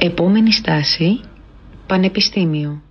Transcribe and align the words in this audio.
Επόμενη 0.00 0.52
στάση, 0.52 1.20
Πανεπιστήμιο. 1.86 2.82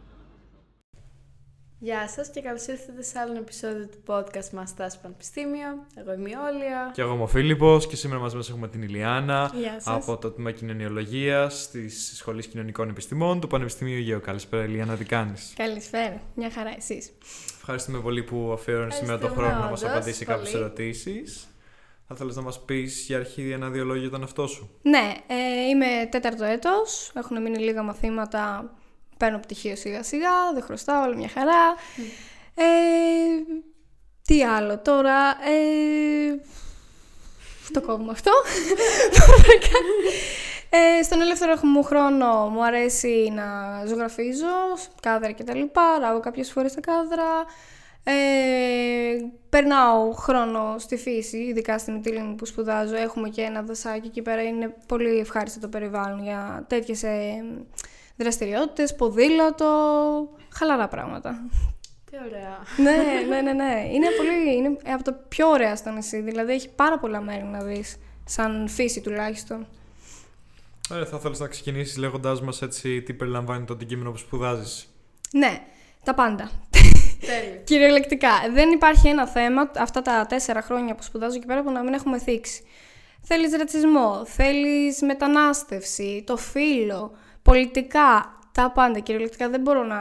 Γεια 1.79 2.07
σας 2.07 2.29
και 2.29 2.41
καλώς 2.41 2.67
ήρθατε 2.67 3.03
σε 3.03 3.19
άλλο 3.19 3.37
επεισόδιο 3.37 3.87
του 3.87 3.97
podcast 4.05 4.49
μας 4.53 4.69
Στάση 4.69 4.97
Πανεπιστήμιο. 5.01 5.67
Εγώ 5.95 6.13
είμαι 6.13 6.29
η 6.29 6.33
Όλια. 6.53 6.91
Και 6.93 7.01
εγώ 7.01 7.13
είμαι 7.13 7.23
ο 7.23 7.27
Φίλιππος 7.27 7.87
και 7.87 7.95
σήμερα 7.95 8.19
μαζί 8.21 8.35
μας 8.35 8.49
έχουμε 8.49 8.67
την 8.67 8.81
Ηλιάνα 8.81 9.51
Γεια 9.59 9.79
σας. 9.79 9.95
από 9.95 10.17
το 10.17 10.31
τμήμα 10.31 10.51
Κοινωνιολογίας 10.51 11.69
της 11.71 12.13
Σχολής 12.15 12.47
Κοινωνικών 12.47 12.89
Επιστημών 12.89 13.39
του 13.39 13.47
Πανεπιστημίου 13.47 13.95
Αιγαίου. 13.95 14.21
Καλησπέρα, 14.21 14.63
Ηλιάνα, 14.63 14.95
τι 14.95 15.05
κάνεις; 15.05 15.53
Καλησπέρα. 15.55 16.21
Μια 16.35 16.51
χαρά, 16.51 16.73
εσείς. 16.77 17.11
Ευχαριστούμε 17.57 17.99
πολύ 17.99 18.23
που 18.23 18.51
αφιέρωνες 18.53 18.95
σήμερα 18.95 19.17
τον 19.17 19.29
Ευχαριστούμε 19.29 19.55
χρόνο 19.55 19.65
να 19.65 19.71
μας 19.71 19.81
όντως, 19.81 19.95
απαντήσει 19.95 20.25
κάποιες 20.25 20.51
πολύ. 20.51 21.47
Ερωτήσει. 22.07 22.13
Θα 22.13 22.13
ήθελε 22.13 22.33
να 22.33 22.41
μας 22.41 22.65
πεις 22.65 23.05
για 23.07 23.17
αρχή 23.17 23.51
ένα-δύο 23.51 23.83
λόγια 23.83 24.01
για 24.01 24.11
τον 24.11 24.21
εαυτό 24.21 24.47
σου; 24.47 24.69
Ναι, 24.81 25.13
ε, 25.27 25.67
είμαι 25.69 26.07
τέταρτο 26.11 26.43
έτος, 26.43 27.11
έχουν 27.15 27.41
μείνει 27.41 27.57
λίγα 27.57 27.83
μαθήματα, 27.83 28.71
παίρνω 29.17 29.39
πτυχίο 29.39 29.75
σιγά 29.75 30.03
σιγά, 30.03 30.53
δεν 30.53 30.63
χρωστάω, 30.63 31.03
όλα 31.03 31.15
μια 31.15 31.29
χαρά. 31.29 31.75
Ε, 32.55 32.65
τι 34.21 34.43
άλλο 34.43 34.79
τώρα, 34.79 35.29
ε, 35.29 36.41
το 37.71 37.81
κόβουμε 37.81 38.11
αυτό. 38.11 38.31
ε, 40.69 41.03
στον 41.03 41.21
ελεύθερο 41.21 41.53
μου 41.61 41.83
χρόνο 41.83 42.49
μου 42.49 42.63
αρέσει 42.63 43.31
να 43.35 43.45
ζωγραφίζω, 43.85 44.55
κάδρα 45.01 45.31
και 45.31 45.43
τα 45.43 45.55
λοιπά, 45.55 45.97
ράγω 45.99 46.19
κάποιες 46.19 46.51
φορές 46.51 46.73
τα 46.73 46.81
κάδρα. 46.81 47.45
Ε, 48.09 49.17
περνάω 49.49 50.11
χρόνο 50.11 50.75
στη 50.77 50.97
φύση, 50.97 51.37
ειδικά 51.37 51.77
στη 51.77 51.91
Μυτήλινη 51.91 52.35
που 52.35 52.45
σπουδάζω. 52.45 52.95
Έχουμε 52.95 53.29
και 53.29 53.41
ένα 53.41 53.61
δασάκι 53.61 54.07
εκεί 54.07 54.21
πέρα. 54.21 54.41
Είναι 54.43 54.75
πολύ 54.87 55.17
ευχάριστο 55.19 55.59
το 55.59 55.67
περιβάλλον 55.67 56.23
για 56.23 56.65
τέτοιες 56.67 57.03
ε, 57.03 57.43
δραστηριότητες, 58.15 58.95
ποδήλατο, 58.95 59.67
χαλαρά 60.49 60.87
πράγματα. 60.87 61.49
Τι 62.11 62.17
ωραία. 62.27 62.57
ναι, 62.77 63.25
ναι, 63.27 63.41
ναι, 63.41 63.53
ναι. 63.53 63.89
Είναι, 63.93 64.07
πολύ, 64.17 64.55
είναι 64.55 64.77
από 64.93 65.03
τα 65.03 65.13
πιο 65.13 65.47
ωραία 65.47 65.75
στο 65.75 65.89
νησί. 65.89 66.21
Δηλαδή 66.21 66.53
έχει 66.53 66.69
πάρα 66.69 66.99
πολλά 66.99 67.21
μέρη 67.21 67.43
να 67.43 67.63
δεις, 67.63 67.97
σαν 68.25 68.67
φύση 68.67 69.01
τουλάχιστον. 69.01 69.67
Ε, 70.91 71.05
θα 71.05 71.17
ήθελε 71.17 71.35
να 71.37 71.47
ξεκινήσεις 71.47 71.97
λέγοντάς 71.97 72.41
μας 72.41 72.61
έτσι 72.61 73.01
τι 73.01 73.13
περιλαμβάνει 73.13 73.65
το 73.65 73.73
αντικείμενο 73.73 74.11
που 74.11 74.17
σπουδάζεις; 74.17 74.93
Ναι, 75.31 75.61
τα 76.03 76.13
πάντα. 76.13 76.51
Τέλειο. 77.19 77.61
Κυριολεκτικά. 77.63 78.29
Δεν 78.51 78.71
υπάρχει 78.71 79.07
ένα 79.07 79.27
θέμα 79.27 79.71
αυτά 79.77 80.01
τα 80.01 80.25
τέσσερα 80.25 80.61
χρόνια 80.61 80.95
που 80.95 81.03
σπουδάζω 81.03 81.35
εκεί 81.35 81.45
πέρα 81.45 81.63
που 81.63 81.71
να 81.71 81.83
μην 81.83 81.93
έχουμε 81.93 82.19
θίξει. 82.19 82.63
Θέλεις 83.21 83.55
ρατσισμό, 83.57 84.25
θέλεις 84.25 85.01
μετανάστευση, 85.01 86.23
το 86.25 86.37
φύλλο, 86.37 87.11
πολιτικά, 87.41 88.37
τα 88.51 88.71
πάντα 88.71 88.99
κυριολεκτικά. 88.99 89.49
Δεν 89.49 89.61
μπορώ 89.61 89.83
να 89.83 89.99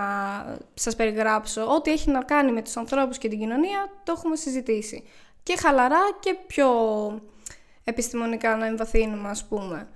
σας 0.74 0.96
περιγράψω. 0.96 1.74
Ό,τι 1.74 1.90
έχει 1.90 2.10
να 2.10 2.22
κάνει 2.22 2.52
με 2.52 2.62
τους 2.62 2.76
ανθρώπους 2.76 3.18
και 3.18 3.28
την 3.28 3.38
κοινωνία 3.38 3.90
το 4.04 4.14
έχουμε 4.16 4.36
συζητήσει. 4.36 5.04
Και 5.42 5.56
χαλαρά 5.58 6.00
και 6.20 6.36
πιο 6.46 6.70
επιστημονικά 7.84 8.56
να 8.56 8.66
εμβαθύνουμε 8.66 9.28
ας 9.28 9.44
πούμε. 9.44 9.88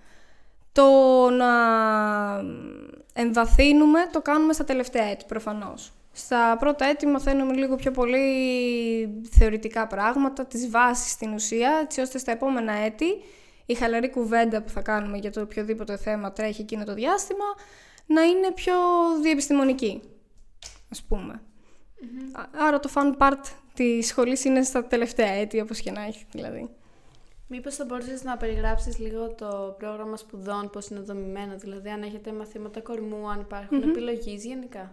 Το 0.73 0.91
να 1.31 1.53
εμβαθύνουμε 3.13 4.09
το 4.13 4.21
κάνουμε 4.21 4.53
στα 4.53 4.65
τελευταία 4.65 5.05
έτη 5.05 5.25
προφανώς. 5.29 5.93
Στα 6.13 6.57
πρώτα 6.59 6.85
έτη 6.85 7.07
μαθαίνουμε 7.07 7.53
λίγο 7.53 7.77
πιο 7.77 7.91
πολύ 7.91 8.23
θεωρητικά 9.31 9.87
πράγματα, 9.87 10.47
τις 10.47 10.71
βάσεις 10.71 11.11
στην 11.13 11.33
ουσία, 11.33 11.79
έτσι 11.83 12.01
ώστε 12.01 12.19
στα 12.19 12.33
επόμενα 12.33 12.73
έτη 12.73 13.07
η 13.67 13.75
χαλαρή 13.75 14.11
κουβέντα 14.11 14.63
που 14.63 14.69
θα 14.69 14.81
κάνουμε 14.81 15.19
για 15.19 15.31
το 15.31 15.41
οποιοδήποτε 15.41 15.97
θέμα 15.97 16.33
τρέχει 16.33 16.61
εκείνο 16.61 16.85
το 16.85 16.95
διάστημα 16.95 17.45
να 18.07 18.23
είναι 18.23 18.53
πιο 18.53 18.75
διεπιστημονική, 19.23 20.03
ας 20.91 21.03
πούμε. 21.03 21.33
Α- 22.33 22.49
Άρα 22.67 22.81
το 22.81 22.91
fun 22.95 23.17
part 23.19 23.43
της 23.75 24.07
σχολής 24.07 24.45
είναι 24.45 24.63
στα 24.63 24.85
τελευταία 24.85 25.31
έτη, 25.33 25.61
όπως 25.61 25.81
και 25.81 25.91
να 25.91 26.03
έχει 26.03 26.27
δηλαδή. 26.33 26.69
Μήπως 27.53 27.75
θα 27.75 27.85
μπορούσες 27.85 28.23
να 28.23 28.37
περιγράψεις 28.37 28.99
λίγο 28.99 29.29
το 29.35 29.75
πρόγραμμα 29.79 30.17
σπουδών, 30.17 30.71
πώς 30.71 30.89
είναι 30.89 31.01
δομημένο, 31.01 31.57
δηλαδή 31.59 31.89
αν 31.89 32.03
έχετε 32.03 32.33
μαθήματα 32.33 32.81
κορμού, 32.81 33.29
αν 33.31 33.41
υπάρχουν 33.41 33.83
επιλογές 33.83 34.45
γενικά; 34.45 34.93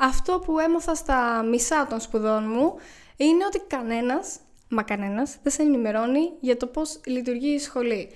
Αυτό 0.00 0.38
που 0.38 0.58
έμαθα 0.58 0.94
στα 0.94 1.42
μισά 1.42 1.86
των 1.86 2.00
σπουδών 2.00 2.44
μου 2.48 2.74
είναι 3.16 3.44
ότι 3.46 3.58
κανένας, 3.66 4.36
μα 4.68 4.82
κανένας, 4.82 5.36
δεν 5.42 5.52
σε 5.52 5.62
ενημερώνει 5.62 6.32
για 6.40 6.56
το 6.56 6.66
πώς 6.66 7.00
λειτουργεί 7.06 7.48
η 7.54 7.58
σχολή. 7.58 8.10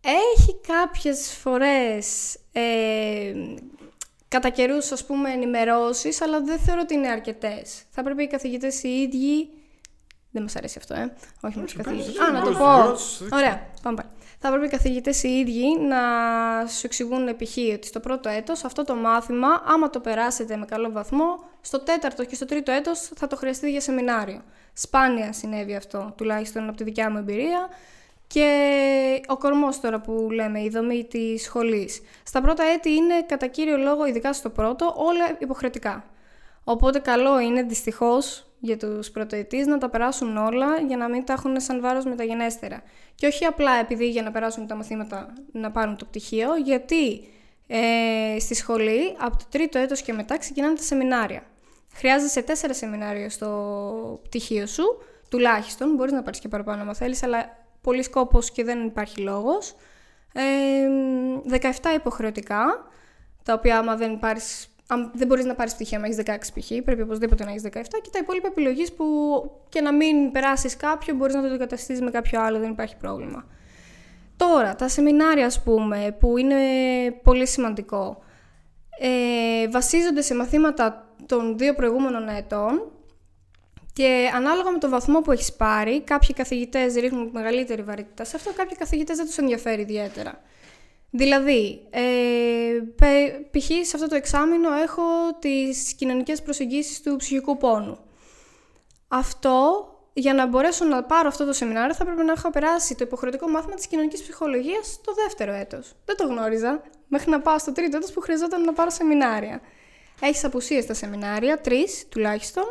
Έχει 0.00 0.60
κάποιες 0.66 1.32
φορές 1.40 2.36
ε, 2.52 3.32
κατά 4.28 4.48
καιρούς, 4.48 4.92
ας 4.92 5.04
πούμε, 5.06 5.30
ενημερώσεις, 5.30 6.20
αλλά 6.20 6.40
δεν 6.40 6.58
θεωρώ 6.58 6.80
ότι 6.80 6.94
είναι 6.94 7.08
αρκετές. 7.08 7.82
Θα 7.90 8.02
πρέπει 8.02 8.22
οι 8.22 8.26
καθηγητές 8.26 8.82
οι 8.82 8.88
ίδιοι... 8.88 9.50
Δεν 10.30 10.42
μας 10.42 10.56
αρέσει 10.56 10.78
αυτό, 10.78 10.94
ε. 10.94 11.14
Όχι 11.40 11.58
με 11.58 11.64
τους 11.64 11.74
καθηγητές. 11.74 12.18
Α, 12.18 12.32
να 12.32 12.40
το 12.40 12.44
μπορείς, 12.44 12.58
πω. 12.58 12.82
μπορείς, 12.82 13.18
δεν 13.18 13.32
Ωραία, 13.32 13.70
πάμε 13.82 13.96
πάλι. 13.96 14.08
Θα 14.44 14.50
πρέπει 14.50 14.66
οι 14.66 14.68
καθηγητές 14.68 15.22
οι 15.22 15.28
ίδιοι 15.28 15.78
να 15.78 15.98
σου 16.66 16.80
εξηγούν 16.84 17.36
π.χ. 17.36 17.56
ότι 17.74 17.86
στο 17.86 18.00
πρώτο 18.00 18.28
έτος 18.28 18.64
αυτό 18.64 18.84
το 18.84 18.94
μάθημα, 18.94 19.62
άμα 19.64 19.90
το 19.90 20.00
περάσετε 20.00 20.56
με 20.56 20.64
καλό 20.64 20.90
βαθμό, 20.90 21.38
στο 21.60 21.80
τέταρτο 21.80 22.24
και 22.24 22.34
στο 22.34 22.44
τρίτο 22.44 22.72
έτος 22.72 23.10
θα 23.16 23.26
το 23.26 23.36
χρειαστείτε 23.36 23.70
για 23.70 23.80
σεμινάριο. 23.80 24.42
Σπάνια 24.72 25.32
συνέβη 25.32 25.74
αυτό, 25.74 26.14
τουλάχιστον 26.16 26.68
από 26.68 26.76
τη 26.76 26.84
δικιά 26.84 27.10
μου 27.10 27.18
εμπειρία. 27.18 27.68
Και 28.26 29.20
ο 29.26 29.36
κορμός 29.36 29.80
τώρα 29.80 30.00
που 30.00 30.28
λέμε, 30.30 30.62
η 30.62 30.68
δομή 30.68 31.04
της 31.04 31.42
σχολής. 31.42 32.00
Στα 32.22 32.40
πρώτα 32.40 32.64
έτη 32.64 32.90
είναι 32.90 33.22
κατά 33.22 33.46
κύριο 33.46 33.76
λόγο, 33.76 34.06
ειδικά 34.06 34.32
στο 34.32 34.50
πρώτο, 34.50 34.94
όλα 34.96 35.36
υποχρεωτικά. 35.38 36.04
Οπότε 36.64 36.98
καλό 36.98 37.40
είναι 37.40 37.62
δυστυχώς 37.62 38.46
για 38.58 38.76
τους 38.76 39.10
πρωτοετής 39.10 39.66
να 39.66 39.78
τα 39.78 39.90
περάσουν 39.90 40.36
όλα 40.36 40.80
για 40.86 40.96
να 40.96 41.08
μην 41.08 41.24
τα 41.24 41.32
έχουν 41.32 41.60
σαν 41.60 41.80
βάρος 41.80 42.04
μεταγενέστερα. 42.04 42.82
Και 43.14 43.26
όχι 43.26 43.44
απλά 43.44 43.72
επειδή 43.80 44.10
για 44.10 44.22
να 44.22 44.30
περάσουν 44.30 44.66
τα 44.66 44.74
μαθήματα 44.74 45.32
να 45.52 45.70
πάρουν 45.70 45.96
το 45.96 46.04
πτυχίο, 46.04 46.56
γιατί 46.56 47.28
ε, 47.66 48.38
στη 48.38 48.54
σχολή 48.54 49.16
από 49.18 49.36
το 49.36 49.44
τρίτο 49.50 49.78
έτος 49.78 50.02
και 50.02 50.12
μετά 50.12 50.38
ξεκινάνε 50.38 50.74
τα 50.74 50.82
σεμινάρια. 50.82 51.42
Χρειάζεσαι 51.94 52.42
τέσσερα 52.42 52.74
σεμινάρια 52.74 53.30
στο 53.30 54.20
πτυχίο 54.22 54.66
σου, 54.66 54.84
τουλάχιστον, 55.28 55.94
μπορείς 55.94 56.12
να 56.12 56.22
πάρεις 56.22 56.38
και 56.38 56.48
παραπάνω 56.48 56.82
αν 56.82 56.94
θέλεις, 56.94 57.22
αλλά 57.22 57.56
πολύ 57.80 58.02
σκόπος 58.02 58.50
και 58.50 58.64
δεν 58.64 58.84
υπάρχει 58.84 59.20
λόγος. 59.20 59.74
Ε, 60.32 60.42
17 61.48 61.94
υποχρεωτικά, 61.94 62.64
τα 63.42 63.52
οποία 63.52 63.78
άμα 63.78 63.96
δεν 63.96 64.18
πάρεις 64.18 64.71
αν 64.92 65.10
δεν 65.14 65.26
μπορείς 65.26 65.44
να 65.44 65.54
πάρεις 65.54 65.74
πτυχία, 65.74 65.98
άμα 65.98 66.06
έχεις 66.06 66.22
16 66.24 66.60
π.χ., 66.60 66.82
πρέπει 66.84 67.02
οπωσδήποτε 67.02 67.44
να 67.44 67.50
έχεις 67.50 67.62
17 67.62 67.68
και 68.02 68.10
τα 68.12 68.18
υπόλοιπα 68.18 68.46
επιλογής 68.46 68.92
που 68.92 69.04
και 69.68 69.80
να 69.80 69.92
μην 69.92 70.32
περάσεις 70.32 70.76
κάποιο, 70.76 71.14
μπορείς 71.14 71.34
να 71.34 71.40
το 71.40 71.46
αντικαταστήσεις 71.46 72.02
με 72.02 72.10
κάποιο 72.10 72.42
άλλο, 72.42 72.58
δεν 72.58 72.70
υπάρχει 72.70 72.96
πρόβλημα. 72.96 73.44
Τώρα, 74.36 74.74
τα 74.74 74.88
σεμινάρια, 74.88 75.46
ας 75.46 75.62
πούμε, 75.62 76.16
που 76.20 76.36
είναι 76.36 76.56
πολύ 77.22 77.46
σημαντικό, 77.46 78.22
ε, 78.98 79.68
βασίζονται 79.68 80.22
σε 80.22 80.34
μαθήματα 80.34 81.08
των 81.26 81.58
δύο 81.58 81.74
προηγούμενων 81.74 82.28
ετών 82.28 82.92
και 83.92 84.30
ανάλογα 84.34 84.70
με 84.70 84.78
το 84.78 84.88
βαθμό 84.88 85.20
που 85.20 85.32
έχεις 85.32 85.52
πάρει, 85.52 86.02
κάποιοι 86.02 86.34
καθηγητές 86.34 86.94
ρίχνουν 86.94 87.30
μεγαλύτερη 87.32 87.82
βαρύτητα 87.82 88.24
σε 88.24 88.36
αυτό, 88.36 88.52
κάποιοι 88.52 88.76
καθηγητές 88.76 89.16
δεν 89.16 89.26
τους 89.26 89.36
ενδιαφέρει 89.36 89.80
ιδιαίτερα. 89.80 90.40
Δηλαδή, 91.14 91.86
ε, 91.90 92.00
πε- 92.96 93.50
π.χ. 93.50 93.64
σε 93.64 93.92
αυτό 93.94 94.06
το 94.08 94.14
εξάμεινο 94.14 94.72
έχω 94.72 95.02
τις 95.38 95.94
κοινωνικές 95.94 96.42
προσεγγίσεις 96.42 97.00
του 97.02 97.16
ψυχικού 97.16 97.56
πόνου. 97.56 97.98
Αυτό, 99.08 99.86
για 100.12 100.34
να 100.34 100.46
μπορέσω 100.46 100.84
να 100.84 101.04
πάρω 101.04 101.28
αυτό 101.28 101.44
το 101.44 101.52
σεμινάριο, 101.52 101.94
θα 101.94 102.04
πρέπει 102.04 102.24
να 102.24 102.32
έχω 102.32 102.50
περάσει 102.50 102.94
το 102.94 103.04
υποχρεωτικό 103.04 103.48
μάθημα 103.48 103.74
της 103.74 103.86
κοινωνικής 103.86 104.22
ψυχολογίας 104.22 104.86
στο 104.86 105.14
δεύτερο 105.14 105.52
έτος. 105.52 105.92
Δεν 106.04 106.16
το 106.16 106.26
γνώριζα, 106.26 106.82
μέχρι 107.08 107.30
να 107.30 107.40
πάω 107.40 107.58
στο 107.58 107.72
τρίτο 107.72 107.96
έτος 107.96 108.12
που 108.12 108.20
χρειαζόταν 108.20 108.62
να 108.64 108.72
πάρω 108.72 108.90
σεμινάρια. 108.90 109.60
Έχεις 110.20 110.44
απουσίες 110.44 110.84
στα 110.84 110.94
σεμινάρια, 110.94 111.60
τρεις 111.60 112.06
τουλάχιστον. 112.08 112.64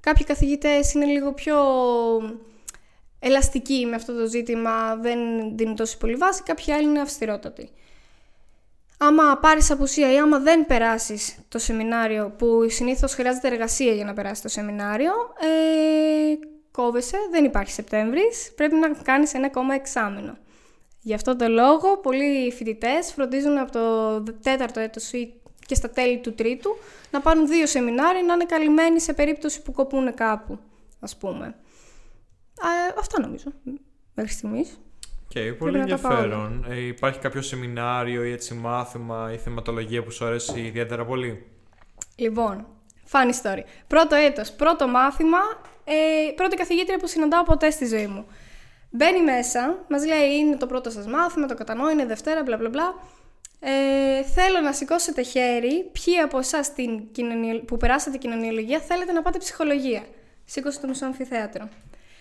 Κάποιοι 0.00 0.24
καθηγητές 0.24 0.92
είναι 0.92 1.04
λίγο 1.04 1.32
πιο 1.32 1.56
ελαστικοί 3.18 3.86
με 3.86 3.94
αυτό 3.96 4.18
το 4.18 4.26
ζήτημα, 4.26 4.96
δεν 4.96 5.18
δίνουν 5.56 5.76
τόση 5.76 5.98
πολύ 5.98 6.14
βάση, 6.14 6.42
κάποιοι 6.42 6.72
άλλοι 6.72 6.84
είναι 6.84 7.00
αυστηρότατοι. 7.00 7.70
Άμα 8.98 9.38
πάρεις 9.40 9.70
απουσία 9.70 10.12
ή 10.12 10.18
άμα 10.18 10.38
δεν 10.38 10.66
περάσεις 10.66 11.38
το 11.48 11.58
σεμινάριο, 11.58 12.34
που 12.38 12.66
συνήθως 12.68 13.14
χρειάζεται 13.14 13.48
εργασία 13.48 13.92
για 13.92 14.04
να 14.04 14.12
περάσεις 14.12 14.42
το 14.42 14.48
σεμινάριο, 14.48 15.12
ε, 15.40 16.34
κόβεσαι, 16.70 17.16
δεν 17.30 17.44
υπάρχει 17.44 17.72
Σεπτέμβρης, 17.72 18.52
πρέπει 18.56 18.74
να 18.74 18.88
κάνεις 18.88 19.34
ένα 19.34 19.46
ακόμα 19.46 19.74
εξάμεινο. 19.74 20.36
Γι' 21.00 21.14
αυτό 21.14 21.36
το 21.36 21.48
λόγο, 21.48 21.96
πολλοί 21.96 22.52
φοιτητές 22.52 23.12
φροντίζουν 23.12 23.58
από 23.58 23.72
το 23.72 24.22
τέταρτο 24.42 24.80
έτος 24.80 25.12
ή 25.12 25.40
και 25.66 25.74
στα 25.74 25.90
τέλη 25.90 26.18
του 26.18 26.34
τρίτου 26.34 26.76
να 27.10 27.20
πάρουν 27.20 27.46
δύο 27.46 27.66
σεμινάρια 27.66 28.22
να 28.22 28.32
είναι 28.34 28.44
καλυμμένοι 28.44 29.00
σε 29.00 29.12
περίπτωση 29.12 29.62
που 29.62 29.72
κοπούν 29.72 30.14
κάπου, 30.14 30.58
ας 31.00 31.16
πούμε. 31.16 31.54
Ε, 32.62 32.94
αυτά 32.98 33.20
νομίζω, 33.20 33.52
μέχρι 34.14 34.32
στιγμής. 34.32 34.80
Okay, 35.34 35.54
πολύ 35.58 35.78
να 35.78 35.86
τα 35.86 35.98
πάω 35.98 36.12
ενδιαφέρον. 36.12 36.64
Ε, 36.68 36.86
υπάρχει 36.86 37.18
κάποιο 37.18 37.42
σεμινάριο 37.42 38.24
ή 38.24 38.32
έτσι 38.32 38.54
μάθημα 38.54 39.30
ή 39.32 39.36
θεματολογία 39.36 40.02
που 40.02 40.10
σου 40.10 40.24
αρέσει 40.24 40.60
ιδιαίτερα 40.60 41.04
πολύ; 41.04 41.46
Λοιπόν, 42.16 42.66
funny 43.12 43.32
story. 43.42 43.62
Πρώτο 43.86 44.14
έτος, 44.14 44.52
πρώτο 44.52 44.88
μάθημα, 44.88 45.38
ε, 45.84 46.32
πρώτη 46.34 46.56
καθηγήτρια 46.56 46.98
που 46.98 47.06
συναντάω 47.06 47.42
ποτέ 47.42 47.70
στη 47.70 47.86
ζωή 47.86 48.06
μου. 48.06 48.26
Μπαίνει 48.90 49.22
μέσα, 49.22 49.84
μας 49.88 50.06
λέει 50.06 50.34
είναι 50.34 50.56
το 50.56 50.66
πρώτο 50.66 50.90
σας 50.90 51.06
μάθημα, 51.06 51.46
το 51.46 51.54
κατανοώ, 51.54 51.90
είναι 51.90 52.06
Δευτέρα, 52.06 52.42
μπλα 52.42 52.56
μπλα 52.56 52.68
μπλα. 52.68 52.94
Ε, 53.60 54.22
θέλω 54.22 54.60
να 54.60 54.72
σηκώσετε 54.72 55.22
χέρι, 55.22 55.90
ποιοι 55.92 56.18
από 56.18 56.38
εσάς 56.38 56.72
που 57.66 57.76
περάσατε 57.76 58.16
κοινωνιολογία 58.16 58.78
θέλετε 58.78 59.12
να 59.12 59.22
πάτε 59.22 59.38
ψυχολογία. 59.38 60.02
Σήκωσε 60.44 60.80
το 60.80 60.88
μισό 60.88 61.06
αμφιθέατρο. 61.06 61.68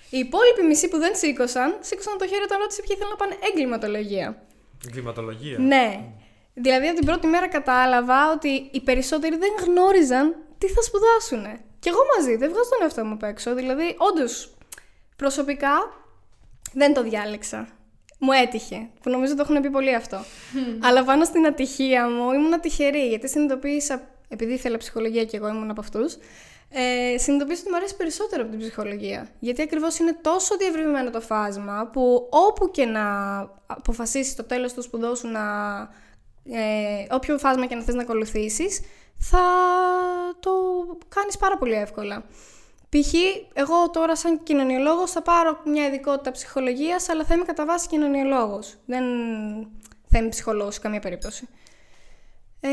Οι 0.09 0.17
υπόλοιποι 0.17 0.61
μισοί 0.67 0.87
που 0.87 0.97
δεν 0.97 1.15
σήκωσαν, 1.15 1.77
σήκωσαν 1.79 2.17
το 2.17 2.27
χέρι 2.27 2.43
όταν 2.43 2.59
ρώτησε 2.59 2.81
ποιοι 2.81 2.95
θέλουν 2.95 3.11
να 3.11 3.15
πάνε 3.15 3.35
εγκληματολογία. 3.51 4.43
Εγκληματολογία. 4.87 5.57
Ναι. 5.59 5.99
Δηλαδή 6.53 6.87
από 6.87 6.95
την 6.95 7.05
πρώτη 7.05 7.27
μέρα 7.27 7.47
κατάλαβα 7.47 8.31
ότι 8.31 8.69
οι 8.71 8.81
περισσότεροι 8.81 9.37
δεν 9.37 9.49
γνώριζαν 9.65 10.35
τι 10.57 10.67
θα 10.67 10.81
σπουδάσουν. 10.81 11.59
Και 11.79 11.89
εγώ 11.89 11.99
μαζί, 12.17 12.35
δεν 12.35 12.49
βγάζω 12.49 12.69
τον 12.69 12.79
εαυτό 12.81 13.05
μου 13.05 13.13
απ' 13.13 13.23
έξω. 13.23 13.55
Δηλαδή, 13.55 13.95
όντως, 13.97 14.53
προσωπικά 15.15 15.71
δεν 16.73 16.93
το 16.93 17.03
διάλεξα. 17.03 17.67
Μου 18.19 18.31
έτυχε, 18.31 18.89
που 19.01 19.09
νομίζω 19.09 19.35
το 19.35 19.41
έχουν 19.49 19.61
πει 19.61 19.69
πολύ 19.69 19.95
αυτό. 19.95 20.23
Αλλά 20.79 21.03
πάνω 21.03 21.25
στην 21.25 21.45
ατυχία 21.45 22.09
μου 22.09 22.31
ήμουν 22.31 22.59
τυχερή, 22.59 23.07
γιατί 23.07 23.29
συνειδητοποίησα, 23.29 24.07
επειδή 24.29 24.53
ήθελα 24.53 24.77
ψυχολογία 24.77 25.25
και 25.25 25.37
εγώ 25.37 25.47
ήμουν 25.47 25.69
από 25.69 25.81
αυτούς, 25.81 26.17
ε, 26.69 27.17
συνειδητοποίησα 27.17 27.61
ότι 27.61 27.69
μου 27.71 27.75
αρέσει 27.75 27.95
περισσότερο 27.95 28.41
από 28.41 28.51
την 28.51 28.59
ψυχολογία. 28.59 29.27
Γιατί 29.39 29.61
ακριβώς 29.61 29.99
είναι 29.99 30.17
τόσο 30.21 30.57
διευρυμένο 30.57 31.09
το 31.09 31.21
φάσμα, 31.21 31.89
που 31.93 32.27
όπου 32.29 32.71
και 32.71 32.85
να 32.85 33.37
αποφασίσεις 33.67 34.35
το 34.35 34.43
τέλος 34.43 34.73
του 34.73 34.81
σπουδού 34.81 35.17
σου 35.17 35.27
να. 35.27 35.41
Ε, 36.49 37.05
όποιο 37.09 37.37
φάσμα 37.37 37.65
και 37.65 37.75
να 37.75 37.81
θες 37.81 37.95
να 37.95 38.01
ακολουθήσεις, 38.01 38.81
θα 39.17 39.43
το 40.39 40.51
κάνεις 41.07 41.37
πάρα 41.37 41.57
πολύ 41.57 41.73
εύκολα. 41.73 42.25
Π.χ. 42.89 43.13
εγώ 43.53 43.89
τώρα 43.89 44.15
σαν 44.15 44.43
κοινωνιολόγος 44.43 45.11
θα 45.11 45.21
πάρω 45.21 45.59
μια 45.65 45.85
ειδικότητα 45.85 46.31
ψυχολογίας, 46.31 47.09
αλλά 47.09 47.23
θα 47.23 47.33
είμαι 47.33 47.45
κατά 47.45 47.65
βάση 47.65 47.87
κοινωνιολόγος. 47.87 48.75
Δεν 48.85 49.03
θα 50.07 50.17
είμαι 50.17 50.29
ψυχολόγος 50.29 50.73
σε 50.73 50.79
καμία 50.79 50.99
περίπτωση. 50.99 51.47
Ε, 52.59 52.69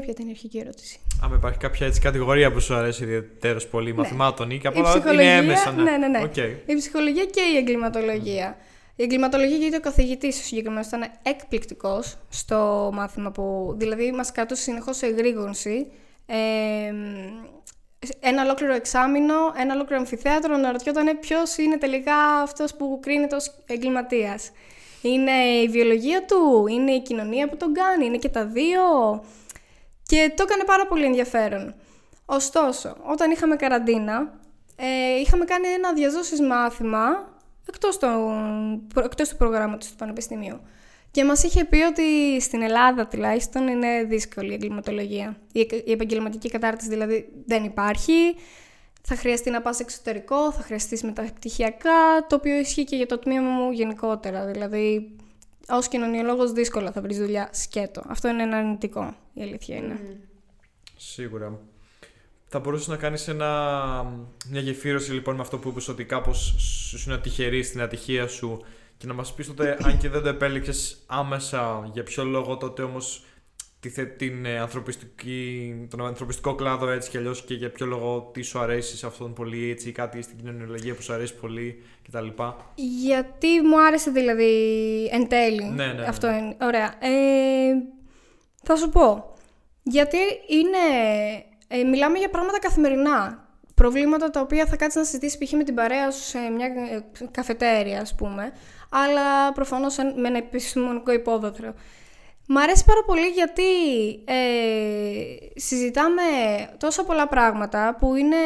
ποια 0.00 0.10
ήταν 0.10 0.26
η 0.26 0.30
αρχική 0.30 0.58
ερώτηση; 0.58 1.00
Αν 1.22 1.32
υπάρχει 1.34 1.58
κάποια 1.58 1.86
έτσι 1.86 2.00
κατηγορία 2.00 2.52
που 2.52 2.60
σου 2.60 2.74
αρέσει 2.74 3.02
ιδιαίτερως 3.02 3.66
πολύ, 3.66 3.90
ναι. 3.90 3.96
μαθημάτων 3.96 4.50
ή 4.50 4.58
κάπου 4.58 4.78
είναι 5.12 5.36
έμεσα. 5.36 5.72
Ναι, 5.72 5.82
ναι, 5.82 5.96
ναι. 5.96 6.18
ναι. 6.18 6.42
Η 6.66 6.74
ψυχολογία 6.76 7.24
και 7.24 7.40
η 7.54 7.56
εγκληματολογία. 7.56 8.56
Η 8.96 9.02
εγκληματολογία 9.02 9.56
γιατί 9.56 9.76
ο 9.76 9.80
καθηγητής 9.80 10.40
ο 10.40 10.42
συγκεκριμένος 10.42 10.86
ήταν 10.86 11.04
εκπληκτικός 11.22 12.18
στο 12.28 12.90
μάθημα 12.92 13.30
που. 13.30 13.74
Δηλαδή, 13.78 14.12
μας 14.12 14.32
κρατούσε 14.32 14.62
συνεχώς 14.62 14.96
σε 14.96 15.06
εγρήγορση. 15.06 15.86
Ε, 16.26 16.92
ένα 18.20 18.42
ολόκληρο 18.42 18.74
εξάμεινο, 18.74 19.34
ένα 19.56 19.74
ολόκληρο 19.74 20.00
αμφιθέατρο 20.00 20.56
να 20.56 20.72
ρωτιόταν 20.72 21.18
ποιος 21.20 21.56
είναι 21.56 21.78
τελικά 21.78 22.16
αυτός 22.42 22.74
που 22.74 22.98
κρίνεται 23.02 23.36
ως 23.36 23.54
εγκληματίας. 23.66 24.50
Είναι 25.02 25.32
η 25.62 25.68
βιολογία 25.68 26.24
του, 26.24 26.66
είναι 26.66 26.92
η 26.92 27.02
κοινωνία 27.02 27.48
που 27.48 27.56
τον 27.56 27.72
κάνει, 27.72 28.06
είναι 28.06 28.16
και 28.16 28.28
τα 28.28 28.46
δύο. 28.46 28.80
Και 30.02 30.32
το 30.36 30.42
έκανε 30.42 30.64
πάρα 30.64 30.86
πολύ 30.86 31.04
ενδιαφέρον. 31.04 31.74
Ωστόσο, 32.24 32.96
όταν 33.10 33.30
είχαμε 33.30 33.56
καραντίνα, 33.56 34.40
ε, 34.76 35.18
είχαμε 35.20 35.44
κάνει 35.44 35.66
ένα 35.66 35.92
διαζώσεις 35.92 36.40
μάθημα 36.40 37.32
εκτός, 37.68 37.98
το, 37.98 38.08
εκτός 39.04 39.28
του 39.28 39.36
προγράμματος 39.36 39.88
του 39.88 39.96
Πανεπιστημίου. 39.96 40.60
Και 41.10 41.24
μας 41.24 41.42
είχε 41.42 41.64
πει 41.64 41.82
ότι 41.82 42.40
στην 42.40 42.62
Ελλάδα 42.62 43.06
τουλάχιστον 43.06 43.68
είναι 43.68 44.04
δύσκολη 44.04 44.50
η 44.50 44.54
εγκληματολογία. 44.54 45.36
Η 45.84 45.92
επαγγελματική 45.92 46.48
κατάρτιση 46.48 46.88
δηλαδή 46.88 47.28
δεν 47.46 47.64
υπάρχει. 47.64 48.34
Θα 49.04 49.16
χρειαστεί 49.16 49.50
να 49.50 49.62
πας 49.62 49.80
εξωτερικό, 49.80 50.52
θα 50.52 50.62
χρειαστείς 50.62 51.02
μεταπτυχιακά, 51.02 52.26
το 52.28 52.36
οποίο 52.36 52.58
ισχύει 52.58 52.84
και 52.84 52.96
για 52.96 53.06
το 53.06 53.18
τμήμα 53.18 53.50
μου 53.50 53.70
γενικότερα. 53.70 54.46
Δηλαδή, 54.46 55.16
ως 55.68 55.88
κοινωνιολόγος 55.88 56.52
δύσκολα 56.52 56.92
θα 56.92 57.00
βρεις 57.00 57.18
δουλειά 57.18 57.48
σκέτο. 57.52 58.02
Αυτό 58.06 58.28
είναι 58.28 58.42
ένα 58.42 58.56
αρνητικό, 58.56 59.14
η 59.34 59.42
αλήθεια 59.42 59.76
είναι. 59.76 60.18
Σίγουρα. 60.96 61.58
Θα 62.46 62.58
μπορούσες 62.58 62.88
να 62.88 62.96
κάνεις 62.96 63.26
μια 64.48 64.60
γεφύρωση 64.60 65.12
λοιπόν 65.12 65.34
με 65.34 65.40
αυτό 65.40 65.58
που 65.58 65.68
είπες 65.68 65.88
ότι 65.88 66.04
κάπως 66.04 66.54
σου 66.88 67.10
είναι 67.10 67.18
τυχερή 67.18 67.62
στην 67.62 67.80
ατυχία 67.80 68.26
σου 68.26 68.64
και 68.96 69.06
να 69.06 69.14
μας 69.14 69.34
πεις 69.34 69.46
τότε, 69.46 69.76
αν 69.82 69.98
και 69.98 70.08
δεν 70.08 70.22
το 70.22 70.28
επέλεξες 70.28 71.02
άμεσα, 71.06 71.90
για 71.92 72.02
ποιο 72.02 72.24
λόγο 72.24 72.56
τότε 72.56 72.82
όμως 72.82 73.24
την 74.16 74.46
ε, 74.46 74.58
ανθρωπιστική, 74.58 75.74
τον 75.90 76.06
ανθρωπιστικό 76.06 76.54
κλάδο 76.54 76.88
έτσι 76.88 77.10
κι 77.10 77.16
αλλιώς 77.16 77.44
και 77.44 77.54
για 77.54 77.70
ποιο 77.70 77.86
λόγο 77.86 78.30
τι 78.32 78.42
σου 78.42 78.58
αρέσει 78.58 78.96
σε 78.96 79.06
αυτόν 79.06 79.32
πολύ 79.32 79.70
έτσι 79.70 79.88
ή 79.88 79.92
κάτι 79.92 80.22
στην 80.22 80.36
κοινωνιολογία 80.36 80.94
που 80.94 81.02
σου 81.02 81.12
αρέσει 81.12 81.34
πολύ 81.34 81.82
κτλ. 82.08 82.26
Γιατί 82.74 83.60
μου 83.60 83.84
άρεσε 83.84 84.10
δηλαδή 84.10 84.54
εν 85.12 85.28
τέλει. 85.28 85.64
Ναι, 85.64 85.86
ναι, 85.86 85.92
ναι. 85.92 86.06
Αυτό 86.06 86.28
είναι. 86.28 86.56
Ωραία. 86.60 86.94
Ε, 87.00 87.72
θα 88.62 88.76
σου 88.76 88.88
πω. 88.88 89.34
Γιατί 89.82 90.18
είναι 90.48 90.78
ε, 91.68 91.84
μιλάμε 91.84 92.18
για 92.18 92.28
πράγματα 92.28 92.58
καθημερινά. 92.58 93.46
Προβλήματα 93.74 94.30
τα 94.30 94.40
οποία 94.40 94.66
θα 94.66 94.76
κάτσεις 94.76 95.00
να 95.00 95.04
συζητήσεις 95.04 95.38
π.χ. 95.38 95.52
με 95.52 95.64
την 95.64 95.74
παρέα 95.74 96.10
σου 96.10 96.22
σε 96.22 96.38
μια 96.38 96.66
ε, 96.66 97.04
καφετέρια, 97.30 98.00
ας 98.00 98.14
πούμε, 98.14 98.52
αλλά 98.90 99.52
προφανώς 99.52 99.96
με 99.96 100.28
ένα 100.28 100.38
επιστημονικό 100.38 101.12
υπόβαθρο. 101.12 101.74
Μ' 102.46 102.58
αρέσει 102.58 102.84
πάρα 102.84 103.02
πολύ 103.06 103.26
γιατί 103.26 103.62
ε, 104.24 105.60
συζητάμε 105.60 106.22
τόσα 106.78 107.04
πολλά 107.04 107.28
πράγματα 107.28 107.96
που 108.00 108.14
είναι, 108.14 108.36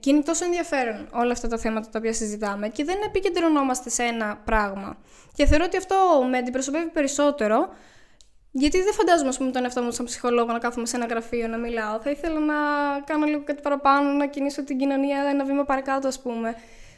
και 0.00 0.10
είναι 0.10 0.22
τόσο 0.22 0.44
ενδιαφέρον 0.44 1.08
όλα 1.12 1.32
αυτά 1.32 1.48
τα 1.48 1.58
θέματα 1.58 1.88
τα 1.88 1.98
οποία 1.98 2.12
συζητάμε 2.12 2.68
και 2.68 2.84
δεν 2.84 2.96
επικεντρωνόμαστε 3.06 3.90
σε 3.90 4.02
ένα 4.02 4.40
πράγμα. 4.44 4.96
Και 5.34 5.46
θεωρώ 5.46 5.64
ότι 5.64 5.76
αυτό 5.76 5.96
με 6.30 6.38
αντιπροσωπεύει 6.38 6.88
περισσότερο 6.88 7.68
γιατί 8.56 8.82
δεν 8.82 8.92
φαντάζομαι, 8.92 9.28
ας 9.28 9.36
πούμε, 9.36 9.50
τον 9.50 9.64
εαυτό 9.64 9.82
μου 9.82 9.90
σαν 9.90 10.04
ψυχολόγο 10.04 10.52
να 10.52 10.58
κάθομαι 10.58 10.86
σε 10.86 10.96
ένα 10.96 11.06
γραφείο 11.06 11.48
να 11.48 11.58
μιλάω. 11.58 12.00
Θα 12.00 12.10
ήθελα 12.10 12.40
να 12.40 12.54
κάνω 13.04 13.26
λίγο 13.26 13.42
κάτι 13.44 13.62
παραπάνω, 13.62 14.10
να 14.10 14.26
κινήσω 14.26 14.64
την 14.64 14.78
κοινωνία 14.78 15.22
ένα 15.22 15.44
βήμα 15.44 15.64
παρακάτω, 15.64 16.08
ας 16.08 16.20
πούμε. 16.20 16.54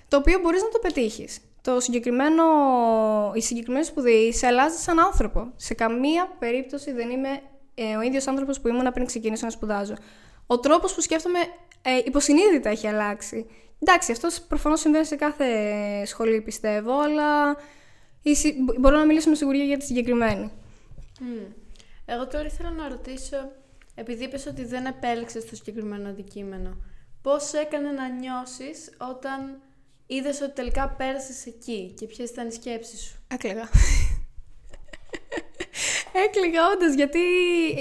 Το 0.09 0.17
οποίο 0.17 0.39
μπορείς 0.39 0.63
να 0.63 0.69
το 0.69 0.79
πετύχεις. 0.79 1.41
Το 1.67 1.81
συγκεκριμένο, 1.81 2.43
η 3.35 3.41
συγκεκριμένη 3.41 3.85
σπουδή 3.85 4.33
σε 4.33 4.47
αλλάζει 4.47 4.77
σαν 4.77 5.01
άνθρωπο. 5.01 5.53
Σε 5.57 5.75
καμία 5.75 6.37
περίπτωση 6.39 6.93
δεν 6.93 7.11
είμαι 7.11 7.41
ε, 7.75 7.97
ο 7.97 8.01
ίδιος 8.01 8.27
άνθρωπος 8.27 8.61
που 8.61 8.69
ήμουν 8.69 8.93
πριν 8.93 9.07
ξεκινήσω 9.07 9.45
να 9.45 9.51
σπουδάζω. 9.51 9.95
Ο 10.47 10.59
τρόπος 10.59 10.95
που 10.95 11.01
σκέφτομαι 11.01 11.39
ε, 11.83 11.97
υποσυνείδητα 12.05 12.69
έχει 12.69 12.87
αλλάξει. 12.87 13.47
Εντάξει, 13.79 14.13
αυτό 14.13 14.29
προφανώς 14.49 14.81
συμβαίνει 14.81 15.05
σε 15.05 15.17
κάθε 15.17 15.47
σχολή, 16.05 16.41
πιστεύω, 16.41 17.01
αλλά 17.01 17.57
μπορώ 18.79 18.97
να 18.97 19.05
μιλήσω 19.05 19.29
με 19.29 19.35
σιγουριά 19.35 19.65
για 19.65 19.77
τη 19.77 19.85
συγκεκριμένη. 19.85 20.51
Εγώ 22.05 22.27
τώρα 22.27 22.45
ήθελα 22.45 22.71
να 22.71 22.89
ρωτήσω, 22.89 23.37
επειδή 23.95 24.25
είπες 24.25 24.47
ότι 24.47 24.65
δεν 24.65 24.87
επέλεξες 24.87 25.45
το 25.45 25.57
συγκεκριμένο 25.57 26.09
αντικείμενο, 26.09 26.77
πώς 27.23 27.53
έκανε 27.53 27.91
να 27.91 28.09
νιώσεις 28.09 28.97
όταν 28.99 29.61
είδες 30.07 30.41
ότι 30.41 30.53
τελικά 30.53 30.89
πέρασες 30.89 31.47
εκεί 31.47 31.95
και 31.99 32.07
ποιες 32.07 32.31
ήταν 32.31 32.49
οι 32.49 32.53
σκέψεις 32.53 33.01
σου; 33.01 33.19
Έκλαιγα. 33.29 33.69
Έκλαιγα 36.27 36.61
όντως, 36.75 36.95
γιατί 36.95 37.19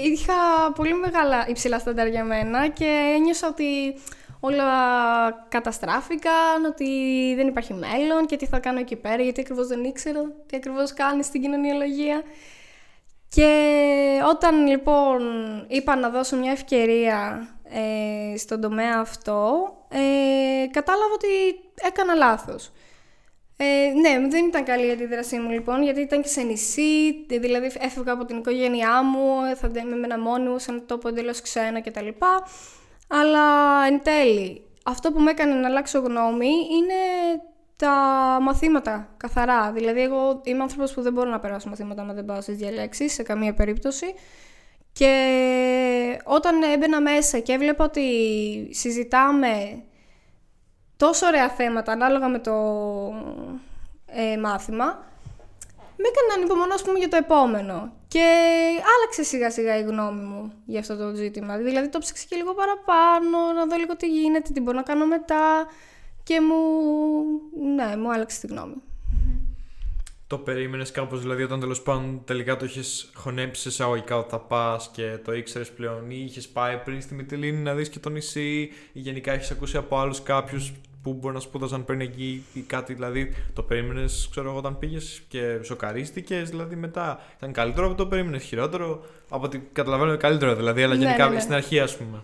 είχα 0.04 0.34
πολύ 0.74 0.94
μεγάλα 0.94 1.48
υψηλά 1.48 1.78
στάνταρ 1.78 2.06
για 2.06 2.24
μένα 2.24 2.68
και 2.68 3.12
ένιωσα 3.16 3.48
ότι 3.48 3.94
όλα 4.40 4.64
καταστράφηκαν, 5.48 6.64
ότι 6.64 6.86
δεν 7.36 7.48
υπάρχει 7.48 7.74
μέλλον 7.74 8.26
και 8.26 8.36
τι 8.36 8.46
θα 8.46 8.58
κάνω 8.58 8.78
εκεί 8.78 8.96
πέρα, 8.96 9.22
γιατί 9.22 9.40
ακριβώς 9.40 9.66
δεν 9.66 9.84
ήξερα 9.84 10.20
τι 10.46 10.56
ακριβώς 10.56 10.92
κάνει 10.92 11.22
στην 11.22 11.40
κοινωνιολογία. 11.40 12.22
Και 13.28 13.50
όταν 14.28 14.66
λοιπόν 14.66 15.20
είπα 15.68 15.96
να 15.96 16.10
δώσω 16.10 16.36
μια 16.36 16.50
ευκαιρία 16.50 17.48
ε, 17.64 18.36
στον 18.36 18.60
τομέα 18.60 18.98
αυτό, 18.98 19.68
ε, 19.98 20.66
κατάλαβα 20.70 21.12
ότι 21.14 21.28
έκανα 21.82 22.14
λάθος. 22.14 22.72
Ε, 23.56 23.92
ναι, 24.00 24.28
δεν 24.28 24.46
ήταν 24.46 24.64
καλή 24.64 24.86
η 24.86 24.90
αντίδρασή 24.90 25.38
μου 25.38 25.50
λοιπόν, 25.50 25.82
γιατί 25.82 26.00
ήταν 26.00 26.22
και 26.22 26.28
σε 26.28 26.42
νησί, 26.42 27.26
δηλαδή 27.28 27.70
έφευγα 27.78 28.12
από 28.12 28.24
την 28.24 28.38
οικογένειά 28.38 29.02
μου, 29.02 29.56
θα 29.56 29.68
με 29.68 30.04
ένα 30.04 30.18
μόνη 30.18 30.48
μου 30.48 30.58
σε 30.58 30.70
ένα 30.70 30.82
τόπο 30.84 31.08
εντελώς 31.08 31.40
ξένα 31.40 31.80
κτλ. 31.80 32.08
Αλλά 33.08 33.44
εν 33.86 34.02
τέλει, 34.02 34.62
αυτό 34.84 35.12
που 35.12 35.20
με 35.20 35.30
έκανε 35.30 35.54
να 35.54 35.66
αλλάξω 35.68 35.98
γνώμη 35.98 36.46
είναι 36.48 36.94
τα 37.76 37.92
μαθήματα 38.42 39.14
καθαρά. 39.16 39.72
Δηλαδή, 39.72 40.00
εγώ 40.00 40.40
είμαι 40.44 40.62
άνθρωπος 40.62 40.92
που 40.94 41.02
δεν 41.02 41.12
μπορώ 41.12 41.30
να 41.30 41.38
περάσω 41.38 41.68
μαθήματα 41.68 42.02
αν 42.02 42.14
δεν 42.14 42.24
πάω 42.24 42.40
στις 42.40 42.56
διαλέξεις, 42.56 43.12
σε 43.12 43.22
καμία 43.22 43.54
περίπτωση. 43.54 44.14
Και 44.98 45.12
όταν 46.24 46.62
έμπαινα 46.62 47.00
μέσα 47.00 47.38
και 47.38 47.52
έβλεπα 47.52 47.84
ότι 47.84 48.08
συζητάμε 48.70 49.82
τόσο 50.96 51.26
ωραία 51.26 51.48
θέματα 51.48 51.92
ανάλογα 51.92 52.28
με 52.28 52.38
το 52.38 52.52
ε, 54.06 54.36
μάθημα, 54.36 54.84
με 55.96 56.08
έκανε 56.08 56.26
να 56.28 56.34
ανυπομονώ 56.34 56.74
ας 56.74 56.82
πούμε, 56.82 56.98
για 56.98 57.08
το 57.08 57.16
επόμενο. 57.16 57.92
Και 58.08 58.24
άλλαξε 58.96 59.22
σιγά 59.22 59.50
σιγά 59.50 59.76
η 59.78 59.82
γνώμη 59.82 60.24
μου 60.24 60.52
για 60.66 60.80
αυτό 60.80 60.96
το 60.96 61.14
ζήτημα. 61.14 61.56
Δηλαδή 61.56 61.88
το 61.88 61.98
ψάξα 61.98 62.24
και 62.28 62.36
λίγο 62.36 62.54
παραπάνω, 62.54 63.52
να 63.52 63.66
δω 63.66 63.76
λίγο 63.76 63.96
τι 63.96 64.06
γίνεται, 64.06 64.52
τι 64.52 64.60
μπορώ 64.60 64.76
να 64.76 64.82
κάνω 64.82 65.06
μετά. 65.06 65.66
Και 66.22 66.40
μου, 66.40 66.56
ναι, 67.74 67.96
μου 67.96 68.12
άλλαξε 68.12 68.40
τη 68.40 68.46
γνώμη. 68.46 68.82
Το 70.28 70.38
περίμενες 70.38 70.90
κάπως, 70.90 71.20
δηλαδή, 71.20 71.42
όταν 71.42 71.60
τέλος 71.60 71.82
πάντων 71.82 72.22
τελικά 72.24 72.56
το 72.56 72.64
είχες 72.64 73.10
χωνέψει 73.14 73.68
εισαγωγικά 73.68 74.16
ότι 74.16 74.30
θα 74.30 74.38
πας 74.38 74.90
και 74.92 75.18
το 75.24 75.32
ήξερες 75.34 75.70
πλέον, 75.70 76.10
ή 76.10 76.24
είχες 76.28 76.48
πάει 76.48 76.76
πριν 76.76 77.00
στη 77.00 77.14
Μυτιλίνη 77.14 77.62
να 77.62 77.74
δεις 77.74 77.88
και 77.88 77.98
το 77.98 78.10
νησί, 78.10 78.60
ή 78.92 79.00
γενικά 79.00 79.32
έχεις 79.32 79.50
ακούσει 79.50 79.76
από 79.76 79.98
άλλους 79.98 80.22
κάποιους 80.22 80.72
που 81.02 81.12
μπορεί 81.12 81.34
να 81.34 81.40
σπούδαζαν 81.40 81.84
πριν 81.84 82.00
εκεί 82.00 82.44
ή 82.52 82.60
κάτι, 82.60 82.94
δηλαδή 82.94 83.34
το 83.52 83.62
περίμενες, 83.62 84.28
ξέρω 84.30 84.48
εγώ, 84.48 84.58
όταν 84.58 84.78
πήγες 84.78 85.22
και 85.28 85.58
σοκαρίστηκες, 85.62 86.50
δηλαδή 86.50 86.76
μετά 86.76 87.20
ήταν 87.36 87.52
καλύτερο 87.52 87.86
από 87.86 87.96
το 87.96 88.06
περίμενες, 88.06 88.42
χειρότερο. 88.42 89.04
Από 89.28 89.44
ό,τι 89.44 89.58
καταλαβαίνω, 89.72 90.16
καλύτερο 90.16 90.54
δηλαδή, 90.54 90.82
αλλά 90.82 90.94
Ναι, 90.94 91.04
γενικά 91.04 91.28
ναι, 91.28 91.34
ναι. 91.34 91.40
στην 91.40 91.54
αρχή, 91.54 91.80
ας 91.80 91.96
πούμε. 91.96 92.22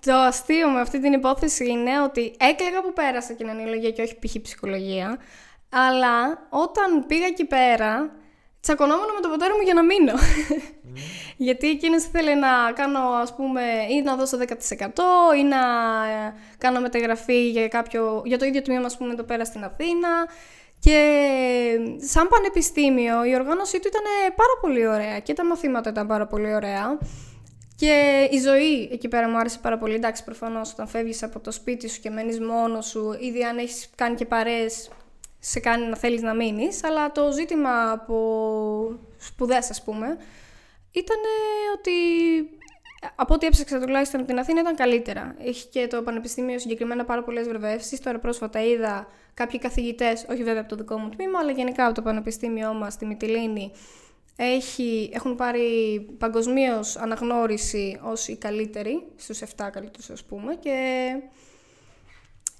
Το 0.00 0.14
αστείο 0.14 0.70
με 0.70 0.80
αυτή 0.80 1.00
την 1.00 1.12
υπόθεση 1.12 1.70
είναι 1.70 2.02
ότι 2.02 2.20
έκλαιγα 2.20 2.82
που 2.82 2.92
πέρασα 2.92 3.32
κοινωνιολογία 3.32 3.90
και 3.90 4.02
όχι 4.02 4.14
π.χ. 4.18 4.40
ψυχολογία. 4.42 5.18
Αλλά 5.70 6.46
όταν 6.50 7.06
πήγα 7.06 7.26
εκεί 7.26 7.44
πέρα, 7.44 8.10
τσακωνόμουν 8.60 9.14
με 9.14 9.20
τον 9.20 9.30
πατέρα 9.30 9.54
μου 9.54 9.62
για 9.62 9.74
να 9.74 9.84
μείνω. 9.84 10.12
Γιατί 11.36 11.70
εκείνος 11.70 12.04
ήθελε 12.04 12.34
να 12.34 12.72
κάνω, 12.74 12.98
ας 12.98 13.34
πούμε, 13.34 13.62
ή 13.90 14.02
να 14.02 14.16
δώσω 14.16 14.38
10% 14.38 14.46
ή 15.38 15.42
να 15.42 15.58
ε, 16.06 16.34
κάνω 16.58 16.80
μεταγραφή 16.80 17.50
για, 17.50 17.68
κάποιο, 17.68 18.22
για 18.24 18.38
το 18.38 18.44
ίδιο 18.44 18.62
τμήμα, 18.62 18.86
ας 18.86 18.96
πούμε, 18.96 19.14
το 19.14 19.24
πέρα 19.24 19.44
στην 19.44 19.64
Αθήνα. 19.64 20.08
Και 20.80 20.98
σαν 21.96 22.28
πανεπιστήμιο 22.28 23.24
η 23.24 23.34
οργάνωσή 23.34 23.80
του 23.80 23.88
ήταν 23.88 24.02
πάρα 24.36 24.52
πολύ 24.60 24.86
ωραία 24.86 25.18
και 25.18 25.32
τα 25.32 25.44
μαθήματα 25.44 25.90
ήταν 25.90 26.06
πάρα 26.06 26.26
πολύ 26.26 26.54
ωραία. 26.54 26.98
Και 27.76 28.28
η 28.30 28.38
ζωή 28.38 28.88
εκεί 28.92 29.08
πέρα 29.08 29.28
μου 29.28 29.38
άρεσε 29.38 29.58
πάρα 29.62 29.78
πολύ. 29.78 29.94
Εντάξει, 29.94 30.24
προφανώς 30.24 30.72
όταν 30.72 30.88
φεύγεις 30.88 31.22
από 31.22 31.40
το 31.40 31.50
σπίτι 31.50 31.88
σου 31.88 32.00
και 32.00 32.10
μένεις 32.10 32.40
μόνος 32.40 32.86
σου, 32.86 33.16
ήδη 33.20 33.44
αν 33.44 33.58
έχεις 33.58 33.90
κάνει 33.94 34.14
και 34.14 34.24
παρέες, 34.24 34.90
σε 35.38 35.60
κάνει 35.60 35.86
να 35.86 35.96
θέλεις 35.96 36.22
να 36.22 36.34
μείνεις. 36.34 36.84
Αλλά 36.84 37.12
το 37.12 37.32
ζήτημα 37.32 37.90
από 37.90 38.18
σπουδές, 39.18 39.70
ας 39.70 39.82
πούμε, 39.82 40.06
ήταν 40.90 41.18
ότι 41.76 41.92
από 43.14 43.34
ό,τι 43.34 43.46
έψαξα 43.46 43.80
τουλάχιστον 43.80 44.20
από 44.20 44.28
την 44.28 44.38
Αθήνα 44.38 44.60
ήταν 44.60 44.74
καλύτερα. 44.74 45.34
Έχει 45.38 45.66
και 45.68 45.86
το 45.86 46.02
Πανεπιστήμιο 46.02 46.58
συγκεκριμένα 46.58 47.04
πάρα 47.04 47.22
πολλές 47.22 47.48
βραβεύσεις. 47.48 48.00
Τώρα 48.00 48.18
πρόσφατα 48.18 48.64
είδα 48.64 49.06
κάποιοι 49.34 49.58
καθηγητές, 49.58 50.26
όχι 50.30 50.42
βέβαια 50.42 50.60
από 50.60 50.68
το 50.68 50.76
δικό 50.76 50.98
μου 50.98 51.08
τμήμα, 51.08 51.38
αλλά 51.38 51.50
γενικά 51.50 51.84
από 51.84 51.94
το 51.94 52.02
Πανεπιστήμιό 52.02 52.72
μας 52.74 52.92
στη 52.92 53.06
Μυτιλίνη, 53.06 53.72
έχει, 54.36 55.10
έχουν 55.12 55.36
πάρει 55.36 56.00
παγκοσμίως 56.18 56.96
αναγνώριση 56.96 58.00
ως 58.02 58.28
οι 58.28 58.36
καλύτεροι, 58.36 59.02
στους 59.16 59.40
7 59.40 59.70
καλύτερους 59.72 60.10
ας 60.10 60.24
πούμε 60.24 60.54
και 60.54 61.08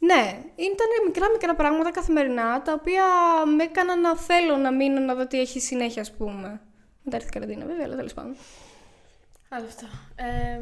ναι, 0.00 0.43
ήταν 0.57 0.87
μικρά 1.07 1.31
μικρά 1.31 1.55
πράγματα 1.55 1.90
καθημερινά 1.90 2.62
τα 2.62 2.73
οποία 2.73 3.05
με 3.57 3.62
έκαναν 3.62 4.00
να 4.00 4.17
θέλω 4.17 4.57
να 4.57 4.73
μείνω 4.73 5.00
να 5.00 5.14
δω 5.14 5.26
τι 5.26 5.40
έχει 5.40 5.61
συνέχεια 5.61 6.02
ας 6.02 6.12
πούμε. 6.12 6.61
Μετά 7.02 7.17
έρθει 7.17 7.28
η 7.28 7.33
καραντίνα 7.33 7.67
βέβαια, 7.67 7.85
αλλά 7.85 7.97
τέλος 7.97 8.14
πάντων. 8.14 8.37
Άλλο 9.49 9.64
αυτό. 9.67 9.87
Ε, 10.17 10.61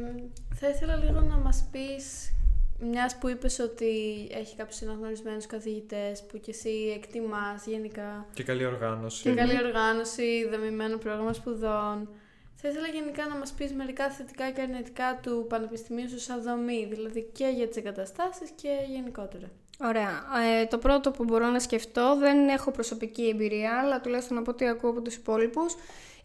θα 0.55 0.69
ήθελα 0.69 0.97
λίγο 0.97 1.21
να 1.21 1.37
μας 1.37 1.69
πεις, 1.73 2.33
μιας 2.79 3.17
που 3.19 3.29
είπες 3.29 3.59
ότι 3.59 4.27
έχει 4.31 4.57
κάποιους 4.57 4.83
αναγνωρισμένους 4.83 5.47
καθηγητές 5.47 6.23
που 6.27 6.39
κι 6.39 6.51
εσύ 6.51 6.93
εκτιμάς 6.97 7.67
γενικά 7.67 8.27
Και 8.35 8.43
καλή 8.43 8.65
οργάνωση. 8.67 9.23
και 9.23 9.35
καλή 9.35 9.65
οργάνωση, 9.65 10.49
δομημένο 10.51 10.97
πρόγραμμα 10.99 11.33
σπουδών. 11.33 12.09
Θα 12.57 12.69
ήθελα 12.69 12.87
γενικά 12.87 13.27
να 13.27 13.37
μας 13.37 13.53
πεις 13.53 13.73
μερικά 13.73 14.11
θετικά 14.11 14.51
και 14.51 14.61
αρνητικά 14.61 15.19
του 15.23 15.47
Πανεπιστημίου 15.49 16.09
σου 16.09 16.21
σαν 16.21 16.43
δομή, 16.43 16.87
δηλαδή 16.91 17.31
και 17.33 17.47
για 17.47 17.69
τις 17.69 17.77
εγκαταστάσεις 17.77 18.51
και 18.51 18.69
γενικότερα. 18.89 19.51
Ωραία. 19.79 20.23
Ε, 20.61 20.67
το 20.67 20.79
πρώτο 20.79 21.11
που 21.11 21.25
μπορώ 21.25 21.47
να 21.47 21.59
σκεφτώ, 21.59 22.17
δεν 22.19 22.49
έχω 22.49 22.71
προσωπική 22.71 23.29
εμπειρία, 23.29 23.81
αλλά 23.81 24.01
τουλάχιστον 24.01 24.39
από 24.39 24.51
ό,τι 24.51 24.69
ακούω 24.69 24.91
από 24.91 25.03
τους 25.03 25.15
υπόλοιπους, 25.15 25.75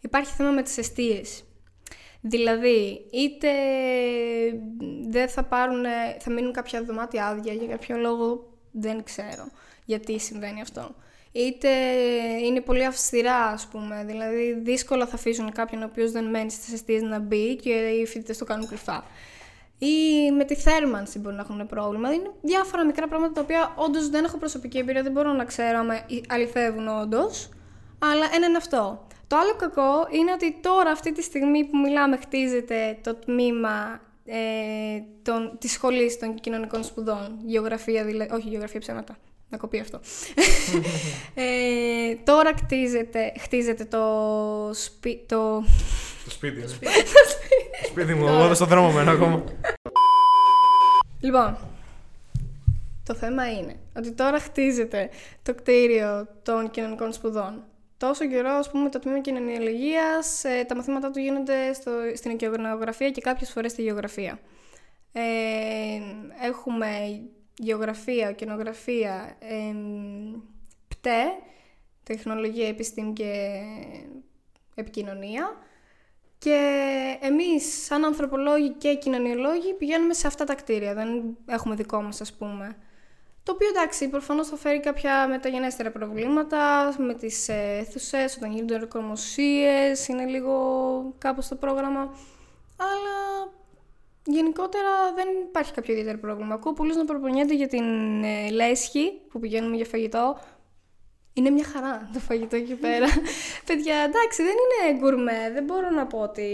υπάρχει 0.00 0.32
θέμα 0.32 0.50
με 0.50 0.62
τις 0.62 0.78
αιστείες. 0.78 1.44
Δηλαδή, 2.20 3.06
είτε 3.12 3.48
δεν 5.08 5.28
θα 5.28 5.44
πάρουν, 5.44 5.84
θα 6.18 6.30
μείνουν 6.30 6.52
κάποια 6.52 6.84
δωμάτια 6.84 7.26
άδεια 7.26 7.52
για 7.52 7.66
κάποιο 7.66 7.96
λόγο, 7.96 8.52
δεν 8.70 9.02
ξέρω 9.02 9.50
γιατί 9.84 10.18
συμβαίνει 10.18 10.60
αυτό. 10.60 10.94
Είτε 11.32 11.68
είναι 12.44 12.60
πολύ 12.60 12.84
αυστηρά, 12.84 13.44
ας 13.46 13.66
πούμε, 13.66 14.04
δηλαδή 14.06 14.60
δύσκολα 14.62 15.06
θα 15.06 15.14
αφήσουν 15.14 15.52
κάποιον 15.52 15.82
ο 15.82 15.84
οποίος 15.84 16.10
δεν 16.10 16.24
μένει 16.24 16.50
στις 16.50 16.72
αιστείες 16.72 17.02
να 17.02 17.18
μπει 17.18 17.56
και 17.56 17.70
οι 17.70 18.06
φοιτητές 18.06 18.38
το 18.38 18.44
κάνουν 18.44 18.68
κρυφά. 18.68 19.04
Ή 19.78 20.30
με 20.32 20.44
τη 20.44 20.54
θέρμανση 20.54 21.18
μπορεί 21.18 21.34
να 21.34 21.40
έχουν 21.40 21.66
πρόβλημα. 21.66 22.12
Είναι 22.12 22.30
διάφορα 22.42 22.84
μικρά 22.84 23.08
πράγματα 23.08 23.32
τα 23.32 23.40
οποία 23.40 23.72
όντως 23.76 24.08
δεν 24.08 24.24
έχω 24.24 24.36
προσωπική 24.36 24.78
εμπειρία, 24.78 25.02
δεν 25.02 25.12
μπορώ 25.12 25.32
να 25.32 25.44
ξέρω 25.44 25.78
αν 25.78 25.90
αληθεύουν 26.28 26.88
όντως. 26.88 27.48
Αλλά 27.98 28.26
ένα 28.34 28.46
είναι 28.46 28.56
αυτό. 28.56 29.06
Το 29.26 29.36
άλλο 29.36 29.54
κακό 29.56 30.08
είναι 30.10 30.32
ότι 30.32 30.58
τώρα, 30.60 30.90
αυτή 30.90 31.12
τη 31.12 31.22
στιγμή 31.22 31.64
που 31.64 31.78
μιλάμε, 31.78 32.16
χτίζεται 32.16 32.98
το 33.02 33.14
τμήμα 33.14 34.00
ε, 34.24 34.36
των, 35.22 35.56
της 35.58 35.72
σχολής 35.72 36.18
των 36.18 36.34
κοινωνικών 36.34 36.84
σπουδών. 36.84 37.38
Γεωγραφία, 37.44 38.04
δηλαδή, 38.04 38.34
όχι 38.34 38.48
γεωγραφία 38.48 38.80
ψέματα. 38.80 39.16
Να 39.52 39.58
κοπεί 39.58 39.80
αυτό. 39.80 40.00
ε, 41.34 42.14
τώρα 42.24 42.52
χτίζεται, 42.56 43.32
χτίζεται 43.40 43.84
το, 43.84 44.04
σπι, 44.72 45.24
το, 45.28 45.64
Το 46.24 46.30
σπίτι. 46.30 46.60
Το 46.62 46.68
σπίτι 47.86 48.14
μου, 48.14 48.26
εγώ 48.26 48.54
στον 48.54 48.68
δρόμο 48.68 48.90
μένω 48.90 49.10
ακόμα. 49.10 49.44
Λοιπόν, 51.20 51.58
το 53.04 53.14
θέμα 53.14 53.52
είναι 53.52 53.76
ότι 53.96 54.12
τώρα 54.12 54.38
χτίζεται 54.38 55.10
το 55.42 55.54
κτίριο 55.54 56.26
των 56.42 56.70
κοινωνικών 56.70 57.12
σπουδών. 57.12 57.64
Τόσο 57.96 58.28
καιρό, 58.28 58.50
ας 58.50 58.70
πούμε, 58.70 58.88
το 58.88 58.98
τμήμα 58.98 59.20
κοινωνιολογίας, 59.20 60.44
ε, 60.44 60.64
τα 60.68 60.76
μαθήματά 60.76 61.10
του 61.10 61.18
γίνονται 61.18 61.72
στο, 61.72 61.90
στην 62.14 62.30
οικογραφία 62.30 63.10
και 63.10 63.20
κάποιες 63.20 63.50
φορές 63.50 63.72
στη 63.72 63.82
γεωγραφία. 63.82 64.38
Ε, 65.12 65.20
έχουμε 66.46 66.88
γεωγραφία, 67.62 68.32
κοινογραφία, 68.32 69.36
ε, 69.38 69.74
ΠΤΕ, 70.88 71.22
τεχνολογία, 72.02 72.68
επιστήμη 72.68 73.12
και 73.12 73.60
επικοινωνία. 74.74 75.56
Και 76.38 76.58
εμείς 77.20 77.84
σαν 77.84 78.04
ανθρωπολόγοι 78.04 78.70
και 78.70 78.94
κοινωνιολόγοι 78.94 79.74
πηγαίνουμε 79.74 80.14
σε 80.14 80.26
αυτά 80.26 80.44
τα 80.44 80.54
κτίρια, 80.54 80.94
δεν 80.94 81.36
έχουμε 81.46 81.74
δικό 81.74 82.02
μας 82.02 82.20
ας 82.20 82.32
πούμε. 82.32 82.76
Το 83.42 83.52
οποίο 83.52 83.68
εντάξει, 83.68 84.08
προφανώς 84.08 84.48
θα 84.48 84.56
φέρει 84.56 84.80
κάποια 84.80 85.28
μεταγενέστερα 85.28 85.90
προβλήματα 85.90 86.94
με 86.98 87.14
τις 87.14 87.48
αίθουσες, 87.48 88.36
όταν 88.36 88.52
γίνονται 88.52 88.74
ορκομοσίες, 88.74 90.08
είναι 90.08 90.24
λίγο 90.24 91.14
κάπως 91.18 91.48
το 91.48 91.56
πρόγραμμα. 91.56 92.00
Αλλά 92.76 93.52
γενικότερα 94.24 95.12
δεν 95.14 95.28
υπάρχει 95.48 95.72
κάποιο 95.72 95.92
ιδιαίτερο 95.92 96.18
πρόβλημα. 96.18 96.54
Ακούω 96.54 96.72
πολλούς 96.72 96.96
να 96.96 97.04
προπονιούνται 97.04 97.54
για 97.54 97.68
την 97.68 97.84
ε, 98.24 98.50
λέσχη 98.50 99.12
που 99.30 99.38
πηγαίνουμε 99.38 99.76
για 99.76 99.84
φαγητό. 99.84 100.38
Είναι 101.34 101.50
μια 101.50 101.64
χαρά 101.64 102.10
το 102.12 102.18
φαγητό 102.18 102.56
εκεί 102.56 102.74
πέρα. 102.74 103.06
Παιδιά, 103.66 103.96
εντάξει, 103.96 104.42
δεν 104.42 104.54
είναι 104.62 104.98
γκουρμέ. 104.98 105.50
Δεν 105.52 105.64
μπορώ 105.64 105.90
να 105.90 106.06
πω 106.06 106.18
ότι 106.18 106.50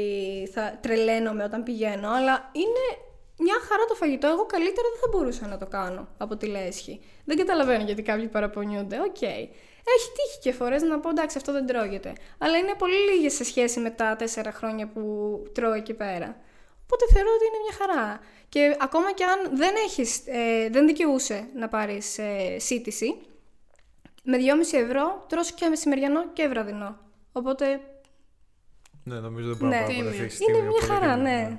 θα 0.52 0.78
τρελαίνομαι 0.82 1.44
όταν 1.44 1.62
πηγαίνω, 1.62 2.08
αλλά 2.10 2.50
είναι 2.52 2.84
μια 3.38 3.54
χαρά 3.68 3.84
το 3.84 3.94
φαγητό. 3.94 4.26
Εγώ 4.26 4.46
καλύτερα 4.46 4.88
δεν 4.92 5.00
θα 5.00 5.08
μπορούσα 5.10 5.46
να 5.46 5.58
το 5.58 5.66
κάνω 5.66 6.08
από 6.18 6.36
τη 6.36 6.46
λέσχη. 6.46 7.00
Δεν 7.24 7.36
καταλαβαίνω 7.36 7.84
γιατί 7.84 8.02
κάποιοι 8.02 8.28
παραπονιούνται. 8.28 9.00
Οκ. 9.00 9.22
Έχει 9.96 10.08
τύχει 10.14 10.38
και 10.40 10.52
φορές 10.52 10.82
να 10.82 11.00
πω 11.00 11.08
εντάξει, 11.08 11.36
αυτό 11.36 11.52
δεν 11.52 11.66
τρώγεται. 11.66 12.12
Αλλά 12.38 12.56
είναι 12.56 12.74
πολύ 12.78 12.94
λίγες 12.94 13.34
σε 13.34 13.44
σχέση 13.44 13.80
με 13.80 13.90
τα 13.90 14.16
τέσσερα 14.16 14.52
χρόνια 14.52 14.86
που 14.88 15.02
τρώω 15.54 15.72
εκεί 15.72 15.94
πέρα. 15.94 16.36
Οπότε 16.90 17.04
θεωρώ 17.12 17.28
ότι 17.36 17.44
είναι 17.46 17.60
μια 17.66 17.76
χαρά. 17.78 18.20
Και 18.48 18.76
ακόμα 18.80 19.12
και 19.12 19.24
αν 19.24 19.56
δεν, 19.56 19.74
έχεις, 19.86 20.22
ε, 20.26 20.68
δεν 20.70 20.86
δικαιούσε 20.86 21.48
να 21.56 21.68
πάρεις 21.68 22.18
ε, 22.18 22.56
σύντηση, 22.58 23.14
με 24.22 24.36
2,5 24.36 24.78
ευρώ 24.84 25.24
τρως 25.28 25.52
και 25.52 25.68
μεσημεριανό 25.68 26.28
και 26.32 26.48
βραδινό. 26.48 26.96
Οπότε 27.32 27.80
Ναι, 29.04 29.20
νομίζω 29.20 29.48
δεν 29.48 29.56
μπορεί 29.56 29.70
Ναι. 29.70 29.80
να 29.80 29.86
Τίμιο. 29.86 30.04
παραπονεθεί. 30.04 30.44
είναι 30.48 30.60
μια 30.60 30.80
χαρά, 30.86 31.16
ναι. 31.16 31.58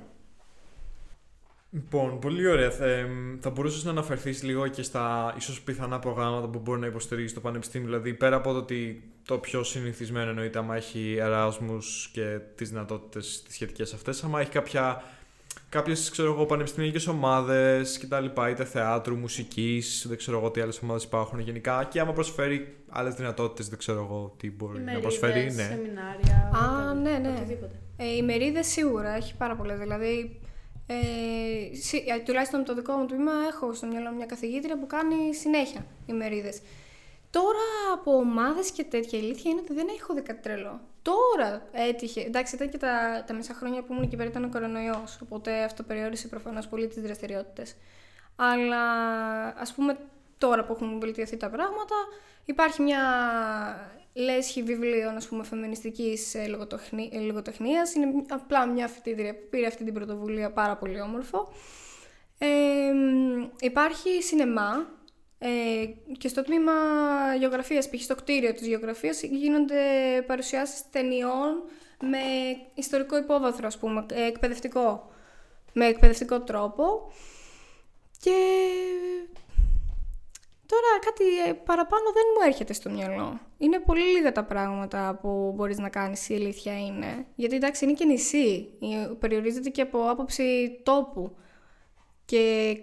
Λοιπόν, 1.72 2.20
πολύ 2.20 2.48
ωραία. 2.48 2.72
Θα, 2.72 2.86
εμ, 2.86 3.40
θα 3.40 3.50
μπορούσες 3.50 3.84
να 3.84 3.90
αναφερθείς 3.92 4.44
λίγο 4.44 4.68
και 4.68 4.82
στα 4.84 5.34
ίσως 5.38 5.62
πιθανά 5.62 6.00
προγράμματα 6.00 6.48
που 6.48 6.60
μπορεί 6.60 6.80
να 6.80 6.88
υποστηρίζεις 6.88 7.34
το 7.34 7.40
Πανεπιστήμιο. 7.40 7.88
Δηλαδή, 7.88 8.14
πέρα 8.14 8.36
από 8.36 8.52
το 8.52 8.58
ότι 8.58 9.04
το 9.26 9.38
πιο 9.38 9.64
συνηθισμένο 9.64 10.30
εννοείται, 10.30 10.60
άμα 10.60 10.76
έχει 10.76 11.18
Erasmus 11.22 11.84
και 12.12 12.40
τις 12.56 12.70
δυνατότητες 12.70 13.44
τις 13.44 13.54
σχετικές 13.54 13.94
αυτές, 13.94 14.24
άμα 14.24 14.40
έχει 14.42 14.50
κάποια 14.50 15.04
κάποιες 15.70 16.12
πανεπιστημιακές 16.48 17.08
ομάδες 17.08 17.98
κτλ. 17.98 18.26
είτε 18.50 18.64
θεάτρου, 18.66 19.16
μουσικής, 19.16 20.06
δεν 20.08 20.18
ξέρω 20.18 20.38
εγώ 20.38 20.52
τι 20.52 20.62
άλλες 20.62 20.80
ομάδες 20.82 21.04
υπάρχουν 21.04 21.40
γενικά. 21.40 21.88
Και 21.92 22.00
άμα 22.00 22.14
προσφέρει 22.14 22.78
άλλες 22.90 23.14
δυνατότητες, 23.14 23.70
δεν 23.70 23.78
ξέρω 23.78 24.00
εγώ 24.00 24.36
τι 24.38 24.52
μπορεί 24.52 24.80
να 24.80 25.00
προσφέρει. 25.00 25.44
Ναι. 25.44 25.64
Σεμινάρια. 25.64 26.52
Α, 26.54 26.94
ναι, 26.94 27.18
ναι. 27.18 27.46
Ε, 27.98 28.16
οι 28.16 28.22
μερίδες 28.22 28.68
σίγουρα 28.68 29.16
έχει 29.16 29.36
πάρα 29.36 29.56
πολλές. 29.56 29.80
Δηλαδή, 29.80 30.40
ε, 30.88 30.94
ε, 32.14 32.20
τουλάχιστον 32.26 32.64
το 32.64 32.76
δικό 32.76 32.94
μου 32.94 33.06
τμήμα 33.06 33.32
έχω 33.52 33.74
στο 33.74 33.88
μυαλό 33.88 34.12
μια 34.12 34.26
καθηγήτρια 34.26 34.80
που 34.80 34.88
κάνει 34.88 35.36
συνέχεια 35.36 35.86
ημερίδε. 36.06 36.54
Τώρα 37.30 37.68
από 37.94 38.12
ομάδες 38.12 38.72
και 38.72 38.84
τέτοια 38.84 39.20
ηλίθεια 39.20 39.52
είναι 39.52 39.60
ότι 39.64 39.74
δεν 39.74 39.88
έχω 40.00 40.14
δει 40.14 40.22
κάτι 40.22 40.42
τρελό. 40.42 40.80
Τώρα 41.02 41.68
έτυχε. 41.72 42.22
Εντάξει, 42.22 42.56
ήταν 42.56 42.70
και 42.70 42.78
τα, 42.78 43.24
τα 43.28 43.34
μισά 43.34 43.54
χρόνια 43.54 43.82
που 43.82 43.92
ήμουν 43.92 44.04
εκεί 44.04 44.16
πέρα 44.16 44.30
ήταν 44.30 44.44
ο 44.44 44.50
κορονοϊός. 44.50 45.20
Οπότε 45.24 45.64
αυτό 45.64 45.84
περιόρισε 45.84 46.28
προφανώς 46.28 46.68
πολύ 46.68 46.88
τις 46.88 47.02
δραστηριότητες. 47.02 47.76
Αλλά 48.36 48.84
ας 49.58 49.74
πούμε 49.74 49.98
τώρα 50.38 50.66
που 50.66 50.74
έχουν 50.74 51.00
βελτιωθεί 51.00 51.38
τα 51.38 51.50
πράγματα, 51.50 51.96
υπάρχει 52.46 52.82
μια 52.82 53.02
λέσχη 54.14 54.64
βιβλίων 54.64 55.16
ας 55.16 55.28
πούμε 55.28 55.44
φεμινιστικής 55.44 56.36
ε, 56.36 56.40
ε, 57.12 57.20
λογοτεχνίας. 57.20 57.94
Είναι 57.94 58.26
απλά 58.30 58.66
μια 58.66 58.88
φοιτήτρια 58.88 59.34
που 59.34 59.48
πήρε 59.50 59.68
αυτή 59.68 59.84
την 59.84 59.94
πρωτοβουλία 59.94 60.52
πάρα 60.52 60.76
πολύ 60.78 61.02
όμορφο. 61.02 61.54
Ε, 62.38 62.48
υπάρχει 63.60 64.24
σινεμά 64.24 64.88
ε, 65.40 65.86
και 66.18 66.28
στο 66.28 66.44
τμήμα 66.44 66.72
γεωγραφίας, 67.40 67.90
π.χ. 67.90 68.02
στο 68.02 68.16
κτίριο 68.16 68.54
της 68.54 68.68
γεωγραφίας, 68.68 69.22
γίνονται 69.24 69.82
παρουσιάσεις 70.28 70.90
ταινιών 70.90 71.64
με 72.02 72.18
ιστορικό 72.74 73.18
υπόβαθρο, 73.18 73.68
ας 73.68 73.78
πούμε, 73.78 74.06
ε, 74.14 74.26
εκπαιδευτικό, 74.26 75.12
με 75.74 75.86
εκπαιδευτικό 75.86 76.42
τρόπο. 76.42 77.12
Και 78.20 78.36
τώρα 80.66 81.00
κάτι 81.06 81.50
ε, 81.50 81.54
παραπάνω 81.54 82.04
δεν 82.14 82.24
μου 82.36 82.48
έρχεται 82.48 82.74
στο 82.74 82.90
μυαλό. 82.90 83.40
Είναι 83.58 83.80
πολύ 83.80 84.04
λίγα 84.04 84.32
τα 84.32 84.44
πράγματα 84.44 85.20
που 85.22 85.54
μπορείς 85.56 85.78
να 85.78 85.90
κάνεις, 85.90 86.30
η 86.30 86.34
αλήθεια 86.34 86.80
είναι. 86.80 87.26
Γιατί 87.36 87.56
εντάξει 87.56 87.86
είναι 87.86 87.94
και 87.94 88.06
νησί, 88.06 88.70
περιορίζεται 89.20 89.70
και 89.70 89.82
από 89.82 90.10
άποψη 90.10 90.80
τόπου. 90.84 91.36
Και 92.30 92.78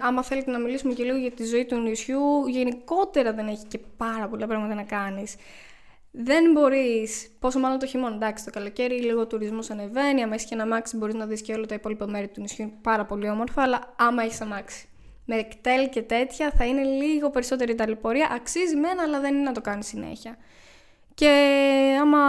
άμα 0.00 0.22
θέλετε 0.22 0.50
να 0.50 0.58
μιλήσουμε 0.58 0.92
και 0.92 1.04
λίγο 1.04 1.16
για 1.16 1.30
τη 1.30 1.44
ζωή 1.44 1.64
του 1.64 1.76
νησιού, 1.76 2.46
γενικότερα 2.46 3.32
δεν 3.32 3.48
έχει 3.48 3.66
και 3.66 3.78
πάρα 3.96 4.28
πολλά 4.28 4.46
πράγματα 4.46 4.74
να 4.74 4.82
κάνεις. 4.82 5.34
Δεν 6.10 6.52
μπορείς, 6.52 7.36
πόσο 7.40 7.58
μάλλον 7.58 7.78
το 7.78 7.86
χειμώνα. 7.86 8.14
Εντάξει, 8.14 8.44
το 8.44 8.50
καλοκαίρι 8.50 9.00
λίγο 9.00 9.20
ο 9.20 9.26
τουρισμός 9.26 9.70
ανεβαίνει. 9.70 10.22
Άμα 10.22 10.34
έχεις 10.34 10.46
και 10.46 10.54
ένα 10.54 10.62
αμάξι, 10.62 10.96
μπορείς 10.96 11.14
να 11.14 11.26
δεις 11.26 11.42
και 11.42 11.52
όλα 11.52 11.66
τα 11.66 11.74
υπόλοιπα 11.74 12.06
μέρη 12.06 12.28
του 12.28 12.40
νησιού. 12.40 12.64
Είναι 12.64 12.74
πάρα 12.82 13.04
πολύ 13.04 13.28
όμορφα, 13.28 13.62
αλλά 13.62 13.94
άμα 13.98 14.22
έχεις 14.22 14.40
αμάξι. 14.40 14.88
Με 15.24 15.36
εκτέλ 15.36 15.88
και 15.88 16.02
τέτοια 16.02 16.52
θα 16.56 16.64
είναι 16.64 16.82
λίγο 16.82 17.30
περισσότερη 17.30 17.74
ταλαιπωρία. 17.74 18.28
Αξίζει 18.32 18.76
μένα, 18.76 19.02
αλλά 19.02 19.20
δεν 19.20 19.34
είναι 19.34 19.42
να 19.42 19.52
το 19.52 19.60
κάνει 19.60 19.84
συνέχεια. 19.84 20.36
Και 21.14 21.30
άμα 22.00 22.20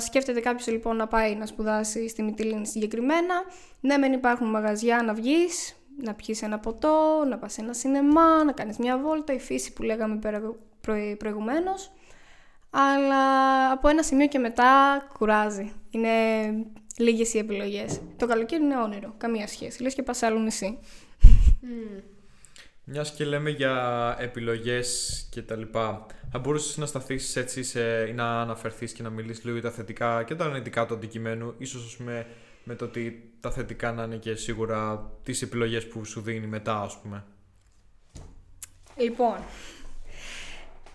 σκέφτεται 0.00 0.40
κάποιος 0.40 0.66
λοιπόν 0.66 0.96
να 0.96 1.06
πάει 1.06 1.34
να 1.34 1.46
σπουδάσει 1.46 2.08
στη 2.08 2.22
Μυτιλίνη 2.22 2.66
συγκεκριμένα, 2.66 3.34
ναι, 3.80 3.96
μεν 3.96 4.12
υπάρχουν 4.12 4.50
μαγαζιά 4.50 5.02
να 5.02 5.14
βγεις, 5.14 5.74
να 6.02 6.14
πιεις 6.14 6.42
ένα 6.42 6.58
ποτό, 6.58 7.24
να 7.28 7.38
πας 7.38 7.52
σε 7.52 7.60
ένα 7.60 7.72
σινεμά, 7.72 8.44
να 8.44 8.52
κάνεις 8.52 8.78
μια 8.78 8.98
βόλτα, 8.98 9.32
η 9.32 9.38
φύση 9.38 9.72
που 9.72 9.82
λέγαμε 9.82 10.18
προ- 10.80 11.16
προηγουμένως. 11.18 11.90
Αλλά 12.70 13.70
από 13.72 13.88
ένα 13.88 14.02
σημείο 14.02 14.26
και 14.26 14.38
μετά 14.38 15.02
κουράζει. 15.18 15.72
Είναι 15.90 16.10
λίγες 16.96 17.34
οι 17.34 17.38
επιλογές. 17.38 18.00
Το 18.16 18.26
καλοκαίρι 18.26 18.62
είναι 18.62 18.78
όνειρο, 18.78 19.14
καμία 19.18 19.46
σχέση. 19.46 19.82
Λες 19.82 19.94
και 19.94 20.02
πας 20.02 20.16
σε 20.16 20.26
άλλο 20.26 20.38
νησί. 20.38 20.78
Mm. 21.62 22.02
Μιας 22.84 23.12
και 23.12 23.24
λέμε 23.24 23.50
για 23.50 24.16
επιλογές 24.20 25.28
και 25.30 25.42
τα 25.42 25.56
λοιπά, 25.56 26.06
θα 26.30 26.38
μπορούσες 26.38 26.76
να 26.76 26.86
σταθείς 26.86 27.36
έτσι 27.36 27.62
σε, 27.62 28.06
ή 28.08 28.12
να 28.12 28.40
αναφερθείς 28.40 28.92
και 28.92 29.02
να 29.02 29.10
μιλήσεις 29.10 29.44
λίγο 29.44 29.58
για 29.58 29.68
τα 29.68 29.74
θετικά 29.74 30.22
και 30.22 30.34
τα 30.34 30.44
αρνητικά 30.44 30.86
του 30.86 30.94
αντικειμένου, 30.94 31.54
ίσως 31.58 31.84
ας 31.86 31.96
πούμε 31.96 32.26
με 32.64 32.74
το 32.74 32.84
ότι 32.84 33.32
τα 33.40 33.50
θετικά 33.50 33.92
να 33.92 34.02
είναι 34.02 34.16
και 34.16 34.34
σίγουρα 34.34 35.10
τις 35.22 35.42
επιλογές 35.42 35.88
που 35.88 36.04
σου 36.04 36.20
δίνει 36.20 36.46
μετά, 36.46 36.80
ας 36.80 37.00
πούμε. 37.00 37.24
Λοιπόν, 38.96 39.36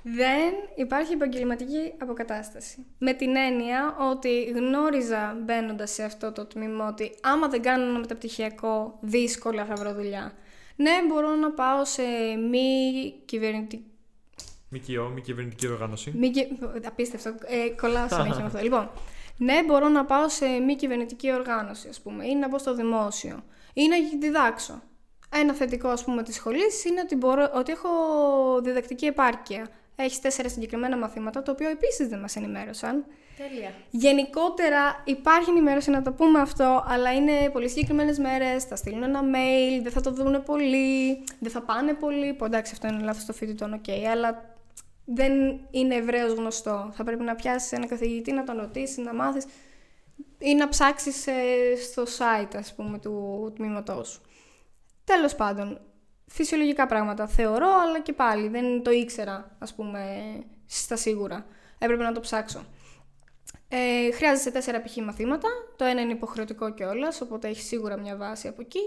δεν 0.04 0.54
υπάρχει 0.76 1.14
επαγγελματική 1.14 1.94
αποκατάσταση. 1.98 2.86
Με 2.98 3.14
την 3.14 3.36
έννοια 3.36 3.96
ότι 4.12 4.44
γνώριζα 4.44 5.38
μπαίνοντας 5.46 5.92
σε 5.92 6.04
αυτό 6.04 6.32
το 6.32 6.46
τμήμα 6.46 6.88
ότι 6.88 7.12
άμα 7.22 7.48
δεν 7.48 7.62
κάνω 7.62 7.84
ένα 7.84 8.00
μεταπτυχιακό, 8.00 8.98
δύσκολα 9.02 9.66
θα 9.66 9.76
βρω 9.76 9.94
δουλειά. 9.94 10.34
Ναι, 10.76 10.92
μπορώ 11.08 11.36
να 11.36 11.52
πάω 11.52 11.86
σε 11.86 12.02
μη 12.50 13.14
κυβερνητική. 13.26 13.84
ΜΚΟ, 14.70 15.10
μη 15.10 15.22
κυβερνητική 15.22 15.68
οργάνωση. 15.68 16.14
Μη... 16.18 16.32
Απίστευτο. 16.86 17.30
Ε, 17.30 17.70
κολλάω 17.70 18.08
συνέχεια 18.08 18.40
με 18.40 18.46
αυτό. 18.46 18.60
Λοιπόν, 18.68 18.90
ναι, 19.40 19.64
μπορώ 19.64 19.88
να 19.88 20.06
πάω 20.06 20.30
σε 20.30 20.46
μη 20.48 20.76
κυβερνητική 20.76 21.34
οργάνωση, 21.34 21.88
ας 21.88 22.02
πούμε, 22.02 22.26
ή 22.26 22.36
να 22.36 22.50
πάω 22.50 22.60
στο 22.60 22.74
δημόσιο, 22.76 23.44
ή 23.74 23.88
να 23.88 23.96
διδάξω. 24.20 24.82
Ένα 25.34 25.54
θετικό, 25.54 25.88
ας 25.88 26.04
πούμε, 26.04 26.24
της 26.24 26.36
σχολής 26.36 26.86
είναι 26.86 27.02
ότι, 27.04 27.16
μπορώ, 27.16 27.52
ότι 27.54 27.72
έχω 27.72 27.90
διδακτική 28.62 29.06
επάρκεια. 29.06 29.68
Έχεις 29.96 30.20
τέσσερα 30.20 30.50
συγκεκριμένα 30.50 30.98
μαθήματα, 30.98 31.42
το 31.42 31.52
οποίο 31.52 31.70
επίσης 31.70 32.08
δεν 32.08 32.20
μας 32.20 32.36
ενημέρωσαν. 32.36 33.06
Τέλεια. 33.38 33.74
Γενικότερα 33.90 35.02
υπάρχει 35.04 35.50
ενημέρωση 35.50 35.90
να 35.90 36.02
το 36.02 36.12
πούμε 36.12 36.40
αυτό, 36.40 36.86
αλλά 36.88 37.14
είναι 37.14 37.50
πολύ 37.52 37.70
συγκεκριμένες 37.70 38.18
μέρες. 38.18 38.64
Θα 38.64 38.76
στείλουν 38.76 39.04
ένα 39.04 39.22
mail, 39.22 39.82
δεν 39.84 39.92
θα 39.92 40.02
το 40.02 40.12
δουν 40.12 40.44
πολύ, 40.44 41.24
δεν 41.40 41.52
θα 41.52 41.62
πάνε 41.62 41.94
πολύ. 41.94 42.34
Που 42.34 42.46
εντάξει, 42.46 42.72
αυτό 42.74 42.88
είναι 42.88 43.04
λάθος 43.04 43.26
το 43.26 43.34
φοιτητών, 43.34 43.74
OK, 43.74 43.84
okay, 43.88 44.06
αλλά 44.12 44.49
δεν 45.14 45.32
είναι 45.72 45.96
ευρέως 45.96 46.34
γνωστό. 46.34 46.92
Θα 46.94 47.04
πρέπει 47.04 47.24
να 47.24 47.36
πιάσεις 47.36 47.72
ένα 47.72 47.88
καθηγητή, 47.88 48.32
να 48.32 48.44
τον 48.44 48.58
ρωτήσεις, 48.58 48.98
να 48.98 49.14
μάθεις 49.14 49.46
ή 50.38 50.54
να 50.56 50.70
ψάξεις 50.70 51.28
ε, 51.28 51.76
στο 51.76 52.04
site, 52.04 52.56
ας 52.56 52.76
πούμε, 52.76 53.00
του 53.00 53.54
τμήματός 53.56 54.10
σου. 54.10 54.22
Τέλος 55.04 55.36
πάντων, 55.36 55.82
φυσιολογικά 56.28 56.86
πράγματα 56.86 57.28
θεωρώ, 57.28 57.68
αλλά 57.88 58.00
και 58.00 58.14
πάλι 58.14 58.48
δεν 58.48 58.84
το 58.84 58.92
ήξερα, 58.92 59.56
ας 59.60 59.76
πούμε, 59.76 60.02
στα 60.66 60.96
σίγουρα. 60.96 61.46
Έπρεπε 61.80 62.04
να 62.04 62.12
το 62.12 62.20
ψάξω. 62.20 62.66
Ε, 63.68 64.12
χρειάζεσαι 64.12 64.52
τέσσερα 64.52 64.82
π.χ. 64.82 64.96
μαθήματα. 64.96 65.48
Το 65.76 65.86
ένα 65.86 66.02
είναι 66.02 66.12
υποχρεωτικό 66.12 66.74
κιόλας, 66.74 67.22
οπότε 67.22 67.48
έχεις 67.48 67.68
σίγουρα 67.68 67.98
μια 67.98 68.16
βάση 68.16 68.48
από 68.48 68.62
εκεί. 68.62 68.82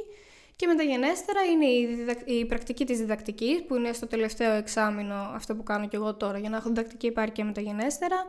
Και 0.56 0.66
μεταγενέστερα 0.66 1.42
είναι 1.42 1.66
η, 1.66 2.06
η 2.24 2.44
πρακτική 2.44 2.84
της 2.84 2.98
διδακτικής, 2.98 3.64
που 3.64 3.74
είναι 3.74 3.92
στο 3.92 4.06
τελευταίο 4.06 4.52
εξάμεινο 4.52 5.14
αυτό 5.14 5.54
που 5.54 5.62
κάνω 5.62 5.88
και 5.88 5.96
εγώ 5.96 6.14
τώρα, 6.14 6.38
για 6.38 6.50
να 6.50 6.56
έχω 6.56 6.68
διδακτική 6.68 7.06
υπάρκεια 7.06 7.44
μεταγενέστερα. 7.44 8.26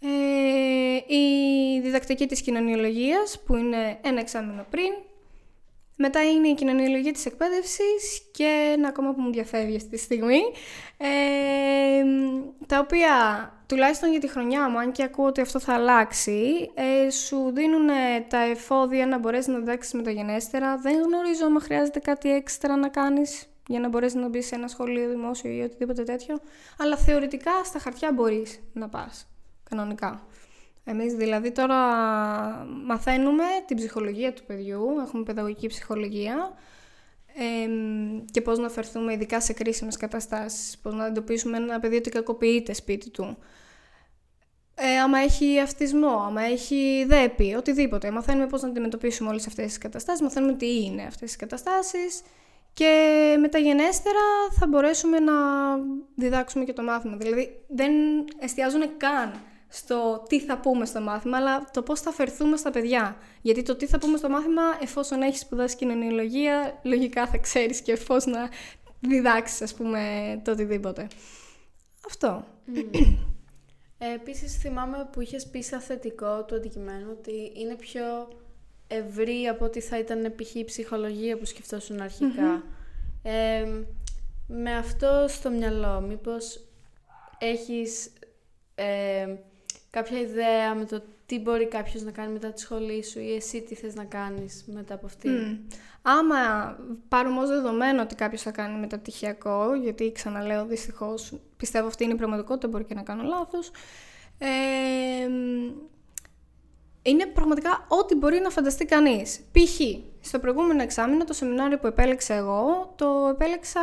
Ε, 0.00 1.14
η 1.14 1.80
διδακτική 1.80 2.26
της 2.26 2.42
κοινωνιολογίας, 2.42 3.40
που 3.46 3.56
είναι 3.56 3.98
ένα 4.02 4.20
εξάμεινο 4.20 4.66
πριν. 4.70 4.92
Μετά 5.96 6.22
είναι 6.22 6.48
η 6.48 6.54
κοινωνιολογία 6.54 7.12
της 7.12 7.26
εκπαίδευσης 7.26 8.22
και 8.32 8.72
ένα 8.72 8.88
ακόμα 8.88 9.14
που 9.14 9.20
μου 9.20 9.32
διαφεύγει 9.32 9.76
αυτή 9.76 9.88
τη 9.88 9.98
στιγμή, 9.98 10.40
ε, 10.96 12.04
τα 12.66 12.78
οποία 12.78 13.12
τουλάχιστον 13.66 14.10
για 14.10 14.20
τη 14.20 14.28
χρονιά 14.28 14.70
μου, 14.70 14.78
αν 14.78 14.92
και 14.92 15.02
ακούω 15.02 15.26
ότι 15.26 15.40
αυτό 15.40 15.58
θα 15.58 15.74
αλλάξει, 15.74 16.70
ε, 16.74 17.10
σου 17.10 17.50
δίνουν 17.54 17.88
τα 18.28 18.38
εφόδια 18.38 19.06
να 19.06 19.18
μπορέσεις 19.18 19.46
να 19.46 19.58
διδάξεις 19.58 19.92
μεταγενέστερα. 19.92 20.76
Δεν 20.76 21.02
γνωρίζω 21.02 21.44
αν 21.44 21.60
χρειάζεται 21.60 21.98
κάτι 21.98 22.30
έξτρα 22.32 22.76
να 22.76 22.88
κάνεις 22.88 23.48
για 23.66 23.80
να 23.80 23.88
μπορέσεις 23.88 24.20
να 24.20 24.28
μπεις 24.28 24.46
σε 24.46 24.54
ένα 24.54 24.68
σχολείο 24.68 25.08
δημόσιο 25.08 25.50
ή 25.50 25.60
οτιδήποτε 25.60 26.02
τέτοιο. 26.02 26.40
Αλλά 26.78 26.96
θεωρητικά 26.96 27.64
στα 27.64 27.78
χαρτιά 27.78 28.12
μπορείς 28.12 28.60
να 28.72 28.88
πας. 28.88 29.28
Κανονικά. 29.70 30.26
Εμείς 30.84 31.14
δηλαδή 31.14 31.52
τώρα 31.52 31.76
μαθαίνουμε 32.84 33.44
την 33.66 33.76
ψυχολογία 33.76 34.32
του 34.32 34.44
παιδιού, 34.46 34.86
έχουμε 35.06 35.22
παιδαγωγική 35.22 35.66
ψυχολογία 35.66 36.52
ε, 37.34 37.68
και 38.30 38.40
πώς 38.40 38.58
να 38.58 38.68
φερθούμε 38.68 39.12
ειδικά 39.12 39.40
σε 39.40 39.52
κρίσιμες 39.52 39.96
καταστάσεις, 39.96 40.78
πώς 40.78 40.94
να 40.94 41.06
εντοπίσουμε 41.06 41.56
ένα 41.56 41.80
παιδί 41.80 41.96
ότι 41.96 42.10
κακοποιείται 42.10 42.72
σπίτι 42.72 43.10
του, 43.10 43.36
ε, 44.74 44.98
άμα 44.98 45.18
έχει 45.18 45.60
αυτισμό, 45.60 46.22
άμα 46.26 46.42
έχει 46.42 47.04
δέπη, 47.08 47.54
οτιδήποτε. 47.54 48.10
Μαθαίνουμε 48.10 48.46
πώς 48.46 48.62
να 48.62 48.68
αντιμετωπίσουμε 48.68 49.28
όλες 49.28 49.46
αυτές 49.46 49.64
τις 49.64 49.78
καταστάσεις, 49.78 50.22
μαθαίνουμε 50.22 50.52
τι 50.54 50.84
είναι 50.84 51.02
αυτές 51.02 51.28
τις 51.28 51.36
καταστάσεις 51.36 52.22
και 52.72 53.36
μεταγενέστερα 53.40 54.20
θα 54.58 54.66
μπορέσουμε 54.66 55.18
να 55.18 55.32
διδάξουμε 56.14 56.64
και 56.64 56.72
το 56.72 56.82
μάθημα. 56.82 57.16
Δηλαδή 57.16 57.64
δεν 57.68 57.92
εστιάζουν 58.38 58.96
καν 58.96 59.32
στο 59.74 60.24
τι 60.28 60.40
θα 60.40 60.58
πούμε 60.58 60.86
στο 60.86 61.00
μάθημα, 61.00 61.36
αλλά 61.36 61.70
το 61.70 61.82
πώς 61.82 62.00
θα 62.00 62.10
φερθούμε 62.10 62.56
στα 62.56 62.70
παιδιά. 62.70 63.16
Γιατί 63.42 63.62
το 63.62 63.76
τι 63.76 63.86
θα 63.86 63.98
πούμε 63.98 64.16
στο 64.16 64.28
μάθημα, 64.28 64.62
εφόσον 64.80 65.22
έχεις 65.22 65.40
σπουδάσει 65.40 65.76
κοινωνιολογία, 65.76 66.80
λογικά 66.82 67.26
θα 67.26 67.38
ξέρεις 67.38 67.80
και 67.80 67.96
πώς 68.06 68.24
να 68.26 68.48
διδάξεις, 69.00 69.62
ας 69.62 69.74
πούμε, 69.74 70.00
το 70.44 70.50
οτιδήποτε. 70.50 71.06
Αυτό. 72.06 72.44
Ε, 73.98 74.14
επίσης 74.14 74.56
θυμάμαι 74.56 75.08
που 75.12 75.20
είχες 75.20 75.46
πει 75.46 75.62
σαν 75.62 75.80
θετικό 75.80 76.44
του 76.44 76.54
αντικειμένου 76.54 77.06
ότι 77.18 77.52
είναι 77.54 77.74
πιο 77.74 78.28
ευρύ 78.86 79.46
από 79.46 79.64
ότι 79.64 79.80
θα 79.80 79.98
ήταν 79.98 80.34
π.χ. 80.36 80.54
η 80.54 80.64
ψυχολογία 80.64 81.38
που 81.38 81.44
σκεφτόσουν 81.44 82.00
αρχικά. 82.00 82.62
Ε, 83.22 83.68
με 84.46 84.76
αυτό 84.76 85.24
στο 85.28 85.50
μυαλό, 85.50 86.00
μήπως 86.00 86.64
έχεις 87.38 88.12
ε, 88.74 89.36
κάποια 89.94 90.20
ιδέα 90.20 90.74
με 90.74 90.84
το 90.84 91.02
τι 91.26 91.38
μπορεί 91.38 91.68
κάποιος 91.68 92.02
να 92.02 92.10
κάνει 92.10 92.32
μετά 92.32 92.52
τη 92.52 92.60
σχολή 92.60 93.04
σου 93.04 93.20
ή 93.20 93.34
εσύ 93.34 93.62
τι 93.62 93.74
θες 93.74 93.94
να 93.94 94.04
κάνεις 94.04 94.64
μετά 94.66 94.94
από 94.94 95.06
αυτή. 95.06 95.28
Mm. 95.30 95.76
Άμα 96.02 96.36
πάρουμε 97.08 97.40
ως 97.40 97.48
δεδομένο 97.48 98.02
ότι 98.02 98.14
κάποιος 98.14 98.42
θα 98.42 98.50
κάνει 98.50 98.78
μεταπτυχιακό, 98.78 99.74
γιατί 99.74 100.12
ξαναλέω 100.12 100.66
δυστυχώς 100.66 101.32
πιστεύω 101.56 101.86
αυτή 101.86 102.04
είναι 102.04 102.12
η 102.12 102.16
πραγματικότητα, 102.16 102.68
μπορεί 102.68 102.84
και 102.84 102.94
να 102.94 103.02
κάνω 103.02 103.22
λάθος, 103.22 103.70
ε, 104.38 104.48
είναι 107.02 107.26
πραγματικά 107.26 107.86
ό,τι 107.88 108.14
μπορεί 108.14 108.40
να 108.40 108.50
φανταστεί 108.50 108.84
κανείς. 108.84 109.40
Π.χ. 109.52 109.80
στο 110.20 110.38
προηγούμενο 110.38 110.82
εξάμεινο, 110.82 111.24
το 111.24 111.32
σεμινάριο 111.32 111.78
που 111.78 111.86
επέλεξα 111.86 112.34
εγώ, 112.34 112.92
το 112.96 113.28
επέλεξα 113.30 113.80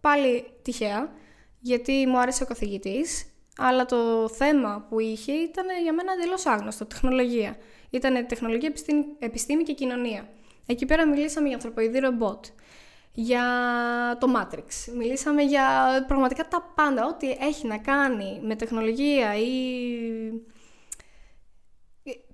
πάλι 0.00 0.44
τυχαία, 0.62 1.12
γιατί 1.60 2.06
μου 2.06 2.20
άρεσε 2.20 2.42
ο 2.42 2.46
καθηγητής, 2.46 3.31
αλλά 3.62 3.84
το 3.84 4.28
θέμα 4.28 4.86
που 4.88 5.00
είχε 5.00 5.32
ήταν 5.32 5.66
για 5.82 5.92
μένα 5.92 6.12
εντελώς 6.12 6.46
άγνωστο, 6.46 6.86
τεχνολογία. 6.86 7.56
Ήταν 7.90 8.26
τεχνολογία, 8.26 8.68
επιστήμη, 8.68 9.04
επιστήμη 9.18 9.62
και 9.62 9.72
κοινωνία. 9.72 10.28
Εκεί 10.66 10.86
πέρα 10.86 11.06
μιλήσαμε 11.06 11.46
για 11.46 11.56
ανθρωποειδή 11.56 11.98
ρομπότ, 11.98 12.44
για 13.12 13.44
το 14.20 14.26
Matrix, 14.36 14.92
μιλήσαμε 14.96 15.42
για 15.42 15.64
πραγματικά 16.06 16.48
τα 16.48 16.72
πάντα, 16.74 17.06
ό,τι 17.06 17.30
έχει 17.30 17.66
να 17.66 17.78
κάνει 17.78 18.40
με 18.42 18.56
τεχνολογία 18.56 19.36
ή 19.36 19.46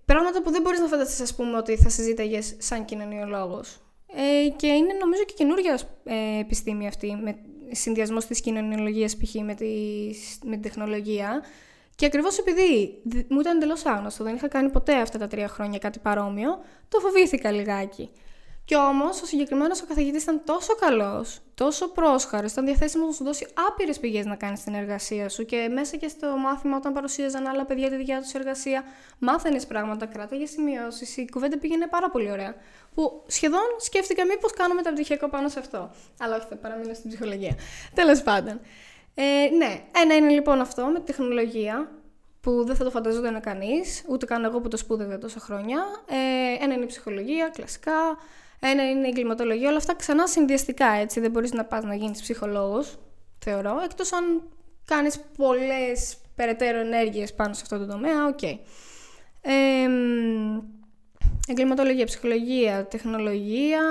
Πράγματα 0.05 0.43
που 0.43 0.51
δεν 0.51 0.63
μπορείς 0.63 0.81
να 0.81 0.87
φανταστείς, 0.87 1.21
ας 1.21 1.35
πούμε, 1.35 1.57
ότι 1.57 1.77
θα 1.77 1.89
συζήταγες 1.89 2.55
σαν 2.59 2.85
κοινωνιολόγος. 2.85 3.79
Ε, 4.07 4.49
και 4.57 4.67
είναι 4.67 4.93
νομίζω 5.01 5.25
και 5.25 5.35
καινούργια 5.37 5.79
ε, 6.05 6.39
επιστήμη 6.39 6.87
αυτή, 6.87 7.19
με 7.23 7.39
συνδυασμός 7.71 8.27
της 8.27 8.41
κοινωνιολογίας 8.41 9.17
π.χ. 9.17 9.35
Με, 9.35 9.55
τη, 9.55 9.67
με 10.45 10.51
την 10.51 10.63
τεχνολογία. 10.63 11.43
Και 11.95 12.07
ακριβώς 12.07 12.39
επειδή 12.39 13.03
μου 13.29 13.41
ήταν 13.41 13.57
εντελώς 13.57 13.87
άγνωστο, 13.87 14.25
δεν 14.25 14.35
είχα 14.35 14.49
κάνει 14.49 14.71
ποτέ 14.71 14.95
αυτά 15.01 15.19
τα 15.19 15.27
τρία 15.27 15.49
χρόνια 15.49 15.79
κάτι 15.79 15.99
παρόμοιο, 15.99 16.59
το 16.89 17.01
φοβήθηκα 17.01 17.51
λιγάκι. 17.51 18.11
Κι 18.69 18.77
όμως 18.77 19.23
ο 19.23 19.27
συγκεκριμένος 19.27 19.83
ο 19.83 19.87
καθηγητής 19.87 20.23
ήταν 20.23 20.41
τόσο 20.45 20.75
καλός, 20.75 21.39
τόσο 21.55 21.89
πρόσχαρος, 21.89 22.53
ήταν 22.53 22.65
διαθέσιμος 22.65 23.07
να 23.07 23.13
σου 23.13 23.25
δώσει 23.25 23.47
άπειρες 23.69 23.99
πηγές 23.99 24.27
να 24.27 24.37
κάνεις 24.37 24.63
την 24.63 24.75
εργασία 24.75 25.29
σου 25.29 25.45
και 25.45 25.69
μέσα 25.73 25.97
και 25.97 26.09
στο 26.09 26.37
μάθημα, 26.37 26.77
όταν 26.77 26.93
παρουσίαζαν 26.93 27.47
άλλα 27.47 27.65
παιδιά 27.65 27.89
τη 27.89 27.97
δικιά 27.97 28.21
τους 28.21 28.33
εργασία, 28.33 28.85
μάθαινες 29.19 29.67
πράγματα, 29.67 30.07
κράταγες 30.07 30.51
σημειώσεις. 30.51 31.17
Η 31.17 31.29
κουβέντα 31.31 31.59
πήγαινε 31.59 31.87
πάρα 31.87 32.11
πολύ 32.11 32.31
ωραία. 32.31 32.55
Που 32.95 33.23
σχεδόν 33.27 33.67
σκέφτηκα 33.79 34.27
μήπως 34.27 34.53
κάνω 34.53 34.75
μεταπτυχιακό 34.75 35.29
πάνω 35.29 35.49
σε 35.49 35.59
αυτό. 35.59 35.91
Αλλά 36.21 36.37
όχι, 36.37 36.47
θα 36.49 36.57
παραμείνω 36.57 36.95
στην 36.95 37.09
ψυχολογία. 37.09 37.57
Τέλος 37.95 38.23
πάντων. 38.23 38.61
Ε, 39.15 39.23
ναι, 39.57 39.83
ένα 40.03 40.15
είναι 40.15 40.29
λοιπόν 40.29 40.61
αυτό 40.61 40.85
με 40.85 40.99
τη 40.99 41.05
τεχνολογία, 41.05 41.91
που 42.41 42.65
δεν 42.65 42.77
θα 42.77 42.85
το 42.85 42.91
φανταζόταν 42.91 43.41
κανείς, 43.41 44.05
ούτε 44.09 44.27
καν 44.27 44.45
εγώ 44.45 44.61
που 44.61 44.69
το 44.69 44.77
σπούδευα 44.77 45.19
τόσα 45.19 45.41
χρόνια. 45.41 45.85
Ε, 46.09 46.65
ένα 46.65 46.75
είναι 46.75 46.85
η 46.85 46.87
ψυχολογία, 46.87 47.49
κλασικά. 47.49 48.19
Ένα 48.61 48.91
είναι 48.91 49.07
η 49.07 49.09
εγκληματολογία, 49.09 49.69
όλα 49.69 49.77
αυτά 49.77 49.95
ξανά 49.95 50.27
συνδυαστικά 50.27 50.87
έτσι. 50.87 51.21
Δεν 51.21 51.31
μπορείς 51.31 51.53
να 51.53 51.65
πας 51.65 51.85
να 51.85 51.95
γίνεις 51.95 52.21
ψυχολόγος, 52.21 52.99
θεωρώ. 53.39 53.81
Εκτός 53.85 54.13
αν 54.13 54.43
κάνεις 54.85 55.21
πολλές 55.37 56.17
περαιτέρω 56.35 56.79
ενέργειες 56.79 57.35
πάνω 57.35 57.55
σε 57.55 57.61
αυτό 57.63 57.79
το 57.79 57.87
τομέα, 57.87 58.27
OK. 58.27 58.39
Okay. 58.43 58.59
Ε, 59.41 59.89
εγκληματολογία, 61.49 62.05
ψυχολογία, 62.05 62.87
τεχνολογία. 62.87 63.83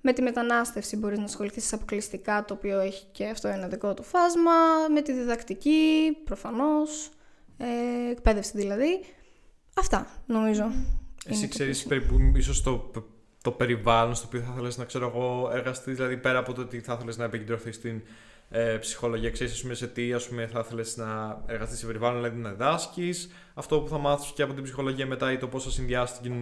Με 0.00 0.12
τη 0.12 0.22
μετανάστευση 0.22 0.96
μπορείς 0.96 1.18
να 1.18 1.24
ασχοληθείς 1.24 1.72
αποκλειστικά, 1.72 2.44
το 2.44 2.54
οποίο 2.54 2.80
έχει 2.80 3.04
και 3.12 3.26
αυτό 3.26 3.48
ένα 3.48 3.68
δικό 3.68 3.94
του 3.94 4.02
φάσμα. 4.02 4.52
Με 4.90 5.02
τη 5.02 5.12
διδακτική, 5.12 6.16
προφανώς. 6.24 7.10
Ε, 7.58 8.10
εκπαίδευση 8.10 8.52
δηλαδή. 8.54 9.04
Αυτά, 9.76 10.06
νομίζω. 10.26 10.72
Εσύ 11.26 11.48
ξέρεις 11.48 11.82
περίπου 11.84 12.32
ίσως 12.34 12.62
το 12.62 12.90
το 13.46 13.52
περιβάλλον 13.52 14.14
στο 14.14 14.26
οποίο 14.26 14.40
θα 14.40 14.50
ήθελε 14.52 14.68
να 14.76 14.84
ξέρω 14.84 15.12
εγώ 15.14 15.50
εργαστείς, 15.54 15.96
δηλαδή 15.96 16.16
πέρα 16.16 16.38
από 16.38 16.52
το 16.52 16.60
ότι 16.60 16.80
θα 16.80 16.92
ήθελε 16.92 17.12
να 17.16 17.24
επικεντρωθείς 17.24 17.74
στην 17.74 18.02
ε, 18.50 18.76
ψυχολογία, 18.76 19.30
ξέρεις 19.30 19.66
σε 19.70 19.86
τι 19.86 20.12
ας 20.12 20.28
πούμε, 20.28 20.46
θα 20.46 20.64
ήθελε 20.64 20.82
να 20.94 21.40
εργαστείς 21.46 21.78
σε 21.78 21.86
περιβάλλον, 21.86 22.22
δηλαδή 22.22 22.38
να 22.38 22.50
διδάσκει, 22.50 23.14
αυτό 23.54 23.80
που 23.80 23.88
θα 23.88 23.98
μάθεις 23.98 24.32
και 24.34 24.42
από 24.42 24.52
την 24.52 24.62
ψυχολογία 24.62 25.06
μετά 25.06 25.32
ή 25.32 25.36
το 25.36 25.46
πώς 25.46 25.64
θα 25.64 25.70
συνδυάσεις 25.70 26.18
την, 26.18 26.32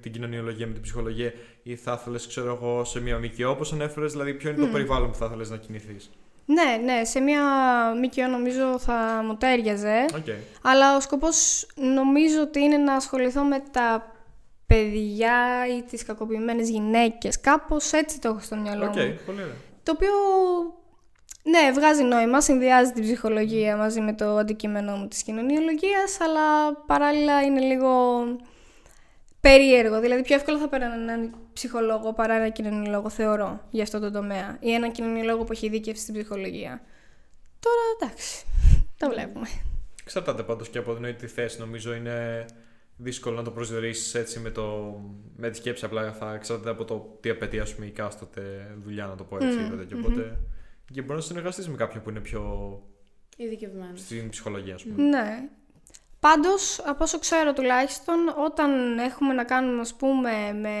την 0.00 0.12
κοινωνιολογία 0.12 0.66
με 0.66 0.72
την 0.72 0.82
ψυχολογία, 0.82 1.32
ή 1.62 1.76
θα 1.76 1.98
ήθελε, 2.00 2.18
ξέρω 2.28 2.54
εγώ, 2.54 2.84
σε 2.84 3.00
μια 3.00 3.18
ΜΚΟ, 3.18 3.50
όπως 3.50 3.72
ανέφερες, 3.72 4.12
δηλαδή 4.12 4.34
ποιο 4.34 4.50
είναι 4.50 4.60
το 4.60 4.72
περιβάλλον 4.72 5.10
που 5.10 5.16
θα 5.16 5.26
ήθελε 5.26 5.46
να 5.48 5.56
κινηθείς. 5.56 6.10
Ναι, 6.44 6.80
ναι, 6.84 7.04
σε 7.04 7.20
μια 7.20 7.42
ΜΚΟ 8.02 8.26
νομίζω 8.30 8.78
θα 8.78 9.22
μου 9.26 9.36
τέριαζε. 9.36 10.04
Okay. 10.12 10.38
Αλλά 10.62 10.96
ο 10.96 11.00
σκοπός 11.00 11.66
νομίζω 11.74 12.40
ότι 12.40 12.60
είναι 12.60 12.76
να 12.76 12.94
ασχοληθώ 12.94 13.44
με 13.44 13.62
τα 13.70 14.12
παιδιά 14.74 15.66
ή 15.76 15.82
τις 15.82 16.04
κακοποιημένες 16.04 16.68
γυναίκες. 16.68 17.40
Κάπως 17.40 17.92
έτσι 17.92 18.20
το 18.20 18.28
έχω 18.28 18.40
στο 18.40 18.56
μυαλό 18.56 18.90
okay, 18.90 19.06
μου. 19.06 19.18
Πολύ 19.26 19.42
ωραία. 19.42 19.54
Το 19.82 19.92
οποίο, 19.92 20.12
ναι, 21.42 21.72
βγάζει 21.74 22.02
νόημα, 22.02 22.40
συνδυάζει 22.40 22.92
την 22.92 23.02
ψυχολογία 23.02 23.76
μαζί 23.76 24.00
με 24.00 24.14
το 24.14 24.36
αντικείμενό 24.36 24.96
μου 24.96 25.08
της 25.08 25.22
κοινωνιολογίας, 25.22 26.20
αλλά 26.20 26.74
παράλληλα 26.86 27.42
είναι 27.42 27.60
λίγο 27.60 27.90
περίεργο. 29.40 30.00
Δηλαδή, 30.00 30.22
πιο 30.22 30.34
εύκολα 30.34 30.58
θα 30.58 30.68
πέρανε 30.68 30.94
έναν 30.94 31.34
ψυχολόγο 31.52 32.12
παρά 32.12 32.34
έναν 32.34 32.52
κοινωνιολόγο, 32.52 33.08
θεωρώ, 33.08 33.60
για 33.70 33.82
αυτό 33.82 33.98
το 33.98 34.10
τομέα. 34.10 34.56
Ή 34.60 34.72
έναν 34.72 34.92
κοινωνιολόγο 34.92 35.44
που 35.44 35.52
έχει 35.52 35.68
δίκευση 35.68 36.02
στην 36.02 36.14
ψυχολογία. 36.14 36.82
Τώρα, 37.60 37.82
εντάξει, 38.00 38.44
τα 38.96 39.08
βλέπουμε. 39.08 39.46
Εξαρτάται 40.02 40.42
πάντως 40.42 40.68
και 40.68 40.78
από 40.78 40.94
την 40.94 41.28
θέση, 41.28 41.58
νομίζω 41.58 41.94
είναι 41.94 42.46
δύσκολο 43.02 43.36
να 43.36 43.42
το 43.42 43.50
προσδιορίσεις 43.50 44.14
έτσι 44.14 44.38
με, 44.38 44.50
το, 44.50 44.96
με 45.36 45.50
τη 45.50 45.56
σκέψη. 45.56 45.84
Απλά 45.84 46.12
θα 46.12 46.34
εξαρτάται 46.34 46.70
από 46.70 46.84
το 46.84 47.18
τι 47.20 47.30
απαιτεί 47.30 47.58
ας 47.58 47.74
πούμε, 47.74 47.86
η 47.86 47.90
κάστοτε 47.90 48.74
δουλειά, 48.82 49.06
να 49.06 49.14
το 49.14 49.24
πω 49.24 49.36
έτσι. 49.36 49.58
Mm. 49.72 49.86
Και, 49.86 49.94
οποτε 49.94 50.38
και 50.92 51.02
μπορεί 51.02 51.14
να 51.14 51.24
συνεργαστείς 51.24 51.68
με 51.68 51.76
κάποιον 51.76 52.02
που 52.02 52.10
είναι 52.10 52.20
πιο. 52.20 52.72
ειδικευμένος. 53.36 54.00
Στην 54.00 54.28
ψυχολογία, 54.28 54.74
ας 54.74 54.82
πούμε. 54.82 55.02
Ναι. 55.02 55.48
Πάντως, 56.20 56.80
από 56.84 57.04
όσο 57.04 57.18
ξέρω 57.18 57.52
τουλάχιστον, 57.52 58.16
όταν 58.44 58.98
έχουμε 58.98 59.34
να 59.34 59.44
κάνουμε 59.44 59.80
ας 59.80 59.94
πούμε, 59.94 60.30
με 60.60 60.74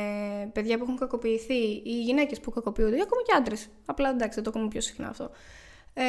παιδιά 0.52 0.76
που 0.76 0.82
έχουν 0.82 0.96
κακοποιηθεί 0.96 1.82
ή 1.84 2.02
γυναίκες 2.02 2.40
που 2.40 2.50
κακοποιούνται, 2.50 2.96
ή 2.96 3.00
ακόμα 3.00 3.22
και 3.22 3.32
άντρες. 3.36 3.68
Απλά 3.86 4.10
εντάξει, 4.10 4.34
δεν 4.34 4.44
το 4.44 4.50
ακούμε 4.50 4.68
πιο 4.68 4.80
συχνά 4.80 5.08
αυτό. 5.08 5.30
Ε, 5.94 6.04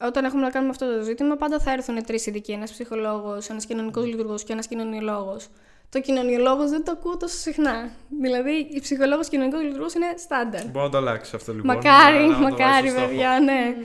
όταν 0.00 0.24
έχουμε 0.24 0.42
να 0.42 0.50
κάνουμε 0.50 0.70
αυτό 0.70 0.96
το 0.96 1.02
ζήτημα, 1.02 1.36
πάντα 1.36 1.58
θα 1.58 1.72
έρθουν 1.72 2.04
τρεις 2.04 2.26
ειδικοί. 2.26 2.52
Ένας 2.52 2.70
ψυχολόγος, 2.70 3.48
ένας 3.48 3.66
κοινωνικός 3.66 4.06
λειτουργός 4.06 4.44
και 4.44 4.52
ένας 4.52 4.66
κοινωνιολόγος. 4.66 5.48
Το 5.88 6.00
κοινωνιολόγος 6.00 6.70
δεν 6.70 6.84
το 6.84 6.90
ακούω 6.90 7.16
τόσο 7.16 7.36
συχνά. 7.36 7.90
Δηλαδή, 8.20 8.68
η 8.70 8.80
ψυχολόγος 8.80 9.28
κοινωνικός 9.28 9.62
λειτουργός 9.62 9.94
είναι 9.94 10.06
στάνταρ. 10.16 10.66
Μπορεί 10.66 10.84
να 10.84 10.90
το 10.90 10.96
αλλάξει 10.96 11.36
αυτό 11.36 11.52
λοιπόν. 11.52 11.76
Μακάρι, 11.76 12.26
να, 12.26 12.38
μακάρι, 12.38 12.92
παιδιά, 12.92 13.40
ναι. 13.40 13.76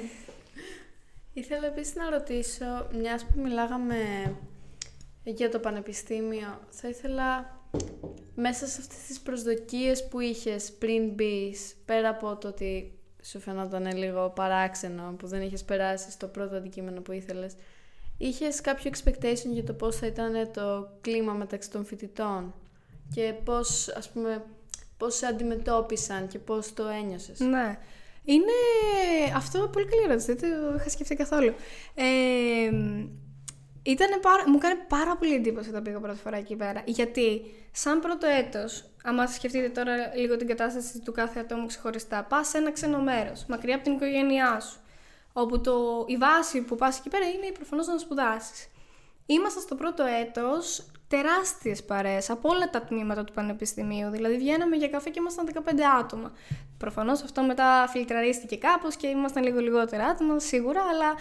Ήθελα 1.34 1.65
επίσης 1.65 1.95
να 1.95 2.10
ρωτήσω, 2.10 2.88
μιας 2.99 3.25
που 3.25 3.41
μιλάγαμε 3.41 3.95
για 5.23 5.49
το 5.49 5.60
πανεπιστήμιο, 5.60 6.60
θα 6.69 6.88
ήθελα 6.88 7.60
μέσα 8.36 8.67
σε 8.67 8.78
αυτές 8.82 8.97
τις 9.08 9.19
προσδοκίες 9.19 10.08
που 10.08 10.19
είχες 10.19 10.73
πριν 10.80 11.10
μπεις, 11.10 11.75
πέρα 11.86 12.10
από 12.10 12.36
το 12.36 12.47
ότι 12.47 12.99
σου 13.25 13.39
φαινόταν 13.39 13.97
λίγο 13.97 14.29
παράξενο 14.35 15.15
που 15.17 15.27
δεν 15.27 15.41
είχες 15.41 15.63
περάσει 15.63 16.11
στο 16.11 16.27
πρώτο 16.27 16.55
αντικείμενο 16.55 17.01
που 17.01 17.11
ήθελες. 17.11 17.53
Είχες 18.17 18.61
κάποιο 18.61 18.91
expectation 18.93 19.49
για 19.51 19.63
το 19.63 19.73
πώς 19.73 19.95
θα 19.95 20.05
ήταν 20.07 20.51
το 20.53 20.89
κλίμα 21.01 21.33
μεταξύ 21.33 21.71
των 21.71 21.85
φοιτητών 21.85 22.53
και 23.13 23.33
πώς, 23.43 23.88
ας 23.89 24.09
πούμε, 24.09 24.43
πώς 24.97 25.15
σε 25.15 25.25
αντιμετώπισαν 25.25 26.27
και 26.27 26.39
πώς 26.39 26.73
το 26.73 26.88
ένιωσες; 26.88 27.39
Ναι. 27.39 27.77
Είναι 28.23 28.51
αυτό 29.35 29.67
πολύ 29.67 29.85
καλή 29.85 30.03
ερώτηση, 30.03 30.33
δεν 30.33 30.51
το 30.51 30.75
είχα 30.75 30.89
σκεφτεί 30.89 31.15
καθόλου. 31.15 31.53
Ε, 31.95 32.69
Ήτανε 33.83 34.17
πάρα... 34.21 34.49
Μου 34.49 34.57
κάνει 34.57 34.79
πάρα 34.88 35.17
πολύ 35.17 35.33
εντύπωση 35.33 35.69
όταν 35.69 35.83
πήγα 35.83 35.99
πρώτη 35.99 36.19
φορά 36.19 36.38
εκεί 36.38 36.55
πέρα. 36.55 36.83
Γιατί, 36.85 37.41
σαν 37.71 37.99
πρώτο 37.99 38.27
έτος, 38.27 38.83
άμα 39.05 39.27
σκεφτείτε 39.27 39.69
τώρα 39.69 39.95
λίγο 40.15 40.37
την 40.37 40.47
κατάσταση 40.47 40.99
του 40.99 41.11
κάθε 41.11 41.39
ατόμου 41.39 41.65
ξεχωριστά, 41.65 42.23
πας 42.23 42.47
σε 42.47 42.57
ένα 42.57 42.71
ξένο 42.71 43.01
μέρος, 43.01 43.45
μακριά 43.47 43.75
από 43.75 43.83
την 43.83 43.93
οικογένειά 43.93 44.59
σου. 44.59 44.79
Όπου 45.33 45.61
το... 45.61 46.05
η 46.07 46.17
βάση 46.17 46.61
που 46.61 46.75
πας 46.75 46.97
εκεί 46.99 47.09
πέρα 47.09 47.25
είναι 47.25 47.51
προφανώς 47.53 47.87
να 47.87 47.97
σπουδάσεις. 47.97 48.67
Ήμασταν 49.25 49.61
στο 49.61 49.75
πρώτο 49.75 50.03
έτος 50.03 50.85
τεράστιες 51.07 51.83
παρέες 51.83 52.29
από 52.29 52.49
όλα 52.49 52.69
τα 52.69 52.81
τμήματα 52.81 53.23
του 53.23 53.33
Πανεπιστημίου. 53.33 54.09
Δηλαδή, 54.09 54.37
βγαίναμε 54.37 54.75
για 54.75 54.87
καφέ 54.87 55.09
και 55.09 55.19
ήμασταν 55.19 55.49
15 55.53 55.59
άτομα. 55.99 56.31
Προφανώς 56.77 57.21
αυτό 57.21 57.43
μετά 57.43 57.87
φιλτραρίστηκε 57.89 58.55
κάπως 58.55 58.95
και 58.95 59.07
ήμασταν 59.07 59.43
λίγο 59.43 59.59
λιγότερα 59.59 60.05
άτομα, 60.05 60.39
σίγουρα, 60.39 60.81
αλλά 60.81 61.15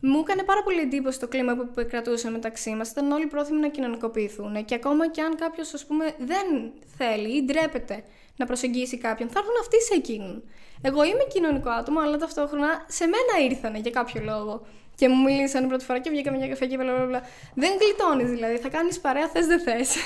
Μου 0.00 0.18
έκανε 0.18 0.42
πάρα 0.42 0.62
πολύ 0.62 0.80
εντύπωση 0.80 1.20
το 1.20 1.28
κλίμα 1.28 1.54
που 1.54 1.86
κρατούσε 1.88 2.30
μεταξύ 2.30 2.70
μας. 2.70 2.90
Ήταν 2.90 3.12
όλοι 3.12 3.26
πρόθυμοι 3.26 3.60
να 3.60 3.68
κοινωνικοποιηθούν. 3.68 4.64
Και 4.64 4.74
ακόμα 4.74 5.10
και 5.10 5.22
αν 5.22 5.36
κάποιος, 5.36 5.74
ας 5.74 5.86
πούμε, 5.86 6.14
δεν 6.18 6.72
θέλει 6.96 7.36
ή 7.36 7.44
ντρέπεται 7.44 8.04
να 8.36 8.46
προσεγγίσει 8.46 8.98
κάποιον, 8.98 9.28
θα 9.28 9.38
έρθουν 9.38 9.54
αυτοί 9.60 9.82
σε 9.82 9.94
εκείνον. 9.94 10.42
Εγώ 10.82 11.04
είμαι 11.04 11.24
κοινωνικό 11.32 11.70
άτομο, 11.70 12.00
αλλά 12.00 12.16
ταυτόχρονα 12.16 12.84
σε 12.88 13.04
μένα 13.06 13.48
ήρθανε 13.50 13.78
για 13.78 13.90
κάποιο 13.90 14.22
λόγο. 14.24 14.66
Και 14.94 15.08
μου 15.08 15.22
μίλησαν 15.22 15.68
πρώτη 15.68 15.84
φορά 15.84 15.98
και 15.98 16.10
βγήκαμε 16.10 16.36
για 16.36 16.48
καφέ 16.48 16.66
και 16.66 16.76
μπλα 16.76 17.22
Δεν 17.54 17.70
γλιτώνεις 17.80 18.30
δηλαδή. 18.30 18.56
Θα 18.56 18.68
κάνεις 18.68 19.00
παρέα, 19.00 19.28
θες 19.28 19.46
δεν 19.46 19.60
θες. 19.60 19.96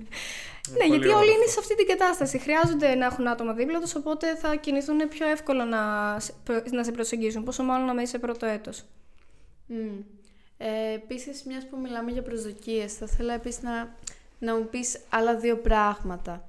ναι, 0.78 0.84
γιατί 0.84 1.08
όλοι 1.08 1.32
είναι 1.32 1.46
σε 1.46 1.58
αυτή 1.58 1.74
την 1.74 1.86
κατάσταση. 1.86 2.38
Χρειάζονται 2.38 2.94
να 2.94 3.04
έχουν 3.04 3.28
άτομα 3.28 3.52
δίπλα 3.52 3.80
τους, 3.80 3.94
οπότε 3.94 4.36
θα 4.36 4.54
κινηθούν 4.54 5.08
πιο 5.08 5.28
εύκολο 5.28 5.64
να, 5.64 6.12
να 6.70 6.84
σε 6.84 6.92
προσεγγίσουν. 6.92 7.44
Πόσο 7.44 7.62
μάλλον 7.62 7.94
να 7.94 8.02
είσαι 8.02 8.18
πρώτο 8.18 8.46
έτος. 8.46 8.84
Mm. 9.70 10.02
Ε, 10.56 10.92
επίσης, 10.94 11.42
μιας 11.44 11.66
που 11.66 11.78
μιλάμε 11.80 12.10
για 12.10 12.22
προσδοκίες, 12.22 12.94
θα 12.94 13.06
ήθελα 13.10 13.34
επίσης 13.34 13.62
να, 13.62 13.96
να 14.38 14.56
μου 14.56 14.68
πεις 14.68 15.00
άλλα 15.10 15.36
δύο 15.36 15.56
πράγματα. 15.56 16.48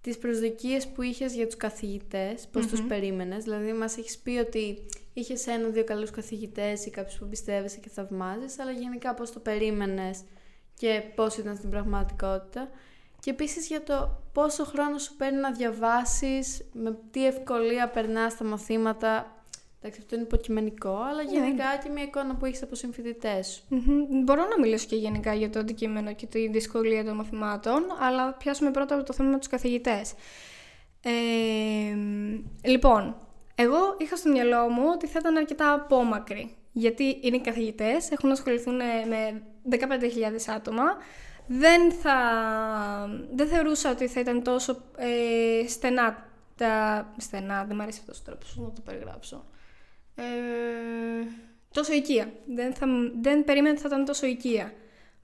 Τις 0.00 0.18
προσδοκίες 0.18 0.88
που 0.88 1.02
είχες 1.02 1.34
για 1.34 1.46
τους 1.46 1.56
καθηγητές, 1.56 2.48
πώς 2.52 2.64
mm-hmm. 2.64 2.76
του 2.76 2.86
περίμενες; 2.86 3.44
Δηλαδή, 3.44 3.72
μας 3.72 3.96
έχεις 3.96 4.18
πει 4.18 4.30
ότι 4.30 4.86
είχες 5.12 5.46
ένα-δύο 5.46 5.84
καλούς 5.84 6.10
καθηγητές 6.10 6.86
ή 6.86 6.90
κάποιους 6.90 7.18
που 7.18 7.26
πιστεύεσαι 7.26 7.78
και 7.78 7.88
θαυμάζεις, 7.88 8.58
αλλά 8.58 8.70
γενικά 8.70 9.14
πώς 9.14 9.32
το 9.32 9.40
περίμενες 9.40 10.20
και 10.76 11.02
πώς 11.14 11.36
ήταν 11.36 11.56
στην 11.56 11.70
πραγματικότητα; 11.70 12.70
Και 13.20 13.30
επίσης 13.30 13.66
για 13.66 13.82
το 13.82 14.22
πόσο 14.32 14.64
χρόνο 14.64 14.98
σου 14.98 15.16
παίρνει 15.16 15.38
να 15.38 15.52
διαβάσεις, 15.52 16.64
με 16.72 16.98
τι 17.10 17.26
ευκολία 17.26 17.88
περνάς 17.88 18.36
τα 18.36 18.44
μαθήματα 18.44 19.41
Εντάξει, 19.84 20.00
αυτό 20.02 20.14
είναι 20.14 20.24
υποκειμενικό, 20.24 20.94
αλλά 20.94 21.22
ναι. 21.22 21.30
γενικά 21.30 21.64
και 21.82 21.88
μια 21.88 22.02
εικόνα 22.02 22.34
που 22.34 22.44
έχεις 22.44 22.62
από 22.62 22.74
συμφοιτητές 22.74 23.46
σου. 23.46 23.62
Μπορώ 24.24 24.46
να 24.46 24.58
μιλήσω 24.60 24.86
και 24.86 24.96
γενικά 24.96 25.34
για 25.34 25.50
το 25.50 25.58
αντικείμενο 25.58 26.14
και 26.14 26.26
τη 26.26 26.48
δυσκολία 26.48 27.04
των 27.04 27.16
μαθημάτων, 27.16 27.82
αλλά 28.00 28.32
πιάσουμε 28.32 28.70
πρώτα 28.70 28.94
από 28.94 29.04
το 29.04 29.12
θέμα 29.12 29.30
με 29.30 29.38
τους 29.38 29.48
καθηγητές. 29.48 30.14
Ε, 31.02 31.10
λοιπόν, 32.68 33.16
εγώ 33.54 33.96
είχα 33.98 34.16
στο 34.16 34.30
μυαλό 34.30 34.68
μου 34.68 34.82
ότι 34.94 35.06
θα 35.06 35.18
ήταν 35.20 35.36
αρκετά 35.36 35.72
απόμακροι. 35.72 36.56
Γιατί 36.72 37.18
είναι 37.22 37.38
καθηγητές, 37.38 38.10
έχουν 38.10 38.30
ασχοληθούν 38.30 38.74
με 39.08 39.42
15.000 39.70 39.78
άτομα. 40.56 40.84
Δεν, 41.46 41.92
θα, 41.92 42.16
δεν 43.34 43.48
θεωρούσα 43.48 43.90
ότι 43.90 44.08
θα 44.08 44.20
ήταν 44.20 44.42
τόσο 44.42 44.82
ε, 44.96 45.68
στενά 45.68 46.26
τα. 46.56 47.06
Στενά, 47.16 47.64
δεν 47.64 47.76
μου 47.76 47.82
αρέσει 47.82 47.98
αυτός 48.00 48.18
ο 48.18 48.22
τρόπος 48.24 48.56
να 48.56 48.70
το 48.72 48.80
περιγράψω 48.80 49.44
ε, 50.14 50.22
τόσο 51.72 51.92
οικία. 51.92 52.32
Δεν, 52.46 52.74
θα, 52.74 52.86
δεν 53.20 53.44
περίμενα 53.44 53.72
ότι 53.72 53.80
θα 53.80 53.88
ήταν 53.88 54.04
τόσο 54.04 54.26
οικία 54.26 54.72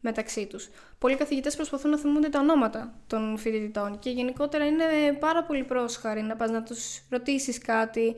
μεταξύ 0.01 0.47
τους. 0.47 0.69
Πολλοί 0.99 1.17
καθηγητές 1.17 1.57
προσπαθούν 1.57 1.91
να 1.91 1.99
θυμούνται 1.99 2.29
τα 2.29 2.39
ονόματα 2.39 2.95
των 3.07 3.39
φοιτητών 3.39 3.99
και 3.99 4.11
γενικότερα 4.11 4.67
είναι 4.67 4.85
πάρα 5.19 5.45
πολύ 5.45 5.65
πρόσχαροι 5.65 6.23
να 6.23 6.37
πας 6.37 6.51
να 6.51 6.63
τους 6.63 7.03
ρωτήσεις 7.11 7.59
κάτι, 7.59 8.17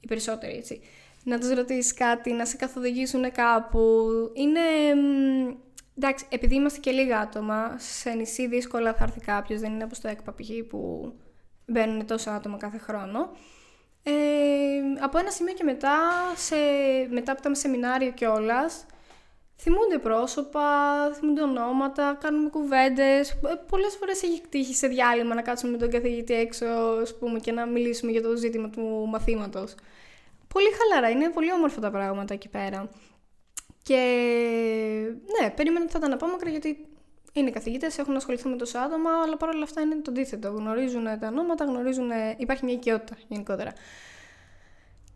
οι 0.00 0.06
περισσότεροι 0.06 0.56
έτσι, 0.56 0.80
να 1.24 1.38
τους 1.38 1.50
ρωτήσεις 1.50 1.94
κάτι, 1.94 2.32
να 2.32 2.44
σε 2.44 2.56
καθοδηγήσουν 2.56 3.32
κάπου. 3.32 4.06
Είναι... 4.34 4.60
Εντάξει, 5.96 6.26
επειδή 6.28 6.54
είμαστε 6.54 6.78
και 6.78 6.90
λίγα 6.90 7.18
άτομα, 7.18 7.74
σε 7.78 8.10
νησί 8.10 8.46
δύσκολα 8.46 8.94
θα 8.94 9.04
έρθει 9.04 9.20
κάποιος, 9.20 9.60
δεν 9.60 9.72
είναι 9.72 9.84
όπως 9.84 10.00
το 10.00 10.08
ΕΚΠΑ 10.08 10.34
που 10.68 11.12
μπαίνουν 11.66 12.06
τόσα 12.06 12.34
άτομα 12.34 12.56
κάθε 12.56 12.78
χρόνο. 12.78 13.30
Ε, 14.02 14.12
από 15.00 15.18
ένα 15.18 15.30
σημείο 15.30 15.54
και 15.54 15.64
μετά, 15.64 15.98
σε, 16.36 16.56
μετά 17.10 17.32
από 17.32 17.42
τα 17.42 17.54
σεμινάρια 17.54 18.10
κιόλας, 18.10 18.86
θυμούνται 19.56 19.98
πρόσωπα, 19.98 20.62
θυμούνται 21.14 21.42
ονόματα, 21.42 22.18
κάνουμε 22.20 22.50
κουβέντες. 22.50 23.30
Ε, 23.30 23.36
Πολλές 23.68 23.96
φορές 23.96 24.22
έχει 24.22 24.42
τύχει 24.48 24.74
σε 24.74 24.86
διάλειμμα 24.86 25.34
να 25.34 25.42
κάτσουμε 25.42 25.72
με 25.72 25.78
τον 25.78 25.90
καθηγητή 25.90 26.34
έξω 26.34 26.66
ας 27.02 27.18
πούμε, 27.18 27.38
και 27.38 27.52
να 27.52 27.66
μιλήσουμε 27.66 28.10
για 28.12 28.22
το 28.22 28.36
ζήτημα 28.36 28.68
του 28.70 29.06
μαθήματος. 29.08 29.74
Πολύ 30.48 30.68
χαλαρά, 30.78 31.10
είναι 31.10 31.30
πολύ 31.30 31.52
όμορφα 31.52 31.80
τα 31.80 31.90
πράγματα 31.90 32.34
εκεί 32.34 32.48
πέρα. 32.48 32.88
Και 33.82 33.96
ναι, 35.40 35.50
περίμενα 35.50 35.84
ότι 35.84 35.92
θα 35.92 35.98
ήταν 35.98 36.12
απόμακρα 36.12 36.50
γιατί 36.50 36.86
είναι 37.32 37.50
καθηγητές, 37.50 37.98
έχουν 37.98 38.16
ασχοληθεί 38.16 38.48
με 38.48 38.56
τόσα 38.56 38.80
άτομα, 38.80 39.10
αλλά 39.24 39.36
παρόλα 39.36 39.62
αυτά 39.62 39.80
είναι 39.80 39.94
το 39.94 40.10
αντίθετο. 40.10 40.48
Γνωρίζουν 40.48 41.04
τα 41.04 41.28
ονόματα, 41.28 41.64
γνωρίζουν. 41.64 42.10
Υπάρχει 42.36 42.64
μια 42.64 42.74
οικειότητα 42.74 43.16
γενικότερα. 43.28 43.72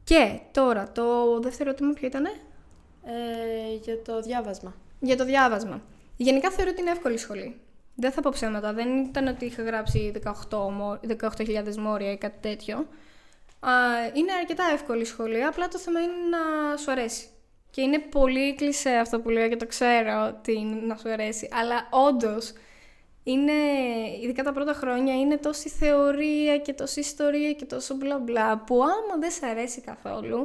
Και 0.05 0.39
τώρα, 0.53 0.93
το 0.93 1.39
δεύτερο 1.41 1.69
ερώτημα 1.69 1.93
ποιο 1.93 2.07
ήταν. 2.07 2.25
Ε, 2.25 3.75
για 3.83 4.03
το 4.03 4.21
διάβασμα. 4.21 4.75
Για 5.01 5.17
το 5.17 5.25
διάβασμα. 5.25 5.83
Γενικά 6.17 6.51
θεωρώ 6.51 6.71
ότι 6.71 6.81
είναι 6.81 6.91
εύκολη 6.91 7.19
σχολή. 7.19 7.61
Δεν 7.95 8.13
θα 8.13 8.21
πω 8.21 8.31
ψέματα. 8.31 8.73
Δεν 8.73 9.05
ήταν 9.05 9.27
ότι 9.27 9.45
είχα 9.45 9.63
γράψει 9.63 10.13
18.000 10.25 10.99
18 11.21 11.77
μόρια 11.77 12.13
ή 12.13 12.19
κάτι 12.19 12.39
τέτοιο. 12.41 12.87
είναι 14.15 14.33
αρκετά 14.33 14.65
εύκολη 14.73 15.05
σχολή. 15.05 15.45
Απλά 15.45 15.69
το 15.69 15.79
θέμα 15.79 16.01
είναι 16.01 16.13
να 16.13 16.77
σου 16.77 16.91
αρέσει. 16.91 17.27
Και 17.77 17.83
είναι 17.83 17.99
πολύ 17.99 18.55
κλεισέ 18.55 18.91
αυτό 18.91 19.21
που 19.21 19.29
λέω 19.29 19.49
και 19.49 19.57
το 19.57 19.67
ξέρω 19.67 20.27
ότι 20.27 20.53
είναι 20.53 20.81
να 20.81 20.97
σου 20.97 21.11
αρέσει. 21.11 21.49
Αλλά 21.53 21.89
όντως 21.91 22.53
είναι, 23.23 23.53
ειδικά 24.23 24.43
τα 24.43 24.53
πρώτα 24.53 24.73
χρόνια, 24.73 25.15
είναι 25.15 25.37
τόση 25.37 25.69
θεωρία 25.69 26.59
και 26.59 26.73
τόση 26.73 27.01
ιστορία 27.01 27.53
και 27.53 27.65
τόσο 27.65 27.95
μπλα 27.95 28.19
μπλα 28.19 28.59
που 28.59 28.83
άμα 28.83 29.19
δεν 29.21 29.31
σε 29.31 29.47
αρέσει 29.47 29.81
καθόλου, 29.81 30.37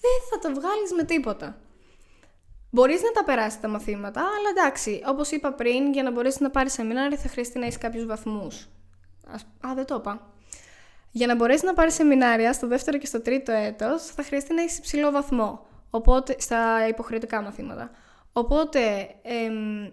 δεν 0.00 0.20
θα 0.30 0.38
το 0.38 0.60
βγάλεις 0.60 0.92
με 0.96 1.02
τίποτα. 1.02 1.58
Μπορείς 2.70 3.02
να 3.02 3.10
τα 3.10 3.24
περάσεις 3.24 3.60
τα 3.60 3.68
μαθήματα, 3.68 4.20
αλλά 4.20 4.48
εντάξει, 4.56 5.02
όπως 5.06 5.30
είπα 5.30 5.52
πριν, 5.52 5.92
για 5.92 6.02
να 6.02 6.10
μπορέσεις 6.10 6.40
να 6.40 6.50
πάρεις 6.50 6.72
σεμινάρια 6.72 7.18
θα 7.18 7.28
χρειαστεί 7.28 7.58
να 7.58 7.64
έχεις 7.64 7.78
κάποιους 7.78 8.06
βαθμούς. 8.06 8.68
Α, 9.60 9.74
δεν 9.74 9.84
το 9.84 9.94
είπα. 9.94 10.30
Για 11.10 11.26
να 11.26 11.34
μπορέσεις 11.34 11.62
να 11.62 11.74
πάρεις 11.74 11.94
σεμινάρια 11.94 12.52
στο 12.52 12.66
δεύτερο 12.66 12.98
και 12.98 13.06
στο 13.06 13.20
τρίτο 13.20 13.52
έτος, 13.52 14.04
θα 14.04 14.22
χρειαστεί 14.22 14.54
να 14.54 14.62
έχεις 14.62 14.78
υψηλό 14.78 15.10
βαθμό. 15.10 15.68
Οπότε, 15.90 16.36
στα 16.38 16.88
υποχρεωτικά 16.88 17.42
μαθήματα. 17.42 17.90
Οπότε, 18.32 18.80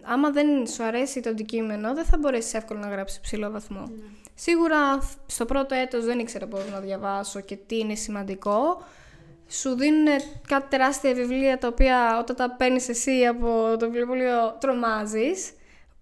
άμα 0.02 0.30
δεν 0.30 0.66
σου 0.66 0.84
αρέσει 0.84 1.20
το 1.20 1.30
αντικείμενο, 1.30 1.94
δεν 1.94 2.04
θα 2.04 2.18
μπορέσεις 2.18 2.54
εύκολα 2.54 2.80
να 2.80 2.88
γράψεις 2.88 3.20
ψηλό 3.20 3.50
βαθμό. 3.50 3.80
Ναι. 3.80 4.02
Σίγουρα 4.34 4.78
στο 5.26 5.44
πρώτο 5.44 5.74
έτος 5.74 6.04
δεν 6.04 6.18
ήξερα 6.18 6.46
πώς 6.46 6.70
να 6.70 6.80
διαβάσω 6.80 7.40
και 7.40 7.56
τι 7.56 7.78
είναι 7.78 7.94
σημαντικό. 7.94 8.82
Σου 9.48 9.74
δίνουν 9.74 10.06
κάτι 10.46 10.68
τεράστια 10.68 11.14
βιβλία 11.14 11.58
τα 11.58 11.68
οποία 11.68 12.18
όταν 12.18 12.36
τα 12.36 12.50
παίρνεις 12.50 12.88
εσύ 12.88 13.26
από 13.26 13.76
το 13.78 13.90
βιβλίο 13.90 14.56
τρομάζεις 14.60 15.52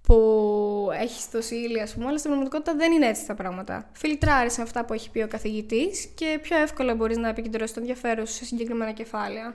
που 0.02 0.88
έχεις 1.00 1.30
το 1.30 1.38
ήλιο, 1.50 1.82
ας 1.82 1.94
πούμε, 1.94 2.06
αλλά 2.06 2.18
στην 2.18 2.30
πραγματικότητα 2.30 2.74
δεν 2.74 2.92
είναι 2.92 3.06
έτσι 3.06 3.26
τα 3.26 3.34
πράγματα. 3.34 3.88
Φιλτράρει 3.92 4.50
αυτά 4.60 4.84
που 4.84 4.92
έχει 4.92 5.10
πει 5.10 5.22
ο 5.22 5.28
καθηγητής 5.28 6.06
και 6.14 6.38
πιο 6.42 6.56
εύκολα 6.56 6.94
μπορείς 6.94 7.16
να 7.16 7.28
επικεντρώσεις 7.28 7.74
το 7.74 7.80
ενδιαφέρον 7.80 8.26
σου 8.26 8.34
σε 8.34 8.44
συγκεκριμένα 8.44 8.92
κεφάλαια. 8.92 9.54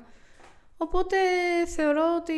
Οπότε 0.83 1.17
θεωρώ 1.65 2.15
ότι 2.19 2.33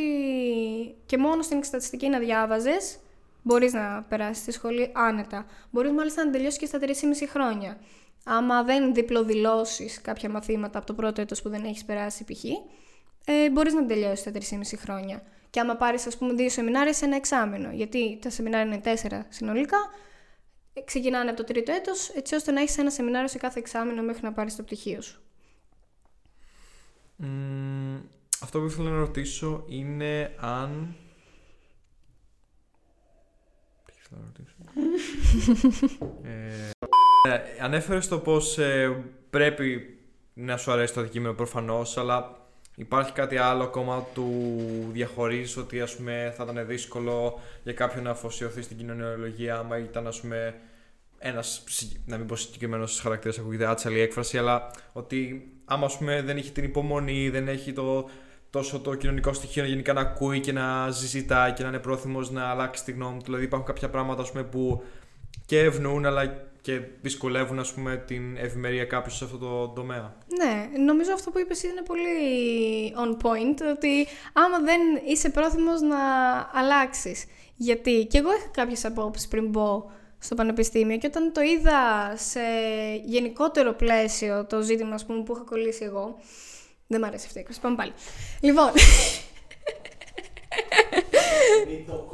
και 1.06 1.18
μόνο 1.18 1.42
στην 1.42 1.58
εξεταστική 1.58 2.10
να 2.10 2.20
διάβαζες, 2.20 2.98
μπορείς 3.42 3.74
να 3.74 4.06
περάσεις 4.10 4.44
τη 4.44 4.52
σχολή 4.52 4.92
άνετα. 4.94 5.46
Μπορείς 5.72 5.92
μάλιστα 5.92 6.26
να 6.26 6.32
τελειώσεις 6.32 6.60
και 6.60 6.66
στα 6.66 6.80
3,5 6.80 7.28
χρόνια. 7.30 7.78
Άμα 8.24 8.64
δεν 8.64 8.94
διπλοδηλώσεις 8.94 10.02
κάποια 10.02 10.30
μαθήματα 10.30 10.78
από 10.78 10.88
το 10.88 10.94
πρώτο 10.94 11.22
έτος 11.22 11.42
που 11.42 11.50
δεν 11.50 11.64
έχεις 11.64 11.86
περάσει 11.86 12.24
π.χ., 12.24 12.44
ε, 13.26 13.50
μπορείς 13.50 13.74
να 13.74 13.86
τελειώσεις 13.86 14.20
στα 14.20 14.32
3,5 14.32 14.78
χρόνια. 14.78 15.24
Και 15.50 15.60
άμα 15.60 15.76
πάρεις, 15.76 16.08
ας 16.08 16.18
πούμε, 16.18 16.34
δύο 16.34 16.50
σεμινάρια 16.50 16.94
σε 16.94 17.06
ένα 17.06 17.16
εξάμεινο, 17.16 17.72
γιατί 17.72 18.20
τα 18.22 18.30
σεμινάρια 18.30 18.74
είναι 18.74 18.82
τέσσερα 18.82 19.26
συνολικά, 19.30 19.78
ε, 20.74 20.82
ξεκινάνε 20.82 21.30
από 21.30 21.38
το 21.38 21.44
τρίτο 21.44 21.72
έτος, 21.72 22.10
έτσι 22.10 22.36
ώστε 22.36 22.52
να 22.52 22.62
έχεις 22.62 22.78
ένα 22.78 22.90
σεμινάριο 22.90 23.28
σε 23.28 23.38
κάθε 23.38 23.60
εξάμεινο 23.60 24.02
μέχρι 24.02 24.24
να 24.24 24.34
πάρεις 24.34 24.56
το 24.56 24.64
πτυχίο 24.64 25.02
σου. 25.02 25.22
Αυτό 28.44 28.60
που 28.60 28.66
ήθελα 28.66 28.90
να 28.90 28.98
ρωτήσω 28.98 29.64
είναι 29.68 30.36
αν. 30.38 30.96
Τι 33.86 33.94
ήθελα 34.00 34.22
να 34.22 34.26
ρωτήσω; 34.26 34.56
ε, 36.30 37.64
ανέφερες 37.64 38.08
το 38.08 38.20
πώ 38.20 38.38
ε, 38.58 38.92
πρέπει 39.30 39.98
να 40.34 40.58
σου 40.58 40.72
αρέσει 40.72 40.94
το 40.94 41.00
αντικείμενο 41.00 41.34
προφανώς, 41.34 41.98
αλλά 41.98 42.38
υπάρχει 42.76 43.12
κάτι 43.12 43.38
άλλο 43.38 43.64
ακόμα 43.64 44.08
του 44.14 44.56
διαχωρίζεις 44.92 45.58
ότι 45.58 45.82
ας 45.82 45.96
πούμε, 45.96 46.34
θα 46.38 46.48
ήταν 46.50 46.68
δύσκολο 46.68 47.40
για 47.64 47.74
κάποιον 47.74 48.04
να 48.04 48.10
αφοσιωθεί 48.10 48.62
στην 48.62 48.78
κοινωνιολογία 48.78 49.58
άμα 49.58 49.78
ήταν 49.78 50.08
ας 50.08 50.22
πούμε 50.22 50.56
ένας, 51.20 51.64
να 52.06 52.18
μην 52.18 52.28
πω 52.28 52.36
συγκεκριμένος 52.36 53.00
χαρακτήρας 53.00 53.38
ακούγεται 53.38 53.66
άτσαλη 53.68 54.00
έκφραση, 54.00 54.38
αλλά 54.38 54.72
ότι 54.94 55.48
άμα 55.66 55.86
ας 55.86 55.98
πούμε, 55.98 56.22
δεν 56.22 56.38
έχει 56.38 56.52
την 56.52 56.64
υπομονή, 56.64 57.30
δεν 57.30 57.48
έχει 57.48 57.74
το, 57.74 58.10
τόσο 58.54 58.80
το 58.80 58.96
κοινωνικό 58.96 59.34
στοιχείο 59.34 59.66
γενικά 59.66 59.94
να 59.94 60.02
ακούει 60.02 60.40
και 60.40 60.52
να 60.52 60.92
συζητάει 60.92 61.54
και 61.54 61.64
να 61.64 61.70
είναι 61.70 61.80
πρόθυμος 61.80 62.32
να 62.32 62.50
αλλάξει 62.50 62.84
τη 62.84 62.92
γνώμη 62.92 63.18
του. 63.18 63.24
Δηλαδή 63.24 63.44
υπάρχουν 63.44 63.68
κάποια 63.68 63.90
πράγματα 63.90 64.26
πούμε, 64.32 64.44
που 64.44 64.84
και 65.46 65.60
ευνοούν 65.60 66.06
αλλά 66.06 66.36
και 66.62 66.82
δυσκολεύουν 67.02 67.60
ας 67.60 67.74
πούμε 67.74 68.04
την 68.08 68.38
ευημερία 68.38 68.86
κάποιου 68.86 69.12
σε 69.12 69.24
αυτό 69.24 69.38
το 69.38 69.68
τομέα. 69.68 70.16
Ναι, 70.38 70.84
νομίζω 70.86 71.14
αυτό 71.14 71.32
που 71.32 71.40
είπες 71.40 71.64
είναι 71.64 71.82
πολύ 71.86 72.08
on 72.96 73.26
point, 73.26 73.72
ότι 73.76 74.08
άμα 74.34 74.60
δεν 74.60 74.82
είσαι 75.08 75.30
πρόθυμος 75.30 75.82
να 75.82 75.98
αλλάξεις. 76.54 77.26
Γιατί 77.56 78.08
και 78.10 78.18
εγώ 78.18 78.34
είχα 78.34 78.48
κάποιες 78.52 78.86
απόψεις 78.86 79.28
πριν 79.28 79.50
μπω 79.50 79.92
στο 80.20 80.36
πανεπιστήμιο 80.36 80.98
και 80.98 81.08
όταν 81.08 81.32
το 81.34 81.42
είδα 81.42 82.14
σε 82.16 82.40
γενικότερο 83.06 83.74
πλαίσιο 83.74 84.46
το 84.46 84.62
ζήτημα 84.62 84.94
ας 84.94 85.06
πούμε, 85.06 85.24
που 85.24 85.34
είχα 85.34 85.44
κολλήσει 85.44 85.84
εγώ, 85.84 86.16
δεν 86.94 87.02
μ' 87.02 87.06
αρέσει 87.06 87.26
αυτή 87.26 87.38
η 87.38 87.42
έκφραση, 87.42 87.62
πάμε 87.62 87.76
πάλι. 87.76 87.94
Λοιπόν, 88.42 88.72
Μην 91.68 91.86
το 91.86 92.10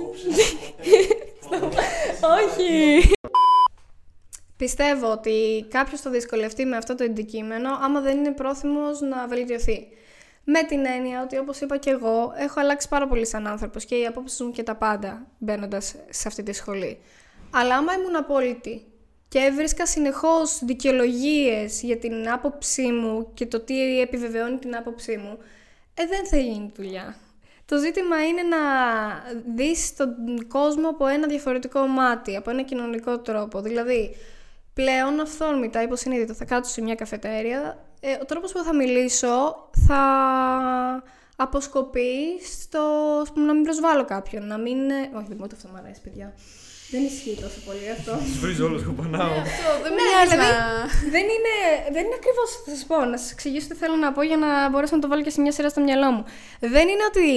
όχι. 2.45 3.11
Πιστεύω 4.57 5.11
ότι 5.11 5.65
κάποιος 5.69 6.01
θα 6.01 6.09
δυσκολευτεί 6.09 6.65
με 6.65 6.77
αυτό 6.77 6.95
το 6.95 7.03
αντικείμενο 7.03 7.69
άμα 7.81 8.01
δεν 8.01 8.17
είναι 8.17 8.31
πρόθυμος 8.31 8.99
να 8.99 9.27
βελτιωθεί. 9.27 9.87
Με 10.43 10.63
την 10.63 10.85
έννοια 10.85 11.21
ότι, 11.21 11.37
όπως 11.37 11.59
είπα 11.59 11.77
και 11.77 11.89
εγώ, 11.89 12.33
έχω 12.35 12.59
αλλάξει 12.59 12.87
πάρα 12.87 13.07
πολύ 13.07 13.25
σαν 13.25 13.47
άνθρωπος 13.47 13.85
και 13.85 13.95
οι 13.95 14.05
απόψεις 14.05 14.41
μου 14.41 14.51
και 14.51 14.63
τα 14.63 14.75
πάντα 14.75 15.27
μπαίνοντας 15.37 15.95
σε 16.09 16.27
αυτή 16.27 16.43
τη 16.43 16.53
σχολή. 16.53 16.99
Αλλά 17.51 17.75
άμα 17.75 17.93
ήμουν 17.93 18.15
απόλυτη 18.15 18.85
και 19.29 19.39
έβρισκα 19.39 19.87
συνεχώς 19.87 20.59
δικαιολογίες 20.63 21.81
για 21.81 21.97
την 21.97 22.29
άποψή 22.29 22.91
μου 22.91 23.31
και 23.33 23.45
το 23.45 23.59
τι 23.59 23.99
επιβεβαιώνει 24.01 24.57
την 24.57 24.75
άποψή 24.75 25.17
μου, 25.17 25.37
ε, 25.93 26.05
δεν 26.05 26.27
θα 26.27 26.37
γίνει 26.37 26.71
δουλειά. 26.75 27.15
Το 27.65 27.77
ζήτημα 27.77 28.25
είναι 28.25 28.41
να 28.41 28.57
δεις 29.55 29.95
τον 29.95 30.47
κόσμο 30.47 30.89
από 30.89 31.07
ένα 31.07 31.27
διαφορετικό 31.27 31.87
μάτι, 31.87 32.35
από 32.35 32.49
ένα 32.49 32.61
κοινωνικό 32.61 33.19
τρόπο. 33.19 33.61
Δηλαδή, 33.61 34.15
πλέον 34.73 35.19
αυθόρμητα, 35.19 35.81
υποσυνείδητα, 35.81 36.33
θα 36.33 36.45
κάτσω 36.45 36.71
σε 36.71 36.81
μια 36.81 36.95
καφετέρια, 36.95 37.85
ε, 37.99 38.13
ο 38.21 38.25
τρόπος 38.25 38.51
που 38.51 38.63
θα 38.63 38.75
μιλήσω 38.75 39.69
θα 39.87 40.03
αποσκοπεί 41.45 42.13
στο 42.61 42.81
να 43.47 43.53
μην 43.53 43.63
προσβάλλω 43.63 44.05
κάποιον, 44.05 44.47
να 44.47 44.57
μην... 44.57 44.77
Όχι, 45.17 45.25
δεν 45.27 45.37
μου 45.39 45.47
αυτό 45.55 45.67
μου 45.71 45.77
αρέσει, 45.83 46.01
παιδιά. 46.03 46.33
Δεν 46.91 47.03
ισχύει 47.03 47.37
τόσο 47.41 47.59
πολύ 47.65 47.89
αυτό. 47.97 48.11
Τους 48.25 48.39
βρίζω 48.39 48.65
όλους 48.65 48.83
κοπανάω. 48.83 49.27
Ναι, 49.33 49.41
αυτό 49.41 49.69
δεν 49.83 49.91
με 49.93 50.01
Ναι, 50.01 50.09
νοιάζει 50.09 50.29
δηλαδή, 50.29 50.51
να- 50.51 51.09
δεν 51.15 51.25
είναι, 51.35 51.55
δεν 51.95 52.03
είναι 52.05 52.17
ακριβώς. 52.21 52.49
Θα 52.65 52.71
σας 52.75 52.85
πω, 52.85 52.97
να 53.05 53.17
σας 53.17 53.31
εξηγήσω 53.31 53.67
τι 53.67 53.75
θέλω 53.75 53.95
να 53.95 54.11
πω 54.11 54.21
για 54.21 54.37
να 54.37 54.69
μπορέσω 54.69 54.95
να 54.95 55.01
το 55.01 55.07
βάλω 55.07 55.21
και 55.21 55.29
σε 55.29 55.41
μια 55.41 55.51
σειρά 55.51 55.69
στο 55.69 55.81
μυαλό 55.81 56.11
μου. 56.11 56.23
Δεν 56.59 56.87
είναι 56.87 57.03
ότι 57.11 57.27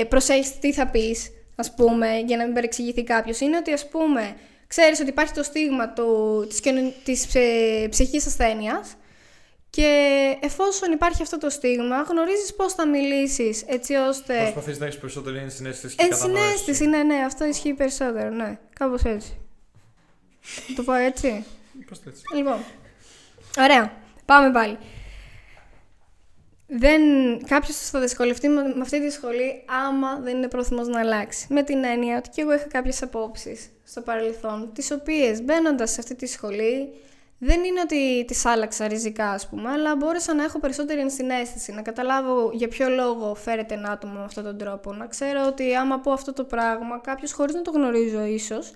ε, 0.00 0.04
προσέχεις 0.04 0.58
τι 0.58 0.72
θα 0.72 0.86
πεις, 0.86 1.30
ας 1.56 1.74
πούμε, 1.74 2.06
για 2.26 2.36
να 2.36 2.44
μην 2.44 2.54
παρεξηγηθεί 2.54 3.04
κάποιος. 3.04 3.40
Είναι 3.40 3.56
ότι, 3.56 3.72
ας 3.72 3.88
πούμε, 3.88 4.34
ξέρεις 4.66 5.00
ότι 5.00 5.08
υπάρχει 5.08 5.32
το 5.32 5.42
στίγμα 5.42 5.88
του, 5.92 6.06
της, 6.48 6.60
κοινων- 6.60 6.92
της 7.04 7.26
ψε, 7.26 7.40
ψυχικής 7.90 8.26
ασθένειας 8.26 8.94
και 9.76 10.36
εφόσον 10.40 10.92
υπάρχει 10.92 11.22
αυτό 11.22 11.38
το 11.38 11.50
στίγμα, 11.50 12.02
γνωρίζεις 12.02 12.54
πώς 12.54 12.72
θα 12.72 12.88
μιλήσεις 12.88 13.62
έτσι 13.66 13.94
ώστε... 13.94 14.40
Προσπαθείς 14.40 14.78
να 14.78 14.86
έχεις 14.86 14.98
περισσότερη 14.98 15.38
ενσυναίσθηση 15.38 15.96
και 15.96 16.06
κατανόηση. 16.08 16.42
Ενσυναίσθηση, 16.42 16.86
ναι, 16.86 17.02
ναι, 17.02 17.14
αυτό 17.14 17.44
ισχύει 17.44 17.74
περισσότερο, 17.74 18.30
ναι. 18.30 18.58
Κάπως 18.72 19.02
έτσι. 19.02 19.36
το 20.76 20.82
πω 20.82 20.92
έτσι. 20.92 21.44
Πώς 21.88 22.02
το 22.02 22.08
έτσι. 22.08 22.22
Λοιπόν, 22.34 22.58
ωραία. 23.58 23.92
Πάμε 24.24 24.52
πάλι. 24.52 24.78
Δεν, 26.66 27.02
κάποιος 27.46 27.76
θα 27.76 28.00
δυσκολευτεί 28.00 28.48
με, 28.48 28.62
με 28.62 28.80
αυτή 28.80 29.00
τη 29.00 29.10
σχολή 29.10 29.64
άμα 29.86 30.18
δεν 30.20 30.36
είναι 30.36 30.48
πρόθυμος 30.48 30.88
να 30.88 31.00
αλλάξει. 31.00 31.46
Με 31.48 31.62
την 31.62 31.84
έννοια 31.84 32.16
ότι 32.16 32.28
και 32.28 32.40
εγώ 32.40 32.54
είχα 32.54 32.66
κάποιες 32.66 33.02
απόψεις 33.02 33.70
στο 33.84 34.00
παρελθόν, 34.00 34.70
τις 34.74 34.90
οποίες 34.90 35.42
μπαίνοντας 35.42 35.90
σε 35.90 36.00
αυτή 36.00 36.14
τη 36.14 36.26
σχολή 36.26 36.92
δεν 37.44 37.64
είναι 37.64 37.80
ότι 37.80 38.24
τις 38.24 38.44
άλλαξα 38.44 38.88
ριζικά 38.88 39.30
ας 39.30 39.48
πούμε, 39.48 39.70
αλλά 39.70 39.96
μπόρεσα 39.96 40.34
να 40.34 40.44
έχω 40.44 40.58
περισσότερη 40.58 41.00
ενσυναίσθηση, 41.00 41.72
να 41.72 41.82
καταλάβω 41.82 42.50
για 42.52 42.68
ποιο 42.68 42.88
λόγο 42.88 43.34
φέρεται 43.34 43.74
ένα 43.74 43.90
άτομο 43.90 44.12
με 44.12 44.24
αυτόν 44.24 44.44
τον 44.44 44.58
τρόπο, 44.58 44.92
να 44.92 45.06
ξέρω 45.06 45.46
ότι 45.46 45.74
άμα 45.74 45.98
πω 45.98 46.12
αυτό 46.12 46.32
το 46.32 46.44
πράγμα 46.44 46.98
κάποιος 46.98 47.32
χωρίς 47.32 47.54
να 47.54 47.62
το 47.62 47.70
γνωρίζω 47.70 48.24
ίσως, 48.24 48.72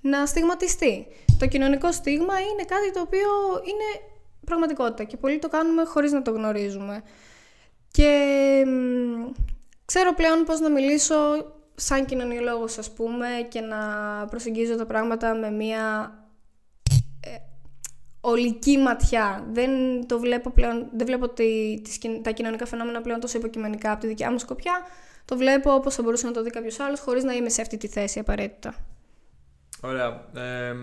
να 0.00 0.26
στιγματιστεί. 0.26 1.06
Το 1.38 1.46
κοινωνικό 1.46 1.92
στίγμα 1.92 2.40
είναι 2.40 2.64
κάτι 2.64 2.92
το 2.92 3.00
οποίο 3.00 3.28
είναι 3.64 4.08
πραγματικότητα 4.44 5.04
και 5.04 5.16
πολλοί 5.16 5.38
το 5.38 5.48
κάνουμε 5.48 5.84
χωρίς 5.84 6.12
να 6.12 6.22
το 6.22 6.30
γνωρίζουμε. 6.30 7.02
Και 7.90 8.10
μ, 8.66 9.30
ξέρω 9.84 10.14
πλέον 10.14 10.44
πώς 10.44 10.60
να 10.60 10.70
μιλήσω 10.70 11.16
σαν 11.74 12.04
κοινωνιολόγος 12.04 12.78
ας 12.78 12.90
πούμε 12.90 13.26
και 13.48 13.60
να 13.60 13.78
προσεγγίζω 14.30 14.76
τα 14.76 14.86
πράγματα 14.86 15.34
με 15.34 15.50
μια 15.50 16.14
ε, 16.14 16.21
ολική 18.24 18.78
ματιά. 18.78 19.46
Δεν 19.52 19.70
το 20.06 20.18
βλέπω 20.18 20.50
πλέον, 20.50 20.86
δεν 20.96 21.06
βλέπω 21.06 21.28
τη, 21.28 21.80
τις, 21.82 21.98
κοι- 21.98 22.22
τα 22.22 22.30
κοινωνικά 22.30 22.66
φαινόμενα 22.66 23.00
πλέον 23.00 23.20
τόσο 23.20 23.38
υποκειμενικά 23.38 23.92
από 23.92 24.00
τη 24.00 24.06
δικιά 24.06 24.30
μου 24.30 24.38
σκοπιά. 24.38 24.80
Το 25.24 25.36
βλέπω 25.36 25.72
όπως 25.74 25.94
θα 25.94 26.02
μπορούσε 26.02 26.26
να 26.26 26.32
το 26.32 26.42
δει 26.42 26.50
κάποιος 26.50 26.80
άλλος 26.80 27.00
χωρίς 27.00 27.24
να 27.24 27.32
είμαι 27.32 27.48
σε 27.48 27.60
αυτή 27.62 27.76
τη 27.76 27.86
θέση 27.88 28.18
απαραίτητα. 28.18 28.74
Ωραία. 29.80 30.28
Ε, 30.34 30.74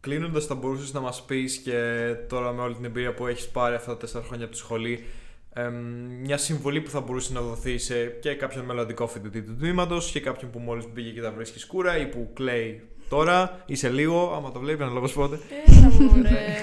Κλείνοντας, 0.00 0.46
θα 0.46 0.54
μπορούσες 0.54 0.92
να 0.92 1.00
μας 1.00 1.24
πεις 1.24 1.56
και 1.56 1.80
τώρα 2.28 2.52
με 2.52 2.62
όλη 2.62 2.74
την 2.74 2.84
εμπειρία 2.84 3.14
που 3.14 3.26
έχεις 3.26 3.48
πάρει 3.48 3.74
αυτά 3.74 3.90
τα 3.92 3.96
τέσσερα 3.96 4.24
χρόνια 4.24 4.44
από 4.44 4.54
τη 4.54 4.58
σχολή, 4.60 5.04
εμ, 5.52 5.74
μια 6.20 6.36
συμβολή 6.36 6.80
που 6.80 6.90
θα 6.90 7.00
μπορούσε 7.00 7.32
να 7.32 7.40
δοθεί 7.40 7.78
σε 7.78 8.06
και 8.06 8.34
κάποιον 8.34 8.64
μελλοντικό 8.64 9.06
φοιτητή 9.06 9.42
του 9.42 9.56
τμήματος 9.56 10.10
και 10.10 10.20
κάποιον 10.20 10.50
που 10.50 10.58
μόλις 10.58 10.84
μπήκε 10.92 11.10
και 11.10 11.20
τα 11.20 11.30
βρίσκεις 11.30 11.62
σκούρα 11.62 11.96
ή 11.98 12.06
που 12.06 12.30
κλαίει 12.34 12.88
τώρα 13.10 13.62
ή 13.66 13.74
σε 13.74 13.88
λίγο, 13.88 14.32
άμα 14.36 14.52
το 14.52 14.58
βλέπει, 14.60 14.82
αναλόγως 14.82 15.12
πότε. 15.12 15.38
Έλα 15.66 15.90
μου, 15.90 16.22
ρε. 16.22 16.60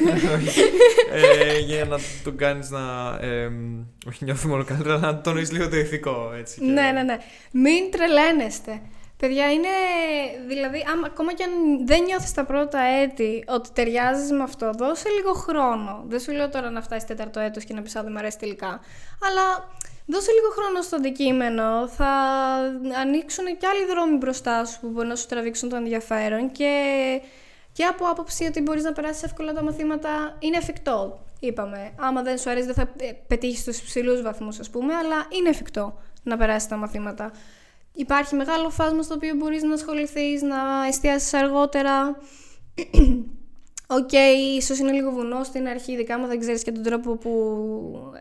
ε, 1.55 1.59
για 1.59 1.85
να 1.85 1.97
τον 2.23 2.37
κάνεις 2.37 2.69
να. 2.69 3.17
εμ, 3.21 3.83
όχι 4.07 4.23
νιώθει 4.23 4.47
μόνο 4.47 4.63
καλύτερα, 4.63 4.93
αλλά 4.95 5.11
να 5.11 5.21
τονίσεις 5.21 5.51
λίγο 5.51 5.69
το 5.69 5.75
ηθικό. 5.75 6.31
Έτσι, 6.39 6.59
και- 6.59 6.65
Ναι, 6.65 6.91
ναι, 6.91 7.03
ναι. 7.03 7.17
Μην 7.51 7.91
τρελαίνεστε. 7.91 8.81
Παιδιά, 9.17 9.51
είναι. 9.51 9.67
Δηλαδή, 10.47 10.83
άμα, 10.93 11.07
ακόμα 11.07 11.33
και 11.33 11.43
αν 11.43 11.85
δεν 11.87 12.03
νιώθεις 12.03 12.33
τα 12.33 12.45
πρώτα 12.45 12.79
έτη 13.03 13.43
ότι 13.47 13.69
ταιριάζεις 13.73 14.31
με 14.31 14.43
αυτό, 14.43 14.71
δώσε 14.77 15.09
λίγο 15.09 15.33
χρόνο. 15.33 16.03
Δεν 16.07 16.19
σου 16.19 16.31
λέω 16.31 16.49
τώρα 16.49 16.69
να 16.69 16.81
φτάσεις 16.81 17.07
τέταρτο 17.07 17.39
έτος 17.39 17.63
και 17.63 17.73
να 17.73 17.81
πεις 17.81 17.95
Α, 17.95 18.03
δεν 18.03 18.11
μ' 18.11 18.17
αρέσει 18.17 18.37
τελικά. 18.37 18.67
Αλλά 19.27 19.75
δώσε 20.07 20.31
λίγο 20.31 20.49
χρόνο 20.49 20.81
στο 20.81 20.95
αντικείμενο. 20.95 21.87
Θα 21.87 22.11
ανοίξουν 23.01 23.45
και 23.45 23.67
άλλοι 23.67 23.85
δρόμοι 23.85 24.17
μπροστά 24.17 24.65
σου 24.65 24.79
που 24.79 24.87
μπορεί 24.87 25.07
να 25.07 25.15
σου 25.15 25.25
τραβήξουν 25.25 25.69
το 25.69 25.75
ενδιαφέρον 25.75 26.51
και, 26.51 26.71
και 27.73 27.83
από 27.83 28.05
άποψη 28.05 28.45
ότι 28.45 28.61
μπορείς 28.61 28.83
να 28.83 28.93
περάσεις 28.93 29.23
εύκολα 29.23 29.53
τα 29.53 29.63
μαθήματα 29.63 30.35
είναι 30.39 30.57
εφικτό. 30.57 31.19
Είπαμε. 31.39 31.93
Άμα 31.99 32.21
δεν 32.21 32.37
σου 32.37 32.49
αρέσει, 32.49 32.65
δεν 32.65 32.75
θα 32.75 32.89
πετύχεις 33.27 33.63
τους 33.63 33.79
υψηλού 33.79 34.21
βαθμούς, 34.21 34.59
ας 34.59 34.69
πούμε, 34.69 34.93
αλλά 34.93 35.27
είναι 35.29 35.49
εφικτό 35.49 36.01
να 36.23 36.37
περάσεις 36.37 36.67
τα 36.67 36.75
μαθήματα. 36.75 37.31
Υπάρχει 37.93 38.35
μεγάλο 38.35 38.69
φάσμα 38.69 39.01
στο 39.03 39.13
οποίο 39.13 39.35
μπορείς 39.35 39.63
να 39.63 39.73
ασχοληθείς, 39.73 40.41
να 40.41 40.85
εστιάσεις 40.87 41.33
αργότερα. 41.33 42.17
Οκ, 43.89 44.11
ίσως 44.57 44.79
είναι 44.79 44.91
λίγο 44.91 45.11
βουνό 45.11 45.43
στην 45.43 45.67
αρχή, 45.67 45.91
ειδικά 45.91 46.15
άμα 46.15 46.27
δεν 46.27 46.39
ξέρεις 46.39 46.63
και 46.63 46.71
τον 46.71 46.83
τρόπο 46.83 47.15
που 47.15 47.31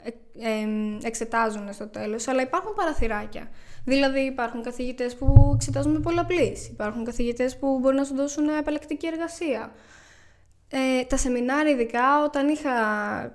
ε, 0.03 0.09
ε, 0.49 0.67
εξετάζουν 1.03 1.73
στο 1.73 1.87
τέλος, 1.87 2.29
αλλά 2.29 2.43
υπάρχουν 2.43 2.75
παραθυράκια. 2.75 3.51
Δηλαδή 3.85 4.21
υπάρχουν 4.21 4.63
καθηγητές 4.63 5.15
που 5.17 5.53
εξετάζουν 5.55 5.93
με 5.93 6.01
πολλαπλής, 6.01 6.69
υπάρχουν 6.69 7.05
καθηγητές 7.05 7.57
που 7.57 7.79
μπορεί 7.79 7.97
να 7.97 8.05
σου 8.05 8.15
δώσουν 8.15 8.49
απαλλακτική 8.49 9.07
εργασία. 9.07 9.73
Ε, 10.69 11.05
τα 11.05 11.17
σεμινάρια 11.17 11.73
ειδικά, 11.73 12.25
όταν 12.25 12.49
είχα 12.49 12.73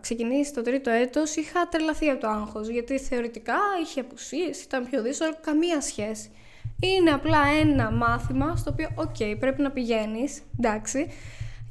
ξεκινήσει 0.02 0.54
το 0.54 0.62
τρίτο 0.62 0.90
έτος, 0.90 1.36
είχα 1.36 1.68
τρελαθεί 1.68 2.10
από 2.10 2.20
το 2.22 2.28
άγχος, 2.28 2.68
γιατί 2.68 3.00
θεωρητικά 3.00 3.58
είχε 3.84 4.00
απουσίες, 4.00 4.64
ήταν 4.64 4.88
πιο 4.90 5.02
δύσκολο, 5.02 5.38
καμία 5.42 5.82
σχέση. 5.82 6.32
Είναι 6.80 7.12
απλά 7.12 7.40
ένα 7.62 7.92
μάθημα 7.92 8.56
στο 8.56 8.72
οποίο, 8.72 8.90
οκ, 8.96 9.38
πρέπει 9.40 9.62
να 9.62 9.72
πηγαίνεις, 9.72 10.42
εντάξει, 10.58 11.08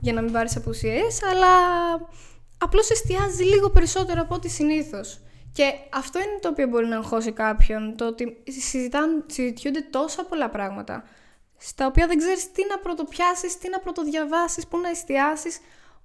για 0.01 0.13
να 0.13 0.21
μην 0.23 0.33
πάρεις 0.33 0.57
απουσίες, 0.57 1.23
αλλά 1.23 1.55
απλώς 2.59 2.91
εστιάζει 2.91 3.45
λίγο 3.45 3.71
περισσότερο 3.71 4.21
από 4.21 4.35
ό,τι 4.35 4.49
συνήθως. 4.49 5.21
Και 5.53 5.73
αυτό 5.93 6.19
είναι 6.19 6.39
το 6.41 6.49
οποίο 6.49 6.67
μπορεί 6.67 6.87
να 6.87 6.97
αγχώσει 6.97 7.33
κάποιον, 7.33 7.97
το 7.97 8.07
ότι 8.07 8.43
συζητάν, 8.49 9.25
συζητιούνται 9.27 9.81
τόσα 9.91 10.25
πολλά 10.25 10.51
πράγματα 10.51 11.05
στα 11.63 11.87
οποία 11.87 12.07
δεν 12.07 12.19
ξέρεις 12.19 12.53
τι 12.53 12.63
να 12.69 12.79
πρωτοπιάσεις, 12.79 13.59
τι 13.59 13.69
να 13.69 13.79
πρωτοδιαβάσεις, 13.79 14.67
πού 14.67 14.79
να 14.79 14.89
εστιάσεις. 14.89 15.59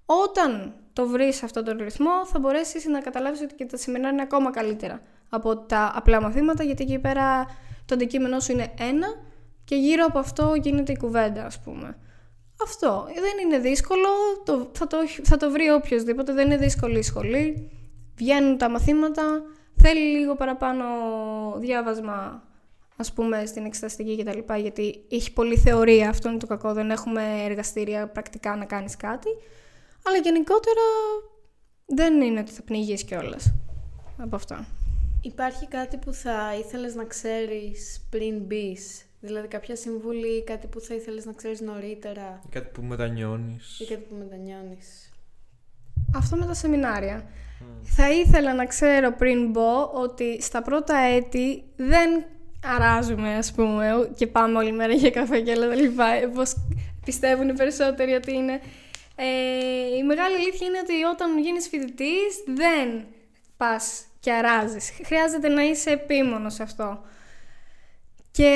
Όταν 0.05 0.73
το 0.93 1.08
βρεις 1.08 1.43
αυτόν 1.43 1.63
τον 1.63 1.77
ρυθμό 1.77 2.25
θα 2.25 2.39
μπορέσεις 2.39 2.85
να 2.85 3.00
καταλάβεις 3.00 3.41
ότι 3.41 3.56
και 3.56 3.65
τα 3.65 3.77
σεμινάρια 3.77 4.12
είναι 4.12 4.21
ακόμα 4.21 4.52
καλύτερα 4.52 5.02
από 5.29 5.58
τα 5.58 5.91
απλά 5.96 6.21
μαθήματα 6.21 6.63
γιατί 6.63 6.83
εκεί 6.83 7.00
πέρα 7.00 7.46
το 7.85 7.93
αντικείμενό 7.93 8.39
σου 8.39 8.52
είναι 8.52 8.73
ένα 8.77 9.08
και 9.65 9.75
γύρω 9.75 10.06
από 10.06 10.19
αυτό 10.19 10.54
γίνεται 10.62 10.91
η 10.91 10.98
κουβέντα 10.98 11.46
ας 11.46 11.60
πούμε. 11.60 11.98
Αυτό 12.63 13.08
δεν 13.15 13.45
είναι 13.45 13.60
δύσκολο, 13.60 14.08
το, 14.45 14.69
θα, 14.73 14.87
το, 14.87 14.97
θα 15.23 15.37
το 15.37 15.51
βρει 15.51 15.69
οποιοδήποτε, 15.69 16.33
δεν 16.33 16.45
είναι 16.45 16.58
δύσκολη 16.58 16.97
η 16.97 17.01
σχολή. 17.01 17.71
Βγαίνουν 18.15 18.58
τα 18.58 18.69
μαθήματα, 18.69 19.43
θέλει 19.75 20.19
λίγο 20.19 20.35
παραπάνω 20.35 20.85
διάβασμα 21.58 22.43
ας 22.95 23.13
πούμε, 23.13 23.45
στην 23.45 23.65
εξεταστική 23.65 24.23
κτλ. 24.23 24.53
Γιατί 24.56 25.06
έχει 25.10 25.33
πολλή 25.33 25.58
θεωρία, 25.58 26.10
αυτό 26.10 26.29
είναι 26.29 26.37
το 26.37 26.47
κακό, 26.47 26.73
δεν 26.73 26.91
έχουμε 26.91 27.43
εργαστήρια 27.43 28.08
πρακτικά 28.08 28.56
να 28.56 28.65
κάνεις 28.65 28.97
κάτι. 28.97 29.29
Αλλά 30.03 30.17
γενικότερα 30.17 30.81
δεν 31.85 32.21
είναι 32.21 32.39
ότι 32.39 32.51
θα 32.51 32.62
πνιγείς 32.62 33.03
κιόλας 33.03 33.53
από 34.17 34.35
αυτό. 34.35 34.65
Υπάρχει 35.21 35.67
κάτι 35.67 35.97
που 35.97 36.13
θα 36.13 36.56
ήθελες 36.60 36.95
να 36.95 37.03
ξέρεις 37.03 38.08
πριν 38.10 38.39
μπεις, 38.39 39.04
δηλαδή 39.26 39.48
κάποια 39.48 39.76
συμβουλή, 39.76 40.44
κάτι 40.44 40.67
που 40.67 40.80
θα 40.80 40.94
ήθελες 40.96 41.26
να 41.26 41.34
ξέρεις 41.34 41.62
νωρίτερα 41.62 42.42
Κάτι 42.50 42.69
που 42.73 42.82
μετανιώνεις. 42.82 43.80
ή 43.80 43.86
κάτι 43.86 44.02
που 44.10 44.15
μετανιώνεις. 44.15 45.10
Αυτό 46.15 46.36
με 46.36 46.46
τα 46.46 46.54
σεμινάρια. 46.54 47.26
Θα 47.84 48.12
ήθελα 48.12 48.54
να 48.54 48.65
ξέρω 48.65 49.12
πριν 49.12 49.50
μπω 49.50 49.84
ότι 49.94 50.42
στα 50.42 50.62
πρώτα 50.62 50.98
έτη 50.98 51.63
δεν 51.76 52.26
αράζουμε, 52.78 53.36
ας 53.36 53.52
πούμε, 53.54 54.10
και 54.15 54.28
πάμε 54.28 54.58
όλη 54.58 54.71
μέρα 54.71 54.94
για 54.94 55.10
καφέ 55.10 55.40
και 55.42 55.52
όλα 55.52 55.67
τα 55.67 55.76
λοιπά, 55.76 56.06
όπως 56.28 56.56
πιστεύουν 57.06 57.50
οι 57.50 57.54
περισσότεροι 57.54 58.13
ότι 58.13 58.34
είναι. 58.34 58.60
Ε, 59.15 59.98
η 59.98 60.04
μεγάλη 60.04 60.36
αλήθεια 60.36 60.67
είναι 60.67 60.78
ότι 60.84 61.04
όταν 61.04 61.40
γίνεις 61.40 61.67
φοιτητής 61.67 62.44
δεν 62.56 63.06
πας 63.58 64.06
και 64.19 64.32
αράζεις. 64.32 64.92
Χρειάζεται 65.06 65.48
να 65.48 65.63
είσαι 65.63 65.90
επίμονος 65.92 66.54
σε 66.54 66.63
αυτό. 66.63 67.00
Και 68.36 68.52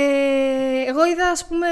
εγώ 0.88 1.06
είδα, 1.06 1.30
ας 1.30 1.48
πούμε, 1.48 1.68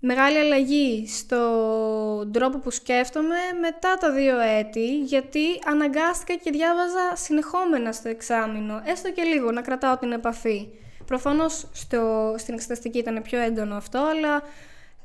μεγάλη 0.00 0.38
αλλαγή 0.38 1.08
στον 1.08 2.32
τρόπο 2.32 2.58
που 2.58 2.70
σκέφτομαι 2.70 3.36
μετά 3.60 3.96
τα 4.00 4.12
δύο 4.12 4.38
έτη, 4.40 4.98
γιατί 4.98 5.40
αναγκάστηκα 5.66 6.34
και 6.34 6.50
διάβαζα 6.50 7.16
συνεχόμενα 7.16 7.92
στο 7.92 8.08
εξάμεινο, 8.08 8.82
έστω 8.84 9.10
και 9.12 9.22
λίγο, 9.22 9.50
να 9.50 9.60
κρατάω 9.60 9.96
την 9.96 10.12
επαφή. 10.12 10.68
Προφανώς 11.06 11.68
στο, 11.72 12.34
στην 12.38 12.54
εξεταστική 12.54 12.98
ήταν 12.98 13.22
πιο 13.22 13.40
έντονο 13.40 13.76
αυτό, 13.76 13.98
αλλά 13.98 14.42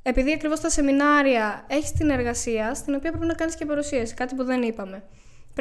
επειδή 0.03 0.33
ακριβώς 0.33 0.57
στα 0.57 0.69
σεμινάρια 0.69 1.65
έχεις 1.67 1.91
την 1.91 2.09
εργασία, 2.09 2.73
στην 2.73 2.95
οποία 2.95 3.11
πρέπει 3.11 3.25
να 3.25 3.33
κάνεις 3.33 3.55
και 3.55 3.65
παρουσίαση, 3.65 4.13
κάτι 4.13 4.35
που 4.35 4.43
δεν 4.43 4.61
είπαμε. 4.61 5.03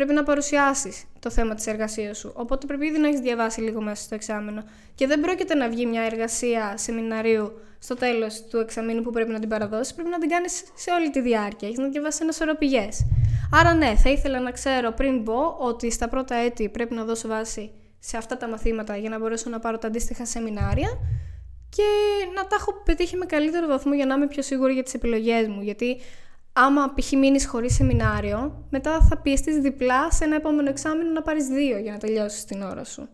Πρέπει 0.01 0.15
να 0.15 0.23
παρουσιάσεις 0.23 1.05
το 1.19 1.31
θέμα 1.31 1.55
της 1.55 1.67
εργασίας 1.67 2.19
σου, 2.19 2.33
οπότε 2.37 2.67
πρέπει 2.67 2.87
ήδη 2.87 2.99
να 2.99 3.09
έχεις 3.09 3.21
διαβάσει 3.21 3.61
λίγο 3.61 3.83
μέσα 3.83 4.03
στο 4.03 4.15
εξάμεινο. 4.15 4.65
Και 4.95 5.07
δεν 5.07 5.21
πρόκειται 5.21 5.55
να 5.55 5.69
βγει 5.69 5.87
μια 5.87 6.03
εργασία 6.03 6.77
σεμιναρίου 6.77 7.53
στο 7.79 7.95
τέλος 7.95 8.45
του 8.51 8.59
εξαμήνου 8.59 9.03
που 9.03 9.11
πρέπει 9.11 9.31
να 9.31 9.39
την 9.39 9.49
παραδώσεις, 9.49 9.95
πρέπει 9.95 10.09
να 10.09 10.19
την 10.19 10.29
κάνεις 10.29 10.63
σε 10.75 10.91
όλη 10.91 11.11
τη 11.11 11.21
διάρκεια, 11.21 11.69
έχεις 11.69 11.81
να 11.81 11.89
διαβάσεις 11.89 12.21
ένα 12.21 12.33
σωρό 12.33 12.55
πηγές. 12.55 13.07
Άρα 13.53 13.75
ναι, 13.75 13.95
θα 13.97 14.11
ήθελα 14.11 14.41
να 14.41 14.51
ξέρω 14.51 14.93
πριν 14.93 15.23
μπω 15.23 15.57
ότι 15.59 15.91
στα 15.91 16.09
πρώτα 16.09 16.35
έτη 16.35 16.69
πρέπει 16.69 16.95
να 16.95 17.05
δώσω 17.05 17.29
βάση 17.29 17.71
σε 17.99 18.17
αυτά 18.17 18.37
τα 18.37 18.49
μαθήματα 18.49 18.97
για 18.97 19.11
να 19.11 19.19
μπορέσω 19.19 19.51
να 19.51 19.59
πάρω 19.59 19.79
τα 19.79 19.87
αντίστοιχα 19.87 20.27
σεμινάρια 20.27 20.89
και 21.69 21.83
να 22.35 22.47
τα 22.47 22.57
έχω 22.59 22.73
πετύχει 22.85 23.17
με 23.17 23.27
καλύτερο 23.27 23.67
βαθμό 23.67 23.95
για 23.95 24.07
να 24.07 24.15
είμαι 24.15 24.27
πιο 24.27 24.43
σίγουρη 24.43 24.73
για 24.73 24.83
τις 24.83 24.95
επιλογές 24.95 25.49
μου. 25.49 25.61
Γιατί 25.61 26.01
άμα 26.53 26.95
π.χ. 26.95 27.13
μείνεις 27.13 27.47
χωρίς 27.47 27.75
σεμινάριο, 27.75 28.67
μετά 28.71 29.01
θα 29.01 29.19
πιεστείς 29.19 29.59
διπλά 29.59 30.11
σε 30.11 30.25
ένα 30.25 30.37
επόμενο 30.37 30.69
εξάμεινο 30.69 31.11
να 31.11 31.23
πάρεις 31.23 31.47
δύο 31.47 31.79
για 31.79 31.93
να 31.93 31.99
τελειώσεις 31.99 32.45
την 32.45 32.63
ώρα 32.63 32.85
σου. 32.85 33.09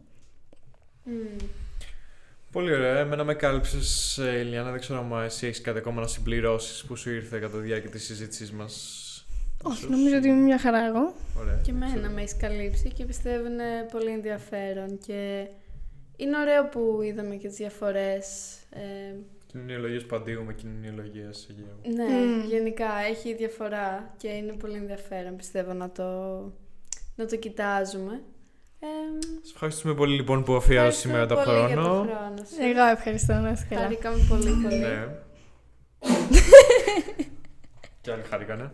Πολύ 2.53 2.75
ωραία. 2.75 2.99
Εμένα 2.99 3.25
με 3.25 3.35
κάλυψες, 3.35 4.19
Ελιάνα. 4.19 4.71
Δεν 4.71 4.81
ξέρω 4.81 4.99
αν 5.13 5.25
εσύ 5.25 5.47
έχεις 5.47 5.61
κάτι 5.61 5.79
ακόμα 5.79 6.01
να 6.01 6.07
συμπληρώσεις 6.07 6.85
που 6.85 6.97
σου 6.97 7.11
ήρθε 7.11 7.39
κατά 7.39 7.59
τη 7.59 7.63
διάρκεια 7.65 7.91
της 7.91 8.05
συζήτησής 8.05 8.53
μας. 8.53 9.03
Όχι, 9.63 9.91
νομίζω 9.91 10.17
ότι 10.17 10.29
είμαι 10.29 10.41
μια 10.41 10.59
χαρά 10.59 10.87
εγώ. 10.87 11.15
Ωραία. 11.39 11.61
Και 11.63 11.71
εμένα 11.71 12.11
με 12.11 12.21
έχεις 12.21 12.37
καλύψει 12.37 12.93
και 12.93 13.05
πιστεύω 13.05 13.47
είναι 13.47 13.89
πολύ 13.93 14.11
ενδιαφέρον 14.11 14.99
και 15.07 15.47
είναι 16.17 16.39
ωραίο 16.39 16.69
που 16.69 17.01
είδαμε 17.03 17.35
και 17.35 17.49
τις 17.49 17.57
διαφορές. 17.57 18.27
Ε, 18.71 19.15
Κοινωνιολογίες 19.61 20.07
Παντίου 20.07 20.45
με 20.45 20.53
κοινωνιολογίες 20.55 21.49
Αιγαίου. 21.51 21.95
ναι, 21.97 22.17
Μμμ. 22.25 22.45
γενικά 22.49 22.87
έχει 23.11 23.35
διαφορά 23.35 24.15
και 24.17 24.29
είναι 24.29 24.53
πολύ 24.53 24.77
ενδιαφέρον 24.77 25.37
πιστεύω 25.37 25.73
να 25.73 25.91
το, 25.91 26.05
να 27.15 27.27
το 27.27 27.37
κοιτάζουμε. 27.37 28.23
Ε, 28.81 28.87
Σα 29.43 29.53
ευχαριστούμε 29.53 29.95
πολύ 29.95 30.15
λοιπόν 30.15 30.45
που 30.45 30.55
αφιέρωσες 30.55 31.05
ευχαριστούμε 31.05 31.27
σήμερα 31.27 31.27
το 31.27 31.51
πολύ 31.51 31.67
για 31.67 31.83
χρόνο. 31.83 31.89
το 31.89 32.13
χρόνο 32.13 32.37
σου. 32.37 32.57
Εγώ 32.61 32.85
ευχαριστώ, 32.93 33.33
να 33.35 33.51
είσαι 33.51 33.67
καλά. 33.69 33.83
Χαρήκαμε 33.83 34.17
πολύ 34.29 34.51
πολύ. 34.63 34.77
Ναι. 34.79 35.07
και 38.01 38.11
άλλοι 38.13 38.23
χαρήκανε. 38.31 38.71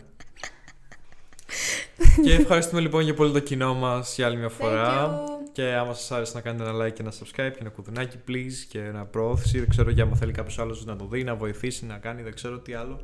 και 2.25 2.33
ευχαριστούμε 2.35 2.81
λοιπόν 2.81 3.03
για 3.03 3.15
πολύ 3.15 3.33
το 3.33 3.39
κοινό 3.41 3.75
μας 3.75 4.15
για 4.17 4.27
άλλη 4.27 4.37
μια 4.37 4.49
φορά. 4.49 5.23
Thank 5.53 5.59
you. 5.59 5.65
Και 5.65 5.75
άμα 5.75 5.95
σας 5.95 6.11
άρεσε 6.13 6.33
να 6.35 6.41
κάνετε 6.41 6.69
ένα 6.71 6.85
like 6.85 6.93
και 6.93 7.03
ένα 7.03 7.13
subscribe 7.13 7.53
και 7.53 7.59
ένα 7.61 7.71
κουδουνάκι, 7.71 8.17
please, 8.29 8.67
και 8.69 8.79
ένα 8.79 9.05
προώθηση. 9.05 9.59
Δεν 9.59 9.69
ξέρω 9.69 9.91
για 9.91 10.03
άμα 10.03 10.17
θέλει 10.17 10.33
κάποιος 10.33 10.59
άλλος 10.59 10.85
να 10.85 10.97
το 10.97 11.07
δει, 11.07 11.25
να 11.25 11.35
βοηθήσει, 11.35 11.87
να 11.87 11.99
κάνει, 11.99 12.23
δεν 12.23 12.35
ξέρω 12.35 12.59
τι 12.59 12.75
άλλο. 12.75 13.01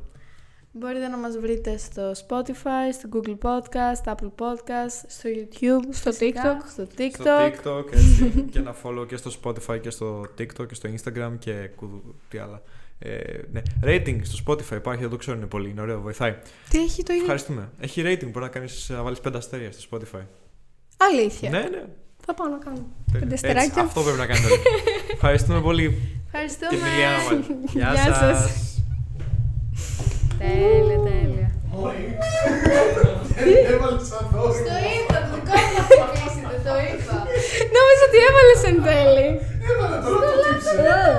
Μπορείτε 0.73 1.09
να 1.09 1.17
μας 1.17 1.39
βρείτε 1.39 1.77
στο 1.77 2.11
Spotify, 2.11 2.93
στο 2.93 3.09
Google 3.13 3.39
Podcast, 3.43 4.13
Apple 4.15 4.33
Podcast, 4.39 5.05
στο 5.07 5.29
YouTube, 5.35 5.89
Στο 5.91 6.11
φυσικά, 6.13 6.59
TikTok. 6.59 6.65
στο 6.71 6.85
Στο 6.85 7.25
TikTok. 7.25 7.67
TikTok, 7.67 7.93
έτσι. 7.93 8.31
και 8.53 8.59
ένα 8.59 8.75
follow 8.83 9.07
και 9.09 9.17
στο 9.17 9.31
Spotify 9.43 9.81
και 9.81 9.91
στο 9.91 10.21
TikTok 10.21 10.67
και 10.69 10.75
στο 10.75 10.91
Instagram 10.95 11.33
και 11.39 11.71
κουδου, 11.77 12.15
τι 12.29 12.39
άλλα. 12.39 12.63
Ε, 12.99 13.19
ναι. 13.53 13.63
Rating 13.85 14.19
στο 14.23 14.45
Spotify 14.47 14.77
υπάρχει, 14.77 15.01
δεν 15.01 15.11
το 15.11 15.17
ξέρω, 15.17 15.37
είναι 15.37 15.47
πολύ, 15.47 15.71
είναι 15.71 15.81
ωραίο, 15.81 16.01
βοηθάει. 16.01 16.37
Τι 16.69 16.79
έχει 16.79 17.03
το 17.03 17.13
ίδιο; 17.13 17.25
Ευχαριστούμε. 17.25 17.71
Έχει 17.81 18.03
rating, 18.05 18.31
μπορεί 18.31 18.45
να, 18.45 18.49
κάνεις, 18.49 18.89
να 18.89 19.03
βάλεις 19.03 19.21
5 19.29 19.31
αστέρια 19.35 19.73
στο 19.73 19.99
Spotify. 19.99 20.23
Αλήθεια. 20.97 21.51
Ναι, 21.51 21.59
ναι. 21.61 21.85
Θα 22.31 22.35
πάω 22.39 22.49
να 22.57 22.61
κάνω. 22.67 22.83
Τέλεια. 23.13 23.21
Πέντε 23.21 23.35
Έτσι, 23.35 23.47
αστεράκια. 23.47 23.83
αυτό 23.89 23.99
πρέπει 24.07 24.21
να 24.25 24.27
κάνετε. 24.31 24.49
όλοι. 24.55 24.63
Ευχαριστούμε 25.17 25.61
πολύ. 25.69 25.87
Και 25.91 26.21
Ευχαριστούμε. 26.31 26.71
την 26.73 26.81
Ηλιάνα 26.91 27.21
πάλι. 27.27 27.43
Γεια 27.77 27.89
Γεια 27.95 28.05
σας. 28.07 28.17
σας. 28.23 28.41
Τέλεια, 30.43 30.99
τέλεια. 31.09 31.49
Έβαλες 33.73 34.05
σαν 34.11 34.25
Το 34.33 34.77
είπα, 34.95 35.17
το 35.25 35.29
δικό 35.35 35.57
μου 35.65 35.73
να 36.01 36.05
αφήσετε, 36.09 36.57
το 36.67 36.75
είπα. 36.89 37.17
Νόμιζα 37.77 38.03
ότι 38.09 38.19
έβαλες 38.29 38.61
εν 38.71 38.77
τέλει. 38.89 39.29
Έβαλε 39.71 39.97
τώρα 40.05 40.19
το 40.25 41.19